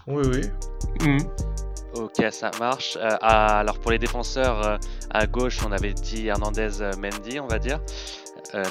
Oui, 0.06 0.22
oui. 0.26 0.42
Mm. 1.00 1.18
Ok, 1.94 2.24
ça 2.30 2.50
marche. 2.58 2.96
Euh, 3.00 3.16
alors 3.20 3.78
pour 3.78 3.90
les 3.90 3.98
défenseurs, 3.98 4.66
euh, 4.66 4.76
à 5.10 5.26
gauche, 5.26 5.58
on 5.66 5.72
avait 5.72 5.92
dit 5.92 6.26
Hernandez 6.26 6.80
euh, 6.80 6.92
Mendy, 6.96 7.38
on 7.38 7.46
va 7.46 7.58
dire. 7.58 7.80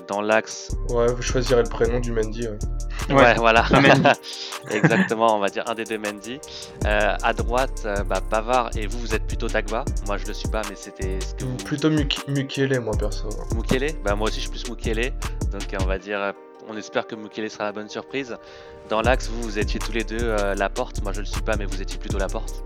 Dans 0.07 0.21
l'axe. 0.21 0.75
Ouais, 0.89 1.07
vous 1.11 1.21
choisirez 1.21 1.63
le 1.63 1.69
prénom 1.69 1.99
du 1.99 2.11
Mendy. 2.11 2.47
Ouais, 3.09 3.33
voilà. 3.35 3.65
Exactement, 4.71 5.35
on 5.35 5.39
va 5.39 5.49
dire 5.49 5.63
un 5.67 5.75
des 5.75 5.83
deux 5.83 5.97
Mendy. 5.97 6.39
à 6.85 7.33
droite, 7.33 7.87
bah, 8.07 8.21
Pavard 8.29 8.69
et 8.77 8.87
vous, 8.87 8.99
vous 8.99 9.15
êtes 9.15 9.25
plutôt 9.25 9.47
Tagba. 9.47 9.83
Moi, 10.07 10.17
je 10.17 10.27
le 10.27 10.33
suis 10.33 10.49
pas, 10.49 10.61
mais 10.69 10.75
c'était 10.75 11.19
ce 11.19 11.33
que 11.35 11.45
vous. 11.45 11.57
Plutôt 11.57 11.89
Mukele, 11.89 12.79
moi 12.79 12.93
perso. 12.97 13.29
Mukele 13.55 13.93
Bah, 14.03 14.15
moi 14.15 14.27
aussi, 14.27 14.39
je 14.39 14.49
suis 14.49 14.51
plus 14.51 14.69
Mukele. 14.69 15.13
Donc, 15.51 15.75
on 15.79 15.85
va 15.85 15.97
dire 15.97 16.33
on 16.67 16.77
espère 16.77 17.07
que 17.07 17.15
Mukele 17.15 17.49
sera 17.49 17.65
la 17.65 17.71
bonne 17.71 17.89
surprise. 17.89 18.37
Dans 18.89 19.01
l'axe, 19.01 19.29
vous, 19.29 19.41
vous 19.41 19.59
étiez 19.59 19.79
tous 19.79 19.91
les 19.91 20.03
deux 20.03 20.19
euh, 20.21 20.55
la 20.55 20.69
porte. 20.69 21.01
Moi, 21.03 21.11
je 21.13 21.21
le 21.21 21.25
suis 21.25 21.41
pas, 21.41 21.55
mais 21.57 21.65
vous 21.65 21.81
étiez 21.81 21.99
plutôt 21.99 22.17
la 22.17 22.27
porte. 22.27 22.63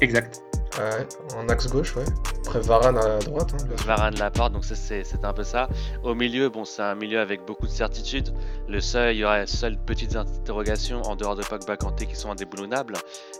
Exact. 0.00 0.42
Ouais, 0.78 1.06
en 1.36 1.48
axe 1.48 1.68
gauche, 1.68 1.94
ouais. 1.94 2.04
Après 2.46 2.60
Varane 2.60 2.98
à 2.98 3.18
droite. 3.18 3.54
Hein, 3.54 3.74
Varane 3.86 4.16
la 4.16 4.30
porte, 4.30 4.52
donc 4.52 4.64
c'est 4.64 5.24
un 5.24 5.32
peu 5.32 5.44
ça. 5.44 5.68
Au 6.02 6.14
milieu, 6.14 6.48
bon, 6.48 6.64
c'est 6.64 6.82
un 6.82 6.96
milieu 6.96 7.20
avec 7.20 7.44
beaucoup 7.44 7.66
de 7.66 7.72
certitudes. 7.72 8.34
Le 8.68 8.80
seul, 8.80 9.14
il 9.14 9.18
y 9.18 9.24
aurait 9.24 9.46
seule 9.46 9.78
petites 9.78 10.16
interrogations 10.16 11.02
en 11.02 11.14
dehors 11.14 11.36
de 11.36 11.42
Pogba 11.42 11.76
Kanté 11.76 12.06
qui 12.06 12.16
sont 12.16 12.30
indéboulonnables. 12.30 12.94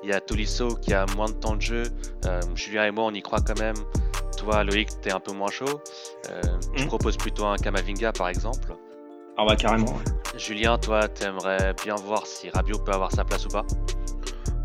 Il 0.05 0.11
y 0.11 0.13
a 0.13 0.21
Tolisso 0.21 0.77
qui 0.77 0.95
a 0.95 1.07
moins 1.17 1.27
de 1.27 1.33
temps 1.35 1.57
de 1.57 1.63
jeu. 1.63 1.83
Euh, 2.27 2.41
Julien 2.55 2.87
et 2.87 2.91
moi, 2.93 3.05
on 3.05 3.13
y 3.13 3.23
croit 3.23 3.41
quand 3.41 3.59
même. 3.59 3.77
Toi, 4.39 4.63
Loïc, 4.63 4.89
t'es 5.01 5.13
un 5.13 5.21
peu 5.21 5.33
moins 5.33 5.51
chaud. 5.51 5.81
Euh, 6.31 6.41
Je 6.75 6.85
mm. 6.85 6.87
propose 6.87 7.17
plutôt 7.17 7.47
un 7.47 7.57
Kamavinga, 7.57 8.13
par 8.13 8.29
exemple. 8.29 8.77
Ah 9.37 9.45
bah 9.45 9.57
carrément. 9.57 9.97
Julien, 10.37 10.79
toi, 10.79 11.09
t'aimerais 11.09 11.75
bien 11.85 11.97
voir 11.97 12.27
si 12.27 12.51
Rabiot 12.51 12.79
peut 12.79 12.93
avoir 12.93 13.11
sa 13.11 13.25
place 13.25 13.45
ou 13.47 13.49
pas? 13.49 13.65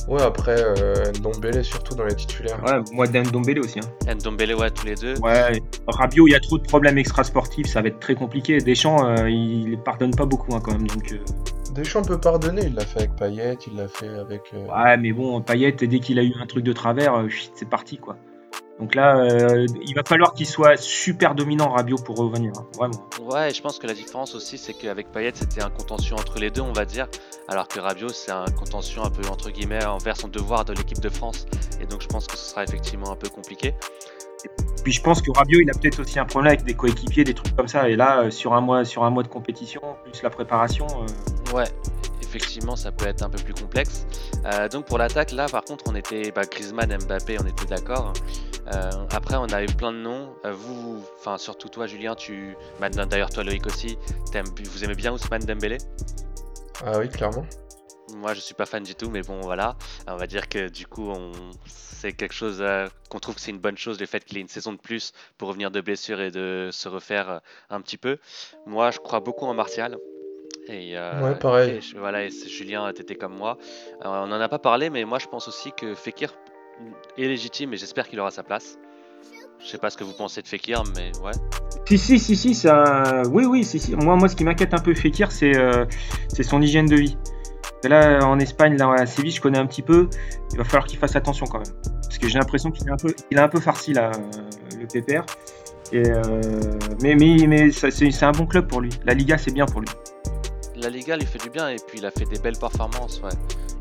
Ouais, 0.09 0.23
après, 0.23 0.55
euh, 0.59 1.11
Ndombele 1.19 1.63
surtout 1.63 1.93
dans 1.93 2.05
les 2.05 2.15
titulaires. 2.15 2.59
Ouais, 2.65 2.79
moi 2.91 3.05
Ndombele 3.05 3.59
aussi. 3.59 3.79
Hein. 3.79 4.15
Ndombele, 4.15 4.55
ouais, 4.55 4.71
tous 4.71 4.87
les 4.87 4.95
deux. 4.95 5.13
Ouais, 5.19 5.61
Rabiot, 5.87 6.27
il 6.27 6.31
y 6.31 6.35
a 6.35 6.39
trop 6.39 6.57
de 6.57 6.63
problèmes 6.63 6.97
extrasportifs, 6.97 7.67
ça 7.67 7.81
va 7.81 7.89
être 7.89 7.99
très 7.99 8.15
compliqué. 8.15 8.57
Deschamps, 8.57 9.05
euh, 9.05 9.29
il 9.29 9.77
pardonne 9.85 10.15
pas 10.15 10.25
beaucoup 10.25 10.55
hein, 10.55 10.61
quand 10.63 10.71
même. 10.71 10.87
Donc, 10.87 11.11
euh... 11.11 11.19
Deschamps 11.75 12.01
peut 12.01 12.19
pardonner, 12.19 12.63
il 12.65 12.73
l'a 12.73 12.85
fait 12.85 13.01
avec 13.01 13.15
Payet, 13.15 13.57
il 13.67 13.77
l'a 13.77 13.87
fait 13.87 14.07
avec. 14.07 14.41
Euh, 14.55 14.65
ouais, 14.65 14.97
mais 14.97 15.11
bon, 15.11 15.39
Payet, 15.41 15.73
dès 15.73 15.99
qu'il 15.99 16.17
a 16.17 16.23
eu 16.23 16.33
un 16.41 16.47
truc 16.47 16.63
de 16.63 16.73
travers, 16.73 17.13
euh, 17.13 17.27
c'est 17.53 17.69
parti 17.69 17.97
quoi. 17.97 18.17
Donc 18.79 18.95
là, 18.95 19.17
euh, 19.17 19.65
il 19.85 19.93
va 19.93 20.03
falloir 20.07 20.33
qu'il 20.33 20.45
soit 20.45 20.77
super 20.77 21.35
dominant 21.35 21.69
Rabiot 21.69 21.97
pour 21.97 22.15
revenir, 22.15 22.53
hein, 22.57 22.65
vraiment. 22.77 23.03
Ouais, 23.21 23.53
je 23.53 23.61
pense 23.61 23.77
que 23.77 23.85
la 23.85 23.93
différence 23.93 24.35
aussi, 24.35 24.57
c'est 24.57 24.73
qu'avec 24.73 25.11
Payet, 25.11 25.31
c'était 25.35 25.61
un 25.61 25.69
contention 25.69 26.15
entre 26.15 26.39
les 26.39 26.49
deux, 26.49 26.61
on 26.61 26.71
va 26.71 26.85
dire, 26.85 27.07
alors 27.49 27.67
que 27.67 27.81
Rabiot, 27.81 28.09
c'est 28.09 28.31
un 28.31 28.45
contention 28.45 29.03
un 29.03 29.09
peu 29.09 29.27
entre 29.27 29.49
guillemets 29.49 29.83
envers 29.83 30.15
son 30.15 30.29
devoir 30.29 30.63
de 30.63 30.71
l'équipe 30.71 31.01
de 31.01 31.09
France. 31.09 31.45
Et 31.81 31.85
donc, 31.87 32.01
je 32.01 32.07
pense 32.07 32.25
que 32.25 32.37
ce 32.37 32.51
sera 32.51 32.63
effectivement 32.63 33.11
un 33.11 33.17
peu 33.17 33.27
compliqué. 33.27 33.75
puis 34.85 34.93
je 34.93 35.01
pense 35.01 35.21
que 35.21 35.31
Rabiot, 35.31 35.59
il 35.59 35.69
a 35.69 35.73
peut-être 35.73 35.99
aussi 35.99 36.17
un 36.17 36.25
problème 36.25 36.53
avec 36.53 36.63
des 36.63 36.73
coéquipiers, 36.73 37.25
des 37.25 37.33
trucs 37.33 37.53
comme 37.57 37.67
ça. 37.67 37.89
Et 37.89 37.97
là, 37.97 38.21
euh, 38.21 38.31
sur 38.31 38.53
un 38.53 38.61
mois, 38.61 38.85
sur 38.85 39.03
un 39.03 39.09
mois 39.09 39.23
de 39.23 39.27
compétition, 39.27 39.81
plus 40.05 40.23
la 40.23 40.29
préparation. 40.29 40.87
Euh, 40.87 41.53
ouais, 41.53 41.65
effectivement, 42.29 42.75
ça 42.75 42.91
peut 42.91 43.07
être 43.07 43.23
un 43.23 43.29
peu 43.29 43.41
plus 43.41 43.53
complexe. 43.53 44.05
donc 44.71 44.85
pour 44.85 44.97
l'attaque, 44.97 45.31
là, 45.31 45.47
par 45.47 45.63
contre, 45.63 45.85
on 45.87 45.95
était 45.95 46.31
bah, 46.31 46.43
Griezmann, 46.49 46.95
Mbappé, 47.05 47.37
on 47.41 47.47
était 47.47 47.65
d'accord. 47.65 48.13
Euh, 48.73 48.91
après, 49.11 49.35
on 49.35 49.45
a 49.45 49.63
eu 49.63 49.67
plein 49.67 49.91
de 49.91 49.97
noms. 49.97 50.35
Euh, 50.45 50.51
vous, 50.51 51.03
enfin 51.17 51.37
surtout 51.37 51.69
toi, 51.69 51.87
Julien, 51.87 52.15
tu, 52.15 52.55
d'ailleurs 52.79 53.29
toi, 53.29 53.43
Loïc 53.43 53.65
aussi, 53.65 53.97
vous 54.33 54.83
aimez 54.83 54.95
bien 54.95 55.13
Ousmane 55.13 55.43
Dembélé? 55.43 55.77
Ah 56.85 56.99
oui, 56.99 57.09
clairement. 57.09 57.45
Moi, 58.15 58.33
je 58.33 58.39
suis 58.39 58.55
pas 58.55 58.65
fan 58.65 58.83
du 58.83 58.95
tout, 58.95 59.09
mais 59.09 59.21
bon, 59.21 59.39
voilà. 59.41 59.75
On 60.07 60.17
va 60.17 60.27
dire 60.27 60.49
que 60.49 60.69
du 60.69 60.87
coup, 60.87 61.09
on... 61.09 61.31
c'est 61.65 62.13
quelque 62.13 62.33
chose 62.33 62.57
euh, 62.59 62.87
qu'on 63.09 63.19
trouve 63.19 63.35
que 63.35 63.41
c'est 63.41 63.51
une 63.51 63.59
bonne 63.59 63.77
chose, 63.77 63.99
le 63.99 64.05
fait 64.05 64.23
qu'il 64.23 64.37
ait 64.37 64.41
une 64.41 64.47
saison 64.47 64.73
de 64.73 64.79
plus 64.79 65.13
pour 65.37 65.47
revenir 65.49 65.71
de 65.71 65.81
blessure 65.81 66.19
et 66.19 66.31
de 66.31 66.69
se 66.71 66.89
refaire 66.89 67.41
un 67.69 67.81
petit 67.81 67.97
peu. 67.97 68.17
Moi, 68.65 68.91
je 68.91 68.99
crois 68.99 69.19
beaucoup 69.19 69.45
en 69.45 69.53
Martial. 69.53 69.97
Et, 70.69 70.95
ouais, 70.95 71.35
pareil. 71.35 71.79
voilà, 71.97 72.25
et 72.25 72.29
Julien, 72.29 72.91
t'étais 72.93 73.15
comme 73.15 73.35
moi. 73.35 73.57
on 74.03 74.27
n'en 74.27 74.39
a 74.39 74.49
pas 74.49 74.59
parlé, 74.59 74.89
mais 74.89 75.03
moi, 75.03 75.17
je 75.19 75.27
pense 75.27 75.47
aussi 75.47 75.71
que 75.71 75.95
Fekir 75.95 76.33
est 77.17 77.27
légitime 77.27 77.73
et 77.73 77.77
j'espère 77.77 78.07
qu'il 78.07 78.19
aura 78.19 78.31
sa 78.31 78.43
place. 78.43 78.77
Je 79.59 79.67
sais 79.67 79.77
pas 79.77 79.89
ce 79.89 79.97
que 79.97 80.03
vous 80.03 80.13
pensez 80.13 80.41
de 80.41 80.47
Fekir, 80.47 80.83
mais 80.95 81.11
ouais. 81.23 81.33
Si, 81.85 81.97
si, 81.97 82.19
si, 82.19 82.35
si, 82.35 82.55
ça. 82.55 83.23
Oui, 83.29 83.45
oui, 83.45 83.63
si, 83.65 83.79
si. 83.79 83.95
Moi, 83.95 84.15
moi 84.15 84.29
ce 84.29 84.35
qui 84.35 84.43
m'inquiète 84.45 84.73
un 84.73 84.79
peu 84.79 84.93
Fekir, 84.93 85.31
c'est 85.31 85.55
euh, 85.57 85.85
c'est 86.29 86.43
son 86.43 86.61
hygiène 86.61 86.85
de 86.85 86.95
vie. 86.95 87.17
là, 87.83 88.19
en 88.25 88.39
Espagne, 88.39 88.77
là, 88.77 88.93
à 88.93 89.05
Séville, 89.05 89.31
je 89.31 89.41
connais 89.41 89.57
un 89.57 89.65
petit 89.65 89.81
peu. 89.81 90.09
Il 90.51 90.57
va 90.57 90.63
falloir 90.63 90.85
qu'il 90.85 90.97
fasse 90.97 91.15
attention 91.15 91.45
quand 91.45 91.59
même. 91.59 91.75
Parce 92.03 92.17
que 92.17 92.29
j'ai 92.29 92.39
l'impression 92.39 92.71
qu'il 92.71 92.87
est 92.87 92.91
un 92.91 92.97
peu, 92.97 93.13
il 93.31 93.37
a 93.37 93.43
un 93.43 93.49
peu 93.49 93.59
farci, 93.59 93.91
là, 93.93 94.11
le 94.79 94.87
PPR. 94.87 95.25
Et, 95.91 96.09
euh, 96.09 96.41
mais 97.01 97.15
mais, 97.15 97.45
mais 97.47 97.71
c'est 97.71 98.23
un 98.23 98.31
bon 98.31 98.45
club 98.45 98.67
pour 98.67 98.79
lui. 98.79 98.91
La 99.03 99.13
Liga, 99.13 99.37
c'est 99.37 99.51
bien 99.51 99.65
pour 99.65 99.81
lui. 99.81 99.89
La 100.81 100.89
Liga 100.89 101.17
lui 101.17 101.25
fait 101.25 101.39
du 101.39 101.49
bien 101.49 101.67
et 101.69 101.75
puis 101.75 101.99
il 101.99 102.05
a 102.05 102.11
fait 102.11 102.23
des 102.23 102.39
belles 102.39 102.57
performances. 102.57 103.21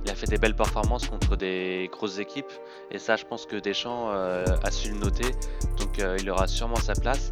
Il 0.05 0.11
a 0.11 0.15
fait 0.17 0.27
des 0.27 0.39
belles 0.39 0.57
performances 0.57 1.07
contre 1.07 1.37
des 1.37 1.89
grosses 1.93 2.19
équipes 2.19 2.51
et 2.91 2.99
ça 2.99 3.15
je 3.15 3.25
pense 3.25 3.47
que 3.47 3.57
Deschamps 3.57 4.11
euh, 4.11 4.45
a 4.65 4.71
su 4.71 4.91
le 4.91 4.99
noter 4.99 5.33
donc 5.77 5.99
euh, 5.99 6.17
il 6.19 6.29
aura 6.31 6.47
sûrement 6.47 6.77
sa 6.77 6.95
place 6.95 7.31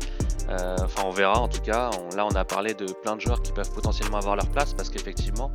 euh, 0.48 0.76
enfin 0.82 1.02
on 1.04 1.10
verra 1.10 1.38
en 1.38 1.48
tout 1.48 1.60
cas. 1.60 1.90
Là 2.16 2.26
on 2.26 2.34
a 2.34 2.44
parlé 2.44 2.74
de 2.74 2.86
plein 2.86 3.16
de 3.16 3.20
joueurs 3.20 3.42
qui 3.42 3.52
peuvent 3.52 3.72
potentiellement 3.72 4.18
avoir 4.18 4.36
leur 4.36 4.48
place 4.48 4.74
parce 4.74 4.90
qu'effectivement 4.90 5.50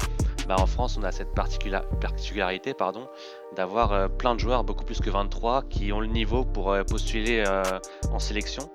bah, 0.48 0.56
en 0.60 0.66
France 0.66 0.98
on 1.00 1.04
a 1.04 1.12
cette 1.12 1.34
particularité 1.34 2.74
pardon 2.74 3.08
d'avoir 3.56 4.10
plein 4.10 4.36
de 4.36 4.40
joueurs 4.40 4.64
beaucoup 4.64 4.86
plus 4.86 5.00
que 5.00 5.10
23 5.10 5.64
qui 5.70 5.92
ont 5.94 6.00
le 6.00 6.08
niveau 6.08 6.46
pour 6.46 6.76
postuler 6.88 7.44
en 8.12 8.20
sélection. 8.20 8.70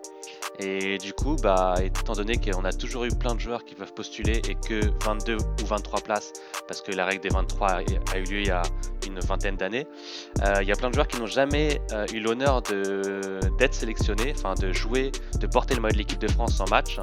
Et 0.59 0.97
du 0.99 1.13
coup, 1.13 1.37
bah, 1.43 1.75
étant 1.83 2.15
donné 2.15 2.39
qu'on 2.39 2.65
a 2.65 2.73
toujours 2.73 3.05
eu 3.05 3.11
plein 3.11 3.35
de 3.35 3.41
joueurs 3.41 3.65
qui 3.65 3.75
peuvent 3.75 3.93
postuler 3.93 4.41
et 4.49 4.55
que 4.55 4.91
22 5.05 5.37
ou 5.37 5.67
23 5.67 6.01
places, 6.01 6.33
parce 6.67 6.81
que 6.81 6.93
la 6.93 7.05
règle 7.05 7.23
des 7.23 7.29
23 7.29 7.69
a, 7.69 7.83
eu 7.83 8.25
lieu 8.25 8.41
il 8.41 8.47
y 8.47 8.51
a 8.51 8.63
une 9.07 9.21
vingtaine 9.21 9.57
d'années, 9.57 9.87
euh, 10.43 10.63
il 10.63 10.69
y 10.69 10.73
a 10.73 10.77
plein 10.77 10.89
de 10.89 10.95
joueurs 10.95 11.09
qui 11.09 11.19
n'ont 11.19 11.27
jamais 11.27 11.81
euh, 11.93 12.07
eu 12.13 12.21
l'honneur 12.21 12.63
d'être 12.63 13.75
sélectionnés, 13.75 14.35
enfin 14.37 14.55
de 14.55 14.73
jouer, 14.73 15.13
de 15.41 15.47
porter 15.47 15.75
le 15.75 15.81
maillot 15.81 15.93
de 15.93 15.99
l'équipe 15.99 16.19
de 16.19 16.31
France 16.31 16.61
en 16.61 16.69
match. 16.69 16.99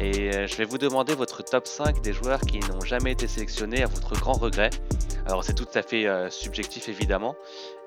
Et 0.00 0.34
euh, 0.34 0.46
je 0.46 0.56
vais 0.56 0.64
vous 0.64 0.78
demander 0.78 1.14
votre 1.14 1.42
top 1.42 1.66
5 1.66 2.02
des 2.02 2.12
joueurs 2.12 2.40
qui 2.40 2.60
n'ont 2.60 2.80
jamais 2.80 3.12
été 3.12 3.26
sélectionnés 3.26 3.82
à 3.82 3.86
votre 3.86 4.14
grand 4.18 4.34
regret. 4.34 4.70
Alors 5.26 5.44
c'est 5.44 5.54
tout 5.54 5.66
à 5.74 5.82
fait 5.82 6.06
subjectif 6.30 6.88
évidemment, 6.88 7.36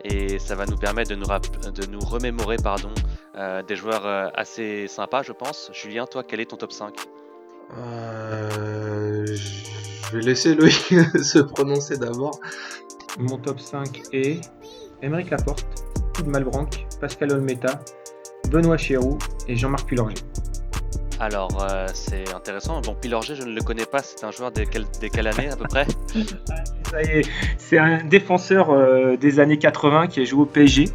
et 0.04 0.38
ça 0.38 0.54
va 0.54 0.68
nous 0.68 0.78
permettre 0.78 1.10
de 1.10 1.16
nous, 1.16 1.26
de 1.26 1.86
nous 1.88 2.00
remémorer 2.00 2.58
pardon, 2.58 2.92
des 3.68 3.76
joueurs 3.76 4.06
assez 4.38 4.88
sympas, 4.88 5.24
je 5.24 5.32
pense. 5.32 5.72
Julien, 5.74 6.06
toi, 6.06 6.24
quel 6.24 6.40
est 6.40 6.46
ton 6.46 6.58
top 6.58 6.72
5 6.72 6.94
euh, 7.78 9.26
Je 9.26 10.18
vais 10.18 10.24
laisser 10.24 10.56
Loïc 10.56 10.94
se 11.24 11.40
prononcer 11.40 11.98
d'abord. 11.98 12.40
Mon 13.20 13.38
top 13.38 13.60
5 13.60 14.02
est 14.14 14.42
Émeric 15.02 15.30
Laporte, 15.30 15.66
Yves 16.20 16.28
Malbranc, 16.28 16.70
Pascal 17.00 17.32
Olmeta, 17.34 17.80
Benoît 18.50 18.78
Chéroux 18.78 19.18
et 19.48 19.56
Jean-Marc 19.56 19.88
Pulorger. 19.88 20.16
Alors, 21.20 21.66
c'est 21.94 22.34
intéressant. 22.34 22.82
Bon, 22.82 22.96
Pilorget, 22.96 23.36
je 23.36 23.44
ne 23.44 23.54
le 23.54 23.62
connais 23.62 23.86
pas. 23.86 24.00
C'est 24.00 24.24
un 24.24 24.32
joueur 24.32 24.52
des, 24.52 24.66
des 25.00 25.10
quelle 25.12 25.28
année 25.28 25.50
à 25.50 25.56
peu 25.56 25.66
près? 25.66 25.86
C'est 27.58 27.78
un 27.78 28.04
défenseur 28.04 29.18
des 29.18 29.40
années 29.40 29.58
80 29.58 30.08
qui 30.08 30.20
a 30.20 30.26
joué 30.26 30.42
au 30.42 30.46
PSG 30.46 30.90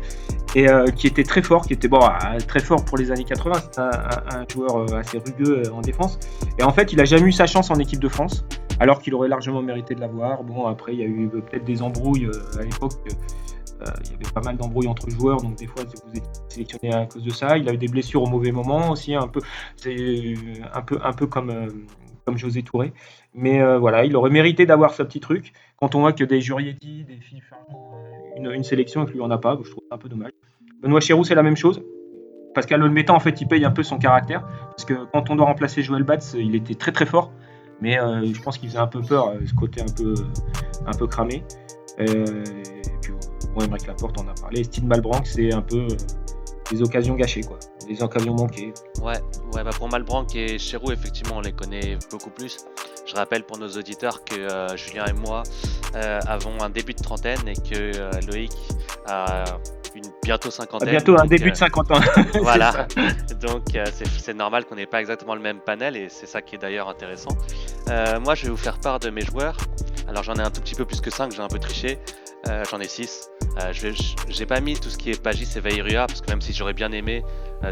et 0.57 0.68
euh, 0.70 0.87
qui 0.87 1.07
était 1.07 1.22
très 1.22 1.42
fort, 1.42 1.66
qui 1.66 1.74
était 1.74 1.87
bon, 1.87 2.00
euh, 2.02 2.38
très 2.48 2.61
fort 2.61 2.83
pour 2.85 2.96
les 2.96 3.12
années 3.12 3.24
80. 3.24 3.55
C'est 3.70 3.81
un, 3.81 4.44
joueur 4.50 4.76
euh, 4.76 4.98
assez 4.98 5.18
rugueux 5.18 5.62
en 5.70 5.83
défense. 5.83 6.18
Et 6.59 6.62
en 6.62 6.72
fait, 6.72 6.94
il 6.94 7.00
a 7.00 7.05
jamais 7.05 7.29
eu 7.29 7.33
sa 7.33 7.46
chance 7.46 7.70
en 7.70 7.76
équipe 7.76 8.00
de 8.00 8.09
France, 8.09 8.46
alors 8.80 9.00
qu'il 9.00 9.14
aurait 9.14 9.28
largement 9.28 9.62
mérité 9.62 9.94
de 9.94 10.00
l'avoir. 10.00 10.42
Bon, 10.42 10.66
après, 10.66 10.94
il 10.94 11.00
y 11.00 11.02
a 11.02 11.06
eu 11.06 11.28
peut-être 11.28 11.64
des 11.64 11.82
embrouilles 11.82 12.28
à 12.58 12.62
l'époque. 12.62 12.92
il 13.06 14.10
y 14.10 14.14
avait 14.14 14.32
pas 14.34 14.40
mal 14.40 14.56
d'embrouilles 14.56 14.88
entre 14.88 15.10
joueurs, 15.10 15.40
donc 15.42 15.56
des 15.56 15.66
fois 15.66 15.82
vous 15.84 16.18
êtes 16.18 16.42
sélectionné 16.48 16.92
à 16.94 17.06
cause 17.06 17.22
de 17.22 17.30
ça. 17.30 17.58
Il 17.58 17.68
a 17.68 17.72
eu 17.72 17.78
des 17.78 17.88
blessures 17.88 18.22
au 18.22 18.28
mauvais 18.28 18.52
moment 18.52 18.90
aussi, 18.90 19.14
un 19.14 19.28
peu, 19.28 19.40
c'est 19.76 20.34
un 20.72 20.82
peu, 20.82 20.98
un 21.02 21.12
peu 21.12 21.26
comme, 21.26 21.68
comme 22.24 22.36
José 22.38 22.62
Touré. 22.62 22.92
Mais 23.34 23.62
voilà, 23.78 24.04
il 24.04 24.16
aurait 24.16 24.30
mérité 24.30 24.66
d'avoir 24.66 24.94
ce 24.94 25.02
petit 25.02 25.20
truc. 25.20 25.52
Quand 25.76 25.94
on 25.94 26.00
voit 26.00 26.12
que 26.12 26.24
des 26.24 26.40
Jurietti, 26.40 27.04
des 27.04 27.20
une, 28.36 28.50
une, 28.50 28.64
sélection 28.64 29.04
et 29.04 29.06
que 29.06 29.12
lui 29.12 29.20
en 29.20 29.30
a 29.30 29.38
pas, 29.38 29.58
je 29.62 29.70
trouve 29.70 29.84
ça 29.88 29.94
un 29.94 29.98
peu 29.98 30.08
dommage. 30.08 30.32
Benoît 30.82 31.00
Chéroux, 31.00 31.24
c'est 31.24 31.34
la 31.34 31.42
même 31.42 31.56
chose. 31.56 31.82
Pascal 32.54 32.82
Olmeta, 32.82 33.12
en 33.12 33.20
fait, 33.20 33.40
il 33.40 33.48
paye 33.48 33.64
un 33.64 33.70
peu 33.70 33.82
son 33.82 33.98
caractère. 33.98 34.46
Parce 34.70 34.84
que 34.84 34.94
quand 35.12 35.30
on 35.30 35.36
doit 35.36 35.46
remplacer 35.46 35.82
Joël 35.82 36.04
Batz, 36.04 36.34
il 36.38 36.54
était 36.54 36.74
très 36.74 36.92
très 36.92 37.06
fort. 37.06 37.32
Mais 37.80 37.98
euh, 37.98 38.24
je 38.32 38.40
pense 38.40 38.58
qu'il 38.58 38.68
faisait 38.68 38.78
un 38.78 38.86
peu 38.86 39.00
peur, 39.00 39.28
euh, 39.28 39.38
ce 39.46 39.54
côté 39.54 39.82
un 39.82 39.92
peu, 39.94 40.14
un 40.86 40.92
peu 40.92 41.06
cramé. 41.06 41.44
Euh, 42.00 42.44
et 42.44 42.90
puis, 43.00 43.12
bon, 43.54 43.62
Emmerich 43.62 43.86
Laporte, 43.86 44.16
on 44.18 44.28
a 44.28 44.34
parlé. 44.34 44.64
Steve 44.64 44.84
Malbranc, 44.84 45.24
c'est 45.24 45.52
un 45.52 45.62
peu 45.62 45.86
des 46.70 46.82
occasions 46.82 47.14
gâchées, 47.14 47.42
quoi. 47.42 47.58
Des 47.86 48.02
occasions 48.02 48.34
manquées. 48.34 48.72
Ouais, 49.00 49.20
ouais 49.54 49.62
bah 49.62 49.70
pour 49.70 49.88
Malbranc 49.88 50.26
et 50.34 50.58
Chéroux, 50.58 50.90
effectivement, 50.90 51.36
on 51.36 51.40
les 51.40 51.52
connaît 51.52 51.96
beaucoup 52.10 52.30
plus. 52.30 52.56
Je 53.06 53.14
rappelle 53.14 53.44
pour 53.44 53.58
nos 53.58 53.68
auditeurs 53.68 54.24
que 54.24 54.76
Julien 54.76 55.04
et 55.06 55.12
moi 55.12 55.44
avons 56.26 56.61
un 56.62 56.70
début 56.70 56.94
de 56.94 57.02
trentaine 57.02 57.48
et 57.48 57.54
que 57.54 58.26
Loïc 58.26 58.52
a 59.06 59.44
bientôt 60.22 60.50
cinquantaine. 60.50 60.90
Bientôt 60.90 61.18
un 61.18 61.26
début 61.26 61.50
de 61.50 61.56
50 61.56 61.90
ans. 61.90 62.00
voilà. 62.42 62.87
donc 63.40 63.74
euh, 63.74 63.85
c'est 64.18 64.35
normal 64.35 64.64
qu'on 64.64 64.76
n'ait 64.76 64.87
pas 64.87 65.00
exactement 65.00 65.35
le 65.35 65.40
même 65.40 65.61
panel 65.61 65.96
et 65.96 66.09
c'est 66.09 66.26
ça 66.26 66.42
qui 66.42 66.56
est 66.56 66.59
d'ailleurs 66.59 66.88
intéressant. 66.88 67.30
Euh, 67.88 68.20
moi, 68.20 68.35
je 68.35 68.44
vais 68.44 68.50
vous 68.50 68.56
faire 68.56 68.78
part 68.78 68.98
de 68.98 69.11
mes 69.11 69.22
joueurs. 69.22 69.56
Alors 70.09 70.22
j'en 70.22 70.35
ai 70.35 70.42
un 70.42 70.50
tout 70.50 70.61
petit 70.61 70.74
peu 70.74 70.85
plus 70.85 71.00
que 71.00 71.11
5, 71.11 71.32
j'ai 71.32 71.42
un 71.42 71.48
peu 71.48 71.59
triché. 71.59 71.98
Euh, 72.48 72.64
j'en 72.70 72.80
ai 72.80 72.88
6. 72.88 73.30
je 73.72 73.88
j'ai 74.28 74.46
pas 74.46 74.61
mis 74.61 74.78
tout 74.78 74.90
ce 74.90 74.98
qui 74.98 75.11
est 75.11 75.20
Pagis 75.20 75.48
et 75.56 75.61
Vairua 75.61 76.06
parce 76.06 76.20
que 76.20 76.30
même 76.30 76.40
si 76.40 76.52
j'aurais 76.52 76.74
bien 76.74 76.92
aimé, 76.92 77.24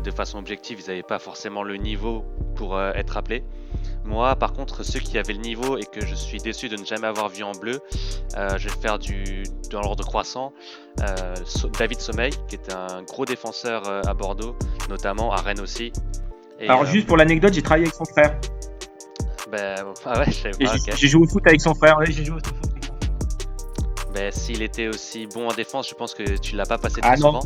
de 0.03 0.11
façon 0.11 0.39
objective, 0.39 0.81
ils 0.81 0.89
n'avaient 0.89 1.03
pas 1.03 1.19
forcément 1.19 1.63
le 1.63 1.77
niveau 1.77 2.25
pour 2.57 2.81
être 2.81 3.17
appelés. 3.17 3.45
Moi, 4.05 4.37
par 4.37 4.53
contre, 4.53 4.85
ceux 4.85 5.01
qui 5.01 5.17
avaient 5.17 5.33
le 5.33 5.41
niveau 5.41 5.79
et 5.79 5.85
que 5.85 6.05
je 6.05 6.15
suis 6.15 6.39
déçu 6.39 6.69
de 6.69 6.77
ne 6.77 6.85
jamais 6.85 7.07
avoir 7.07 7.31
vu 7.31 7.43
en 7.43 7.53
bleu, 7.53 7.81
euh, 8.37 8.59
je 8.59 8.69
vais 8.69 8.75
faire 8.77 8.99
du 8.99 9.45
dans 9.71 9.81
l'ordre 9.81 10.05
croissant. 10.05 10.53
Euh, 11.01 11.35
David 11.79 12.01
Sommeil, 12.01 12.33
qui 12.47 12.57
était 12.57 12.75
un 12.75 13.03
gros 13.03 13.25
défenseur 13.25 13.89
euh, 13.89 14.03
à 14.07 14.13
Bordeaux, 14.13 14.57
notamment 14.91 15.33
à 15.33 15.41
Rennes 15.41 15.61
aussi. 15.61 15.91
Alors, 16.61 16.85
juste 16.85 17.07
pour 17.07 17.17
l'anecdote, 17.17 17.55
j'ai 17.55 17.63
travaillé 17.63 17.87
avec 17.87 17.95
son 17.95 18.05
frère. 18.05 18.39
Ben, 19.51 19.75
ah 20.05 20.19
ouais, 20.19 20.27
je 20.27 20.33
sais 20.33 20.51
pas. 20.51 20.95
J'ai 20.97 21.09
joué 21.09 21.23
au 21.23 21.29
foot 21.29 21.47
avec 21.47 21.61
son 21.61 21.75
frère. 21.75 21.97
j'ai 22.05 22.25
joué 22.25 22.37
au 22.37 22.47
foot 22.47 22.74
Ben, 24.15 24.31
s'il 24.31 24.63
était 24.63 24.87
aussi 24.87 25.27
bon 25.27 25.49
en 25.49 25.53
défense, 25.53 25.89
je 25.89 25.95
pense 25.95 26.15
que 26.15 26.39
tu 26.39 26.55
l'as 26.55 26.67
pas 26.67 26.79
passé 26.79 27.01
ah, 27.03 27.09
très 27.09 27.17
souvent. 27.17 27.41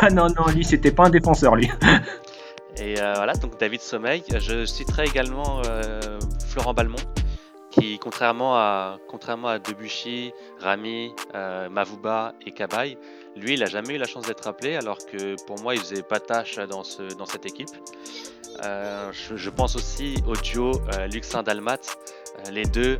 Ah 0.00 0.08
non, 0.10 0.28
non, 0.28 0.46
lui, 0.54 0.64
c'était 0.64 0.92
pas 0.92 1.06
un 1.06 1.10
défenseur, 1.10 1.56
lui. 1.56 1.68
Et 2.78 3.00
euh, 3.00 3.14
voilà, 3.16 3.32
donc 3.34 3.58
David 3.58 3.80
Sommeil. 3.80 4.22
Je 4.38 4.64
citerai 4.66 5.06
également 5.06 5.62
euh, 5.66 6.20
Florent 6.48 6.74
Balmont, 6.74 6.96
qui 7.70 7.98
contrairement 7.98 8.56
à, 8.56 8.98
contrairement 9.08 9.48
à 9.48 9.58
Debuchy, 9.58 10.32
Rami, 10.60 11.12
euh, 11.34 11.68
Mavuba 11.70 12.34
et 12.46 12.52
Cabaye, 12.52 12.98
lui, 13.34 13.54
il 13.54 13.60
n'a 13.60 13.66
jamais 13.66 13.94
eu 13.94 13.98
la 13.98 14.06
chance 14.06 14.26
d'être 14.26 14.46
appelé, 14.46 14.76
alors 14.76 14.98
que 14.98 15.34
pour 15.46 15.60
moi, 15.60 15.74
il 15.74 15.80
faisait 15.80 16.02
pas 16.02 16.20
tâche 16.20 16.56
dans, 16.56 16.84
ce, 16.84 17.02
dans 17.14 17.26
cette 17.26 17.46
équipe. 17.46 17.70
Je, 18.62 19.50
pense 19.50 19.76
aussi 19.76 20.16
au 20.26 20.34
duo 20.34 20.72
Luxin 21.12 21.42
Dalmat. 21.42 21.78
les 22.50 22.64
deux 22.64 22.98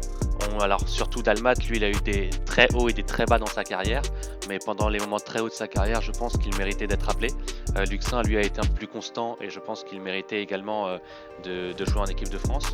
ont, 0.55 0.61
alors 0.61 0.87
surtout 0.89 1.23
Dalmat, 1.23 1.55
lui, 1.69 1.77
il 1.77 1.85
a 1.85 1.91
eu 1.91 2.01
des 2.05 2.31
très 2.45 2.69
hauts 2.75 2.89
et 2.89 2.93
des 2.93 3.03
très 3.03 3.27
bas 3.27 3.39
dans 3.39 3.47
sa 3.47 3.65
carrière, 3.65 4.03
mais 4.49 4.59
pendant 4.65 4.89
les 4.89 4.99
moments 4.99 5.19
très 5.19 5.41
hauts 5.41 5.49
de 5.49 5.55
sa 5.55 5.69
carrière, 5.69 6.01
je 6.01 6.13
pense 6.13 6.37
qu'il 6.37 6.57
méritait 6.57 6.87
d'être 6.87 7.09
appelé. 7.09 7.29
Euh, 7.77 7.85
Luxin, 7.85 8.23
lui, 8.23 8.37
a 8.37 8.41
été 8.41 8.61
un 8.61 8.65
peu 8.65 8.75
plus 8.75 8.89
constant 8.89 9.37
et 9.41 9.51
je 9.51 9.61
pense 9.61 9.85
qu'il 9.85 10.01
méritait 10.01 10.43
également 10.43 10.89
euh, 10.89 10.99
de, 11.45 11.85
jouer 11.85 12.01
en 12.01 12.07
équipe 12.07 12.31
de 12.31 12.39
France. 12.39 12.67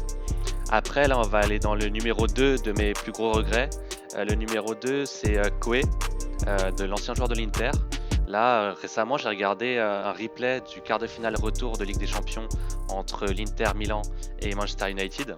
Après, 0.71 1.09
là, 1.09 1.19
on 1.19 1.23
va 1.23 1.39
aller 1.39 1.59
dans 1.59 1.75
le 1.75 1.87
numéro 1.87 2.27
2 2.27 2.59
de 2.59 2.73
mes 2.73 2.93
plus 2.93 3.13
gros 3.13 3.33
regrets. 3.33 3.71
Euh, 4.17 4.25
le 4.25 4.35
numéro 4.35 4.75
2, 4.75 5.05
c'est 5.05 5.39
Koé, 5.61 5.83
de 6.77 6.85
l'ancien 6.85 7.15
joueur 7.15 7.29
de 7.29 7.37
l'Inter. 7.37 7.71
Là, 8.29 8.73
récemment, 8.75 9.17
j'ai 9.17 9.29
regardé 9.29 9.79
un 9.79 10.13
replay 10.13 10.61
du 10.73 10.81
quart 10.81 10.99
de 10.99 11.07
finale 11.07 11.35
retour 11.37 11.77
de 11.77 11.85
Ligue 11.85 11.99
des 11.99 12.07
Champions 12.07 12.49
entre 12.89 13.27
l'Inter 13.27 13.73
Milan 13.77 14.03
et 14.41 14.55
Manchester 14.55 14.91
United. 14.91 15.35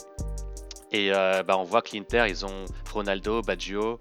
Et 0.93 1.11
bah, 1.11 1.57
on 1.59 1.65
voit 1.65 1.83
que 1.83 1.97
l'Inter, 1.97 2.27
ils 2.29 2.45
ont 2.45 2.65
Ronaldo, 2.93 3.43
Baggio, 3.43 3.99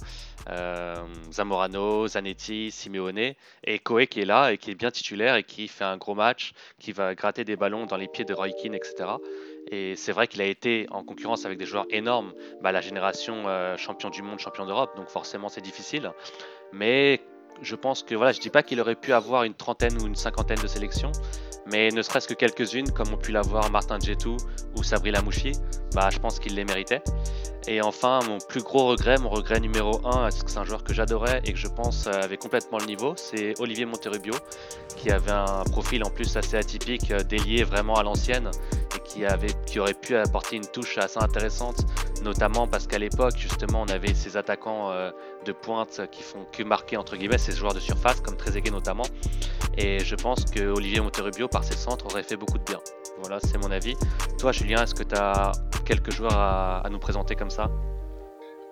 euh, 0.50 0.96
Zamorano, 1.32 2.08
Zanetti, 2.08 2.70
Simeone 2.72 3.34
et 3.64 3.80
Koé 3.80 4.08
qui 4.08 4.22
est 4.22 4.26
là 4.26 4.52
et 4.52 4.58
qui 4.58 4.72
est 4.72 4.76
bien 4.76 4.92
titulaire 4.92 5.36
et 5.36 5.44
qui 5.44 5.68
fait 5.68 5.86
un 5.86 5.98
gros 5.98 6.16
match, 6.16 6.54
qui 6.80 6.92
va 6.92 7.16
gratter 7.16 7.46
des 7.46 7.56
ballons 7.56 7.86
dans 7.86 7.98
les 7.98 8.08
pieds 8.08 8.26
de 8.26 8.34
Roy 8.34 8.50
Keane, 8.50 8.76
etc. 8.76 8.96
Et 9.72 9.96
c'est 9.96 10.12
vrai 10.12 10.28
qu'il 10.28 10.42
a 10.42 10.46
été 10.46 10.88
en 10.92 11.04
concurrence 11.04 11.46
avec 11.46 11.58
des 11.58 11.66
joueurs 11.66 11.86
énormes, 11.90 12.34
bah, 12.62 12.72
la 12.72 12.82
génération 12.82 13.48
euh, 13.48 13.78
champion 13.78 14.10
du 14.10 14.22
monde, 14.22 14.40
champion 14.40 14.66
d'Europe, 14.66 14.96
donc 14.98 15.08
forcément 15.08 15.50
c'est 15.50 15.62
difficile. 15.62 16.12
Mais 16.74 17.22
je 17.62 17.76
pense 17.76 18.04
que 18.04 18.16
voilà, 18.16 18.32
je 18.32 18.40
dis 18.40 18.50
pas 18.50 18.64
qu'il 18.64 18.80
aurait 18.80 18.96
pu 18.96 19.14
avoir 19.14 19.44
une 19.44 19.54
trentaine 19.54 20.02
ou 20.02 20.08
une 20.08 20.16
cinquantaine 20.16 20.60
de 20.60 20.68
sélections, 20.68 21.12
mais 21.66 21.90
ne 21.90 22.02
serait-ce 22.02 22.28
que 22.28 22.34
quelques-unes, 22.34 22.92
comme 22.92 23.14
ont 23.14 23.18
pu 23.18 23.32
l'avoir 23.32 23.70
Martin 23.72 24.00
Djetou 24.00 24.38
ou 24.78 24.84
Sabri 24.84 25.12
Lamouchi, 25.12 25.54
bah, 25.94 26.10
je 26.10 26.20
pense 26.20 26.40
qu'il 26.40 26.56
les 26.56 26.66
méritait. 26.66 27.02
Et 27.68 27.82
enfin, 27.82 28.20
mon 28.28 28.40
plus 28.40 28.62
gros 28.62 28.88
regret, 28.88 29.18
mon 29.18 29.30
regret 29.30 29.62
numéro 29.62 30.06
1, 30.06 30.12
parce 30.12 30.44
que 30.44 30.52
c'est 30.52 30.58
un 30.58 30.66
joueur 30.66 30.84
que 30.84 30.94
j'adorais 30.94 31.42
et 31.46 31.54
que 31.54 31.60
je 31.60 31.70
pense 31.70 32.08
avait 32.08 32.36
complètement 32.36 32.78
le 32.78 32.86
niveau, 32.86 33.14
c'est 33.16 33.58
Olivier 33.62 33.86
Monterubio, 33.86 34.34
qui 34.98 35.12
avait 35.12 35.32
un 35.32 35.64
profil 35.72 36.04
en 36.04 36.10
plus 36.10 36.36
assez 36.36 36.58
atypique, 36.58 37.12
euh, 37.12 37.24
délié 37.24 37.64
vraiment 37.64 37.96
à 37.96 38.04
l'ancienne, 38.04 38.52
et 38.96 39.00
qui 39.66 39.80
aurait 39.80 39.94
pu 39.94 40.16
apporter 40.18 40.58
une 40.58 40.68
touche 40.68 40.98
assez 40.98 41.20
intéressante, 41.20 41.86
notamment 42.24 42.68
parce 42.68 42.88
qu'à 42.88 42.98
l'époque, 42.98 43.38
justement, 43.38 43.84
on 43.88 43.92
avait 43.92 44.14
ces 44.14 44.38
attaquants 44.38 44.92
euh, 44.92 45.12
de 45.46 45.52
pointe 45.52 46.02
qui 46.12 46.24
font 46.24 46.46
que 46.52 46.64
marquer, 46.64 46.98
entre 46.98 47.16
guillemets, 47.16 47.38
ces 47.38 47.52
joueurs 47.52 47.74
de 47.74 47.80
surface, 47.80 48.22
comme 48.22 48.36
Trezeguet 48.36 48.72
notamment. 48.72 49.06
Et 49.78 50.00
je 50.00 50.16
pense 50.16 50.46
que 50.46 50.62
Olivier 50.62 51.02
Monterubio, 51.02 51.48
par 51.48 51.64
ses 51.64 51.76
centres, 51.76 52.06
aurait 52.06 52.24
fait 52.24 52.38
beaucoup 52.38 52.58
de 52.58 52.64
bien. 52.64 52.80
Voilà, 53.20 53.40
c'est 53.40 53.58
mon 53.58 53.72
avis. 53.72 53.96
Toi, 54.40 54.52
Julien, 54.52 54.84
est-ce 54.84 54.96
que 54.96 55.04
tu 55.04 55.16
as 55.16 55.52
quelques 55.86 56.12
joueurs 56.12 56.38
à, 56.38 56.84
nous 56.90 57.00
présenter 57.00 57.36
comme 57.36 57.50
ça? 57.50 57.70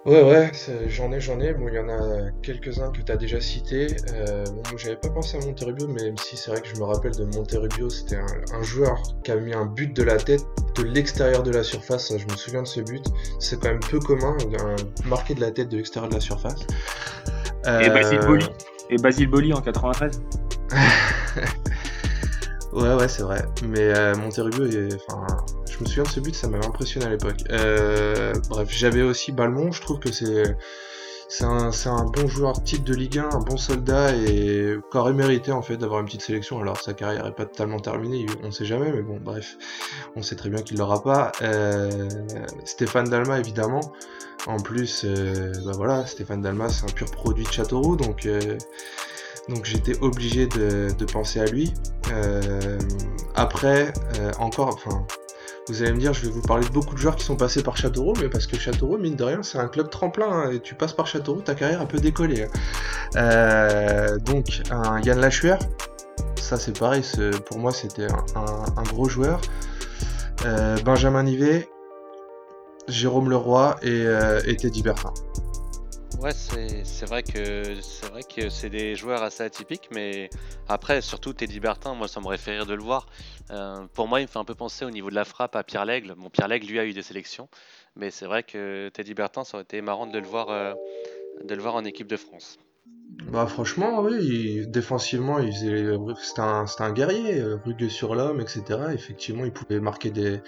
Ouais, 0.04 0.24
ouais, 0.24 0.52
j'en 0.88 1.12
ai, 1.12 1.20
j'en 1.20 1.40
ai. 1.40 1.54
Bon, 1.54 1.68
il 1.68 1.76
y 1.76 1.80
en 1.80 1.88
a 1.88 2.32
quelques-uns 2.42 2.92
que 2.92 3.02
tu 3.02 3.12
as 3.12 3.18
déjà 3.18 3.40
cités. 3.40 3.96
Euh, 4.14 4.44
bon, 4.46 4.76
j'avais 4.76 4.96
pas 4.96 5.10
pensé 5.10 5.38
à 5.38 5.46
Monterubio, 5.46 5.88
mais 5.88 6.06
même 6.06 6.18
si 6.18 6.36
c'est 6.36 6.50
vrai 6.50 6.60
que 6.62 6.68
je 6.68 6.76
me 6.76 6.86
rappelle 6.86 7.16
de 7.16 7.26
Monterubio, 7.26 7.88
c'était 7.90 8.18
un, 8.18 8.64
joueur 8.64 9.00
qui 9.24 9.32
a 9.32 9.36
mis 9.36 9.54
un 9.54 9.66
but 9.66 9.96
de 9.96 10.02
la 10.02 10.18
tête 10.18 10.44
de 10.76 10.84
l'extérieur 10.84 11.44
de 11.44 11.52
la 11.52 11.62
surface. 11.62 12.18
Je 12.18 12.26
me 12.26 12.36
souviens 12.36 12.64
de 12.64 12.68
ce 12.68 12.82
but. 12.82 13.06
C'est 13.40 13.62
quand 13.62 13.70
même 13.70 13.80
peu 13.80 14.00
commun, 14.00 14.36
un 14.60 15.08
marqué 15.08 15.36
de 15.36 15.42
la 15.42 15.52
tête 15.52 15.70
de 15.70 15.78
l'extérieur 15.78 16.10
de 16.10 16.16
la 16.16 16.22
surface. 16.22 16.66
Et 17.68 17.90
Basile 17.90 18.22
Boli. 18.22 18.48
Et 18.90 18.96
Basile 18.98 19.30
Boli 19.30 19.54
en 19.54 19.62
93. 19.62 20.20
Ouais, 22.74 22.94
ouais, 22.94 23.08
c'est 23.10 23.24
vrai. 23.24 23.44
Mais 23.68 23.94
euh, 23.94 24.16
Monterrubio, 24.16 24.64
enfin, 25.10 25.28
je 25.61 25.61
me 25.82 25.88
souviens 25.88 26.04
de 26.04 26.10
ce 26.10 26.20
but, 26.20 26.36
ça 26.36 26.48
m'avait 26.48 26.66
impressionné 26.66 27.06
à 27.06 27.10
l'époque. 27.10 27.44
Euh, 27.50 28.34
bref, 28.50 28.68
j'avais 28.72 29.02
aussi 29.02 29.32
Balmont, 29.32 29.72
je 29.72 29.82
trouve 29.82 30.00
que 30.00 30.12
c'est 30.12 30.56
c'est 31.30 31.46
un, 31.46 32.04
bon 32.04 32.28
joueur 32.28 32.62
type 32.62 32.84
de 32.84 32.94
Ligue 32.94 33.20
1, 33.20 33.30
un 33.30 33.40
bon 33.40 33.56
soldat 33.56 34.14
et 34.14 34.76
qui 34.92 34.98
aurait 34.98 35.14
mérité 35.14 35.54
en 35.54 35.62
fait 35.62 35.78
d'avoir 35.78 36.02
une 36.02 36.06
petite 36.06 36.24
sélection. 36.24 36.60
Alors 36.60 36.82
sa 36.82 36.94
carrière 36.94 37.26
est 37.26 37.36
pas 37.36 37.46
totalement 37.46 37.80
terminée, 37.80 38.26
on 38.44 38.52
sait 38.52 38.66
jamais, 38.66 38.92
mais 38.92 39.02
bon, 39.02 39.18
bref, 39.18 39.58
on 40.18 40.22
sait 40.22 40.36
très 40.36 40.50
bien 40.50 40.62
qu'il 40.62 40.78
l'aura 40.78 41.02
pas. 41.02 41.32
Euh, 41.42 42.10
Stéphane 42.66 43.10
Dalma, 43.10 43.40
évidemment. 43.40 43.94
En 44.46 44.58
plus, 44.58 45.06
euh, 45.06 45.54
bah 45.66 45.72
voilà, 45.76 46.06
Stéphane 46.06 46.42
Dalma, 46.42 46.68
c'est 46.68 46.84
un 46.84 46.94
pur 46.94 47.10
produit 47.10 47.46
de 47.46 47.52
Châteauroux, 47.52 47.96
donc 47.96 48.28
donc 49.48 49.64
j'étais 49.64 49.98
obligé 50.02 50.48
de, 50.48 50.90
de 50.98 51.06
penser 51.06 51.40
à 51.40 51.46
lui. 51.46 51.74
Après, 53.36 53.94
encore, 54.38 54.68
enfin, 54.68 55.06
vous 55.68 55.82
allez 55.82 55.92
me 55.94 55.98
dire, 56.00 56.14
je 56.14 56.26
vais 56.26 56.32
vous 56.32 56.42
parler 56.42 56.66
de 56.66 56.72
beaucoup 56.72 56.94
de 56.96 57.00
joueurs 57.00 57.16
qui 57.16 57.24
sont 57.24 57.36
passés 57.38 57.64
par 57.64 57.78
Châteauroux, 57.78 58.14
mais 58.22 58.30
parce 58.30 58.48
que 58.48 58.58
Châteauroux, 58.58 58.98
mine 58.98 59.16
de 59.16 59.24
rien, 59.24 59.44
c'est 59.44 59.58
un 59.58 59.68
club 59.68 59.90
tremplin, 59.90 60.28
hein, 60.28 60.52
et 60.52 60.60
tu 60.60 60.76
passes 60.76 60.94
par 60.94 61.08
Châteauroux, 61.08 61.42
ta 61.42 61.56
carrière 61.56 61.88
peut 61.88 62.00
décoller. 62.00 62.44
hein. 62.44 62.48
Euh, 63.16 64.18
donc, 64.20 64.62
Yann 65.04 65.20
Lachuer, 65.20 65.56
ça 66.36 66.58
c'est 66.58 66.78
pareil, 66.78 67.04
pour 67.46 67.60
moi 67.60 67.72
c'était 67.72 68.08
un 68.36 68.84
gros 68.84 69.08
joueur. 69.08 69.40
Euh, 70.46 70.76
Benjamin 70.84 71.24
Nivet, 71.24 71.70
Jérôme 72.88 73.30
Leroy 73.30 73.76
et, 73.84 73.90
euh, 73.90 74.42
et 74.46 74.56
Teddy 74.56 74.82
Bertin. 74.82 75.14
Ouais, 76.22 76.34
c'est 76.34 77.06
vrai 77.08 77.24
que 77.24 78.50
c'est 78.50 78.70
des 78.70 78.96
joueurs 78.96 79.24
assez 79.24 79.42
atypiques, 79.42 79.90
mais 79.92 80.30
après, 80.68 81.02
surtout 81.02 81.34
Teddy 81.34 81.60
Bertin, 81.60 81.96
moi, 81.96 82.08
ça 82.08 82.20
m'aurait 82.20 82.38
fait 82.38 82.52
rire 82.52 82.68
de 82.68 82.76
le 82.76 82.84
voir. 82.84 83.08
Euh, 83.50 83.88
pour 83.96 84.08
moi, 84.08 84.20
il 84.20 84.24
me 84.24 84.28
fait 84.28 84.38
un 84.38 84.44
peu 84.44 84.54
penser 84.54 84.86
au 84.86 84.92
niveau 84.92 85.10
de 85.10 85.16
la 85.16 85.26
frappe 85.26 85.56
à 85.56 85.64
Pierre 85.64 85.84
Lègle. 85.84 86.14
Bon, 86.16 86.30
Pierre 86.30 86.48
Lègle, 86.48 86.68
lui, 86.68 86.80
a 86.80 86.86
eu 86.86 86.94
des 86.94 87.02
sélections, 87.02 87.50
mais 87.96 88.12
c'est 88.12 88.28
vrai 88.28 88.44
que 88.44 88.90
Teddy 88.90 89.16
Bertin, 89.16 89.44
ça 89.44 89.58
aurait 89.58 89.64
été 89.64 89.82
marrant 89.82 90.06
de 90.06 90.20
le 90.20 90.28
voir, 90.28 90.50
euh, 90.50 90.74
en 91.66 91.86
équipe 91.86 92.08
de 92.08 92.18
France. 92.18 92.60
Bah 93.32 93.48
franchement, 93.48 94.02
oui, 94.02 94.68
défensivement, 94.68 95.40
il 95.40 95.52
faisait, 95.52 95.98
c'était 96.22 96.42
un, 96.42 96.68
c'était 96.68 96.84
un 96.84 96.94
guerrier, 96.94 97.40
euh, 97.40 97.58
rugueux 97.66 97.90
sur 97.90 98.14
l'homme, 98.14 98.40
etc. 98.42 98.64
Effectivement, 98.94 99.44
il 99.44 99.52
pouvait 99.52 99.80
marquer 99.80 100.12
des, 100.12 100.40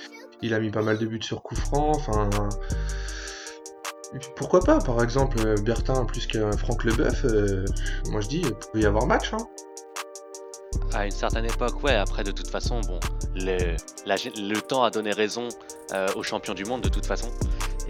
il 0.44 0.54
a 0.54 0.60
mis 0.60 0.70
pas 0.70 0.84
mal 0.84 1.00
de 1.00 1.08
buts 1.08 1.20
sur 1.24 1.42
coup 1.42 1.56
franc. 1.56 1.94
Enfin, 1.96 2.30
pourquoi 4.36 4.60
pas, 4.62 4.80
par 4.80 5.02
exemple, 5.04 5.38
euh, 5.46 5.56
Bertin 5.62 6.06
plus 6.06 6.28
que 6.28 6.52
Franck 6.58 6.84
Leboeuf, 6.84 7.26
euh, 7.26 7.66
moi 8.10 8.22
je 8.22 8.28
dis, 8.28 8.42
il 8.42 8.54
pouvait 8.54 8.84
y 8.84 8.86
avoir 8.86 9.06
match. 9.06 9.34
Hein. 9.34 9.38
À 10.94 11.06
une 11.06 11.12
certaine 11.12 11.46
époque, 11.46 11.84
ouais. 11.84 11.96
Après, 11.96 12.24
de 12.24 12.32
toute 12.32 12.48
façon, 12.50 12.80
bon, 12.82 13.00
le, 13.36 13.76
la 14.06 14.16
gé- 14.16 14.34
le 14.40 14.60
temps 14.62 14.84
a 14.84 14.92
donné 14.92 15.12
raison 15.12 15.48
euh, 15.94 16.08
aux 16.16 16.24
champions 16.24 16.54
du 16.54 16.66
monde, 16.66 16.82
de 16.82 16.90
toute 16.90 17.06
façon. 17.06 17.30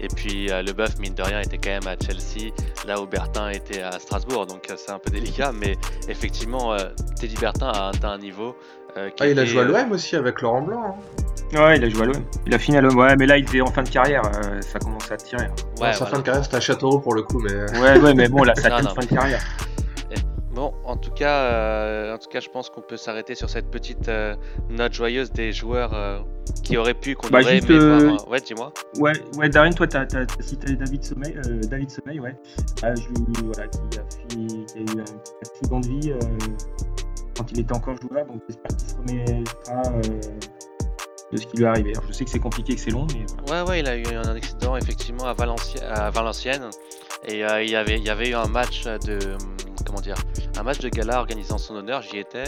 Et 0.00 0.08
puis, 0.08 0.50
euh, 0.50 0.62
le 0.62 0.72
bœuf, 0.72 0.98
mine 0.98 1.14
de 1.14 1.22
rien, 1.22 1.40
était 1.40 1.58
quand 1.58 1.70
même 1.70 1.86
à 1.86 1.96
Chelsea, 2.02 2.52
là 2.86 3.00
où 3.00 3.06
Bertin 3.06 3.50
était 3.50 3.82
à 3.82 3.92
Strasbourg, 3.98 4.46
donc 4.46 4.66
c'est 4.76 4.90
un 4.90 4.98
peu 4.98 5.10
délicat. 5.10 5.52
Mais 5.52 5.76
effectivement, 6.08 6.74
Teddy 7.20 7.36
Bertin 7.36 7.68
a 7.68 7.88
atteint 7.88 8.10
un 8.12 8.18
niveau. 8.18 8.54
qui 8.94 9.22
Ah, 9.22 9.28
il 9.28 9.38
a 9.38 9.44
joué 9.44 9.60
à 9.60 9.64
l'OM 9.64 9.92
aussi 9.92 10.16
avec 10.16 10.40
Laurent 10.40 10.62
Blanc. 10.62 10.96
hein. 10.98 11.24
Ouais, 11.54 11.76
il 11.76 11.84
a 11.84 11.88
joué 11.88 12.02
à 12.02 12.06
l'OM. 12.06 12.22
Il 12.46 12.54
a 12.54 12.58
fini 12.58 12.76
à 12.76 12.80
l'OM. 12.80 12.96
Ouais, 12.96 13.14
mais 13.16 13.26
là, 13.26 13.38
il 13.38 13.44
était 13.44 13.60
en 13.60 13.66
fin 13.66 13.82
de 13.82 13.88
carrière. 13.88 14.22
euh, 14.26 14.60
ça 14.60 14.78
commence 14.78 15.10
à 15.10 15.16
tirer. 15.16 15.44
hein. 15.44 15.54
Ouais, 15.80 15.92
sa 15.92 15.98
voilà. 15.98 16.06
fin 16.12 16.18
de 16.18 16.22
carrière, 16.22 16.44
c'était 16.44 16.56
à 16.56 16.60
Châteauroux 16.60 17.00
pour 17.00 17.14
le 17.14 17.22
coup, 17.22 17.38
mais 17.40 17.52
euh, 17.52 17.66
Ouais, 17.80 17.98
ouais, 18.00 18.14
mais 18.14 18.28
bon, 18.28 18.42
là, 18.42 18.54
ça 18.56 18.68
Non, 18.82 18.82
non, 18.82 18.94
fin 18.94 19.02
de 19.02 19.06
carrière. 19.06 19.42
Bon, 20.54 20.72
en 20.84 20.96
tout 20.96 21.10
cas, 21.10 21.36
euh, 21.50 22.14
en 22.14 22.18
tout 22.18 22.28
cas, 22.28 22.38
je 22.38 22.48
pense 22.48 22.70
qu'on 22.70 22.80
peut 22.80 22.96
s'arrêter 22.96 23.34
sur 23.34 23.50
cette 23.50 23.72
petite 23.72 24.08
euh, 24.08 24.36
note 24.70 24.92
joyeuse 24.92 25.32
des 25.32 25.50
joueurs 25.50 25.92
euh, 25.94 26.20
qui 26.62 26.76
auraient 26.76 26.94
pu, 26.94 27.16
qu'on 27.16 27.28
Bah, 27.28 27.40
aurait 27.42 27.56
juste, 27.56 27.70
aimé 27.70 27.78
euh, 27.80 27.98
voir. 28.10 28.24
euh, 28.24 28.30
Ouais, 28.30 28.38
dis-moi. 28.40 28.72
Ouais, 29.00 29.12
ouais, 29.36 29.48
Darren, 29.48 29.72
toi, 29.72 29.88
t'as 29.88 30.02
as, 30.02 30.26
cité 30.42 30.76
David 30.76 31.02
Sommeil, 31.02 31.36
euh, 31.48 31.58
David 31.68 31.90
Sommeil, 31.90 32.20
ouais. 32.20 32.36
Ah, 32.84 32.94
je 32.94 33.00
lui, 33.08 33.16
voilà, 33.52 33.66
qui 33.68 33.78
a, 33.98 34.30
fini- 34.30 34.64
qui 34.66 34.78
a 34.78 34.80
eu 34.82 35.00
un 35.00 35.42
accident 35.44 35.80
de 35.80 35.88
vie 35.88 36.12
euh, 36.12 36.18
quand 37.36 37.50
il 37.50 37.58
était 37.58 37.74
encore 37.74 37.96
joueur, 38.00 38.24
donc 38.26 38.40
j'espère 38.48 38.76
qu'il 38.76 38.88
se 38.88 38.94
remettra 38.94 39.82
euh, 39.92 40.20
de 41.32 41.36
ce 41.36 41.46
qui 41.46 41.56
lui 41.56 41.64
est 41.64 41.68
arrivé. 41.68 41.92
Je 42.08 42.12
sais 42.12 42.24
que 42.24 42.30
c'est 42.30 42.38
compliqué, 42.38 42.74
que 42.74 42.80
c'est 42.80 42.90
long, 42.90 43.06
mais. 43.12 43.24
Ouais, 43.52 43.62
ouais, 43.62 43.80
il 43.80 43.88
a 43.88 43.96
eu 43.96 44.06
un 44.06 44.34
accident 44.34 44.76
effectivement 44.76 45.26
à, 45.26 45.30
à 45.30 46.10
Valenciennes. 46.10 46.70
Et 47.26 47.44
euh, 47.44 47.62
il, 47.62 47.70
y 47.70 47.76
avait, 47.76 48.28
eu 48.28 48.34
un 48.34 48.46
match 48.46 48.84
de. 48.84 49.18
Comment 49.86 50.00
dire 50.00 50.16
Un 50.56 50.62
match 50.62 50.78
de 50.78 50.88
gala 50.88 51.18
organisé 51.18 51.52
en 51.52 51.58
son 51.58 51.76
honneur, 51.76 52.02
j'y 52.02 52.18
étais. 52.18 52.44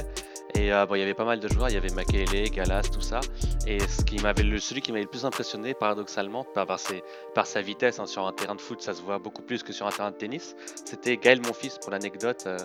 Et 0.54 0.72
euh, 0.72 0.86
bon, 0.86 0.94
il 0.94 1.00
y 1.00 1.02
avait 1.02 1.14
pas 1.14 1.24
mal 1.24 1.40
de 1.40 1.48
joueurs, 1.48 1.68
il 1.68 1.74
y 1.74 1.76
avait 1.76 1.90
Makele, 1.90 2.50
Galas, 2.50 2.82
tout 2.82 3.00
ça. 3.00 3.20
Et 3.68 3.80
ce 3.80 4.04
qui 4.04 4.18
m'avait 4.22 4.44
le, 4.44 4.58
celui 4.58 4.80
qui 4.80 4.92
m'avait 4.92 5.02
le 5.04 5.08
plus 5.10 5.24
impressionné, 5.24 5.74
paradoxalement, 5.74 6.44
par, 6.44 6.66
par, 6.66 6.78
ses- 6.78 7.02
par 7.34 7.46
sa 7.46 7.60
vitesse 7.62 7.98
hein, 7.98 8.06
sur 8.06 8.24
un 8.26 8.32
terrain 8.32 8.54
de 8.54 8.60
foot, 8.60 8.80
ça 8.80 8.94
se 8.94 9.02
voit 9.02 9.18
beaucoup 9.18 9.42
plus 9.42 9.62
que 9.64 9.72
sur 9.72 9.86
un 9.86 9.90
terrain 9.90 10.12
de 10.12 10.16
tennis, 10.16 10.54
c'était 10.84 11.16
Gaël 11.16 11.40
Monfils, 11.44 11.78
pour 11.82 11.90
l'anecdote, 11.90 12.44
euh, 12.46 12.56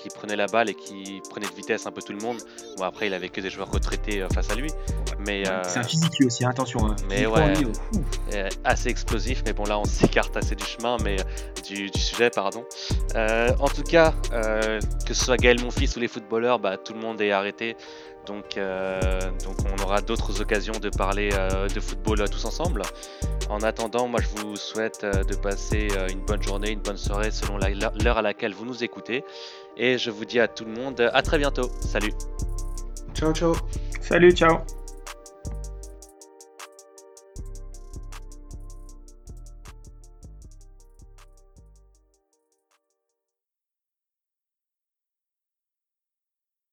qui 0.00 0.08
prenait 0.10 0.36
la 0.36 0.46
balle 0.46 0.68
et 0.68 0.74
qui 0.74 1.22
prenait 1.30 1.46
de 1.48 1.54
vitesse 1.54 1.86
un 1.86 1.92
peu 1.92 2.02
tout 2.02 2.12
le 2.12 2.18
monde. 2.18 2.38
Bon, 2.76 2.84
après, 2.84 3.06
il 3.06 3.14
avait 3.14 3.30
que 3.30 3.40
des 3.40 3.48
joueurs 3.48 3.70
retraités 3.70 4.20
euh, 4.22 4.28
face 4.28 4.50
à 4.50 4.54
lui. 4.54 4.70
Mais, 5.26 5.48
euh, 5.48 5.62
C'est 5.64 5.78
un 5.78 5.82
physique 5.82 6.18
lui 6.18 6.26
aussi, 6.26 6.44
hein, 6.44 6.50
attention. 6.50 6.86
hein. 6.86 6.96
mais 7.08 7.24
ouais. 7.26 7.54
euh, 8.34 8.48
assez 8.64 8.88
explosif, 8.90 9.42
mais 9.46 9.52
bon 9.54 9.64
là 9.64 9.78
on 9.78 9.84
s'écarte 9.84 10.36
assez 10.36 10.54
du 10.56 10.64
chemin, 10.64 10.96
mais 11.04 11.16
du, 11.66 11.90
du 11.90 11.98
sujet, 12.00 12.28
pardon. 12.30 12.64
En 13.14 13.68
tout 13.68 13.82
cas, 13.82 14.12
que 14.30 15.14
ce 15.14 15.24
soit 15.24 15.36
Gaël 15.36 15.60
Monfils 15.62 15.90
ou 15.96 16.00
les 16.00 16.08
footballeurs, 16.08 16.58
bah, 16.58 16.76
tout 16.76 16.92
le 16.92 17.00
monde 17.00 17.20
est 17.20 17.32
arrêté. 17.32 17.76
Donc, 18.26 18.56
euh, 18.56 19.00
donc 19.44 19.56
on 19.76 19.82
aura 19.82 20.00
d'autres 20.02 20.40
occasions 20.40 20.74
de 20.80 20.88
parler 20.90 21.30
euh, 21.32 21.68
de 21.68 21.80
football 21.80 22.20
euh, 22.20 22.26
tous 22.26 22.44
ensemble. 22.44 22.82
En 23.48 23.62
attendant, 23.62 24.06
moi 24.06 24.20
je 24.20 24.28
vous 24.42 24.56
souhaite 24.56 25.02
euh, 25.04 25.24
de 25.24 25.34
passer 25.34 25.88
euh, 25.96 26.06
une 26.08 26.20
bonne 26.20 26.42
journée, 26.42 26.70
une 26.70 26.80
bonne 26.80 26.96
soirée 26.98 27.30
selon 27.30 27.56
la- 27.56 27.70
l'heure 27.70 28.18
à 28.18 28.22
laquelle 28.22 28.54
vous 28.54 28.64
nous 28.66 28.84
écoutez. 28.84 29.24
Et 29.76 29.98
je 29.98 30.10
vous 30.10 30.24
dis 30.24 30.38
à 30.38 30.48
tout 30.48 30.64
le 30.64 30.72
monde 30.72 31.00
à 31.12 31.22
très 31.22 31.38
bientôt. 31.38 31.70
Salut 31.80 32.12
ciao 33.14 33.32
ciao. 33.32 33.54
Salut, 34.00 34.32
ciao. 34.32 34.58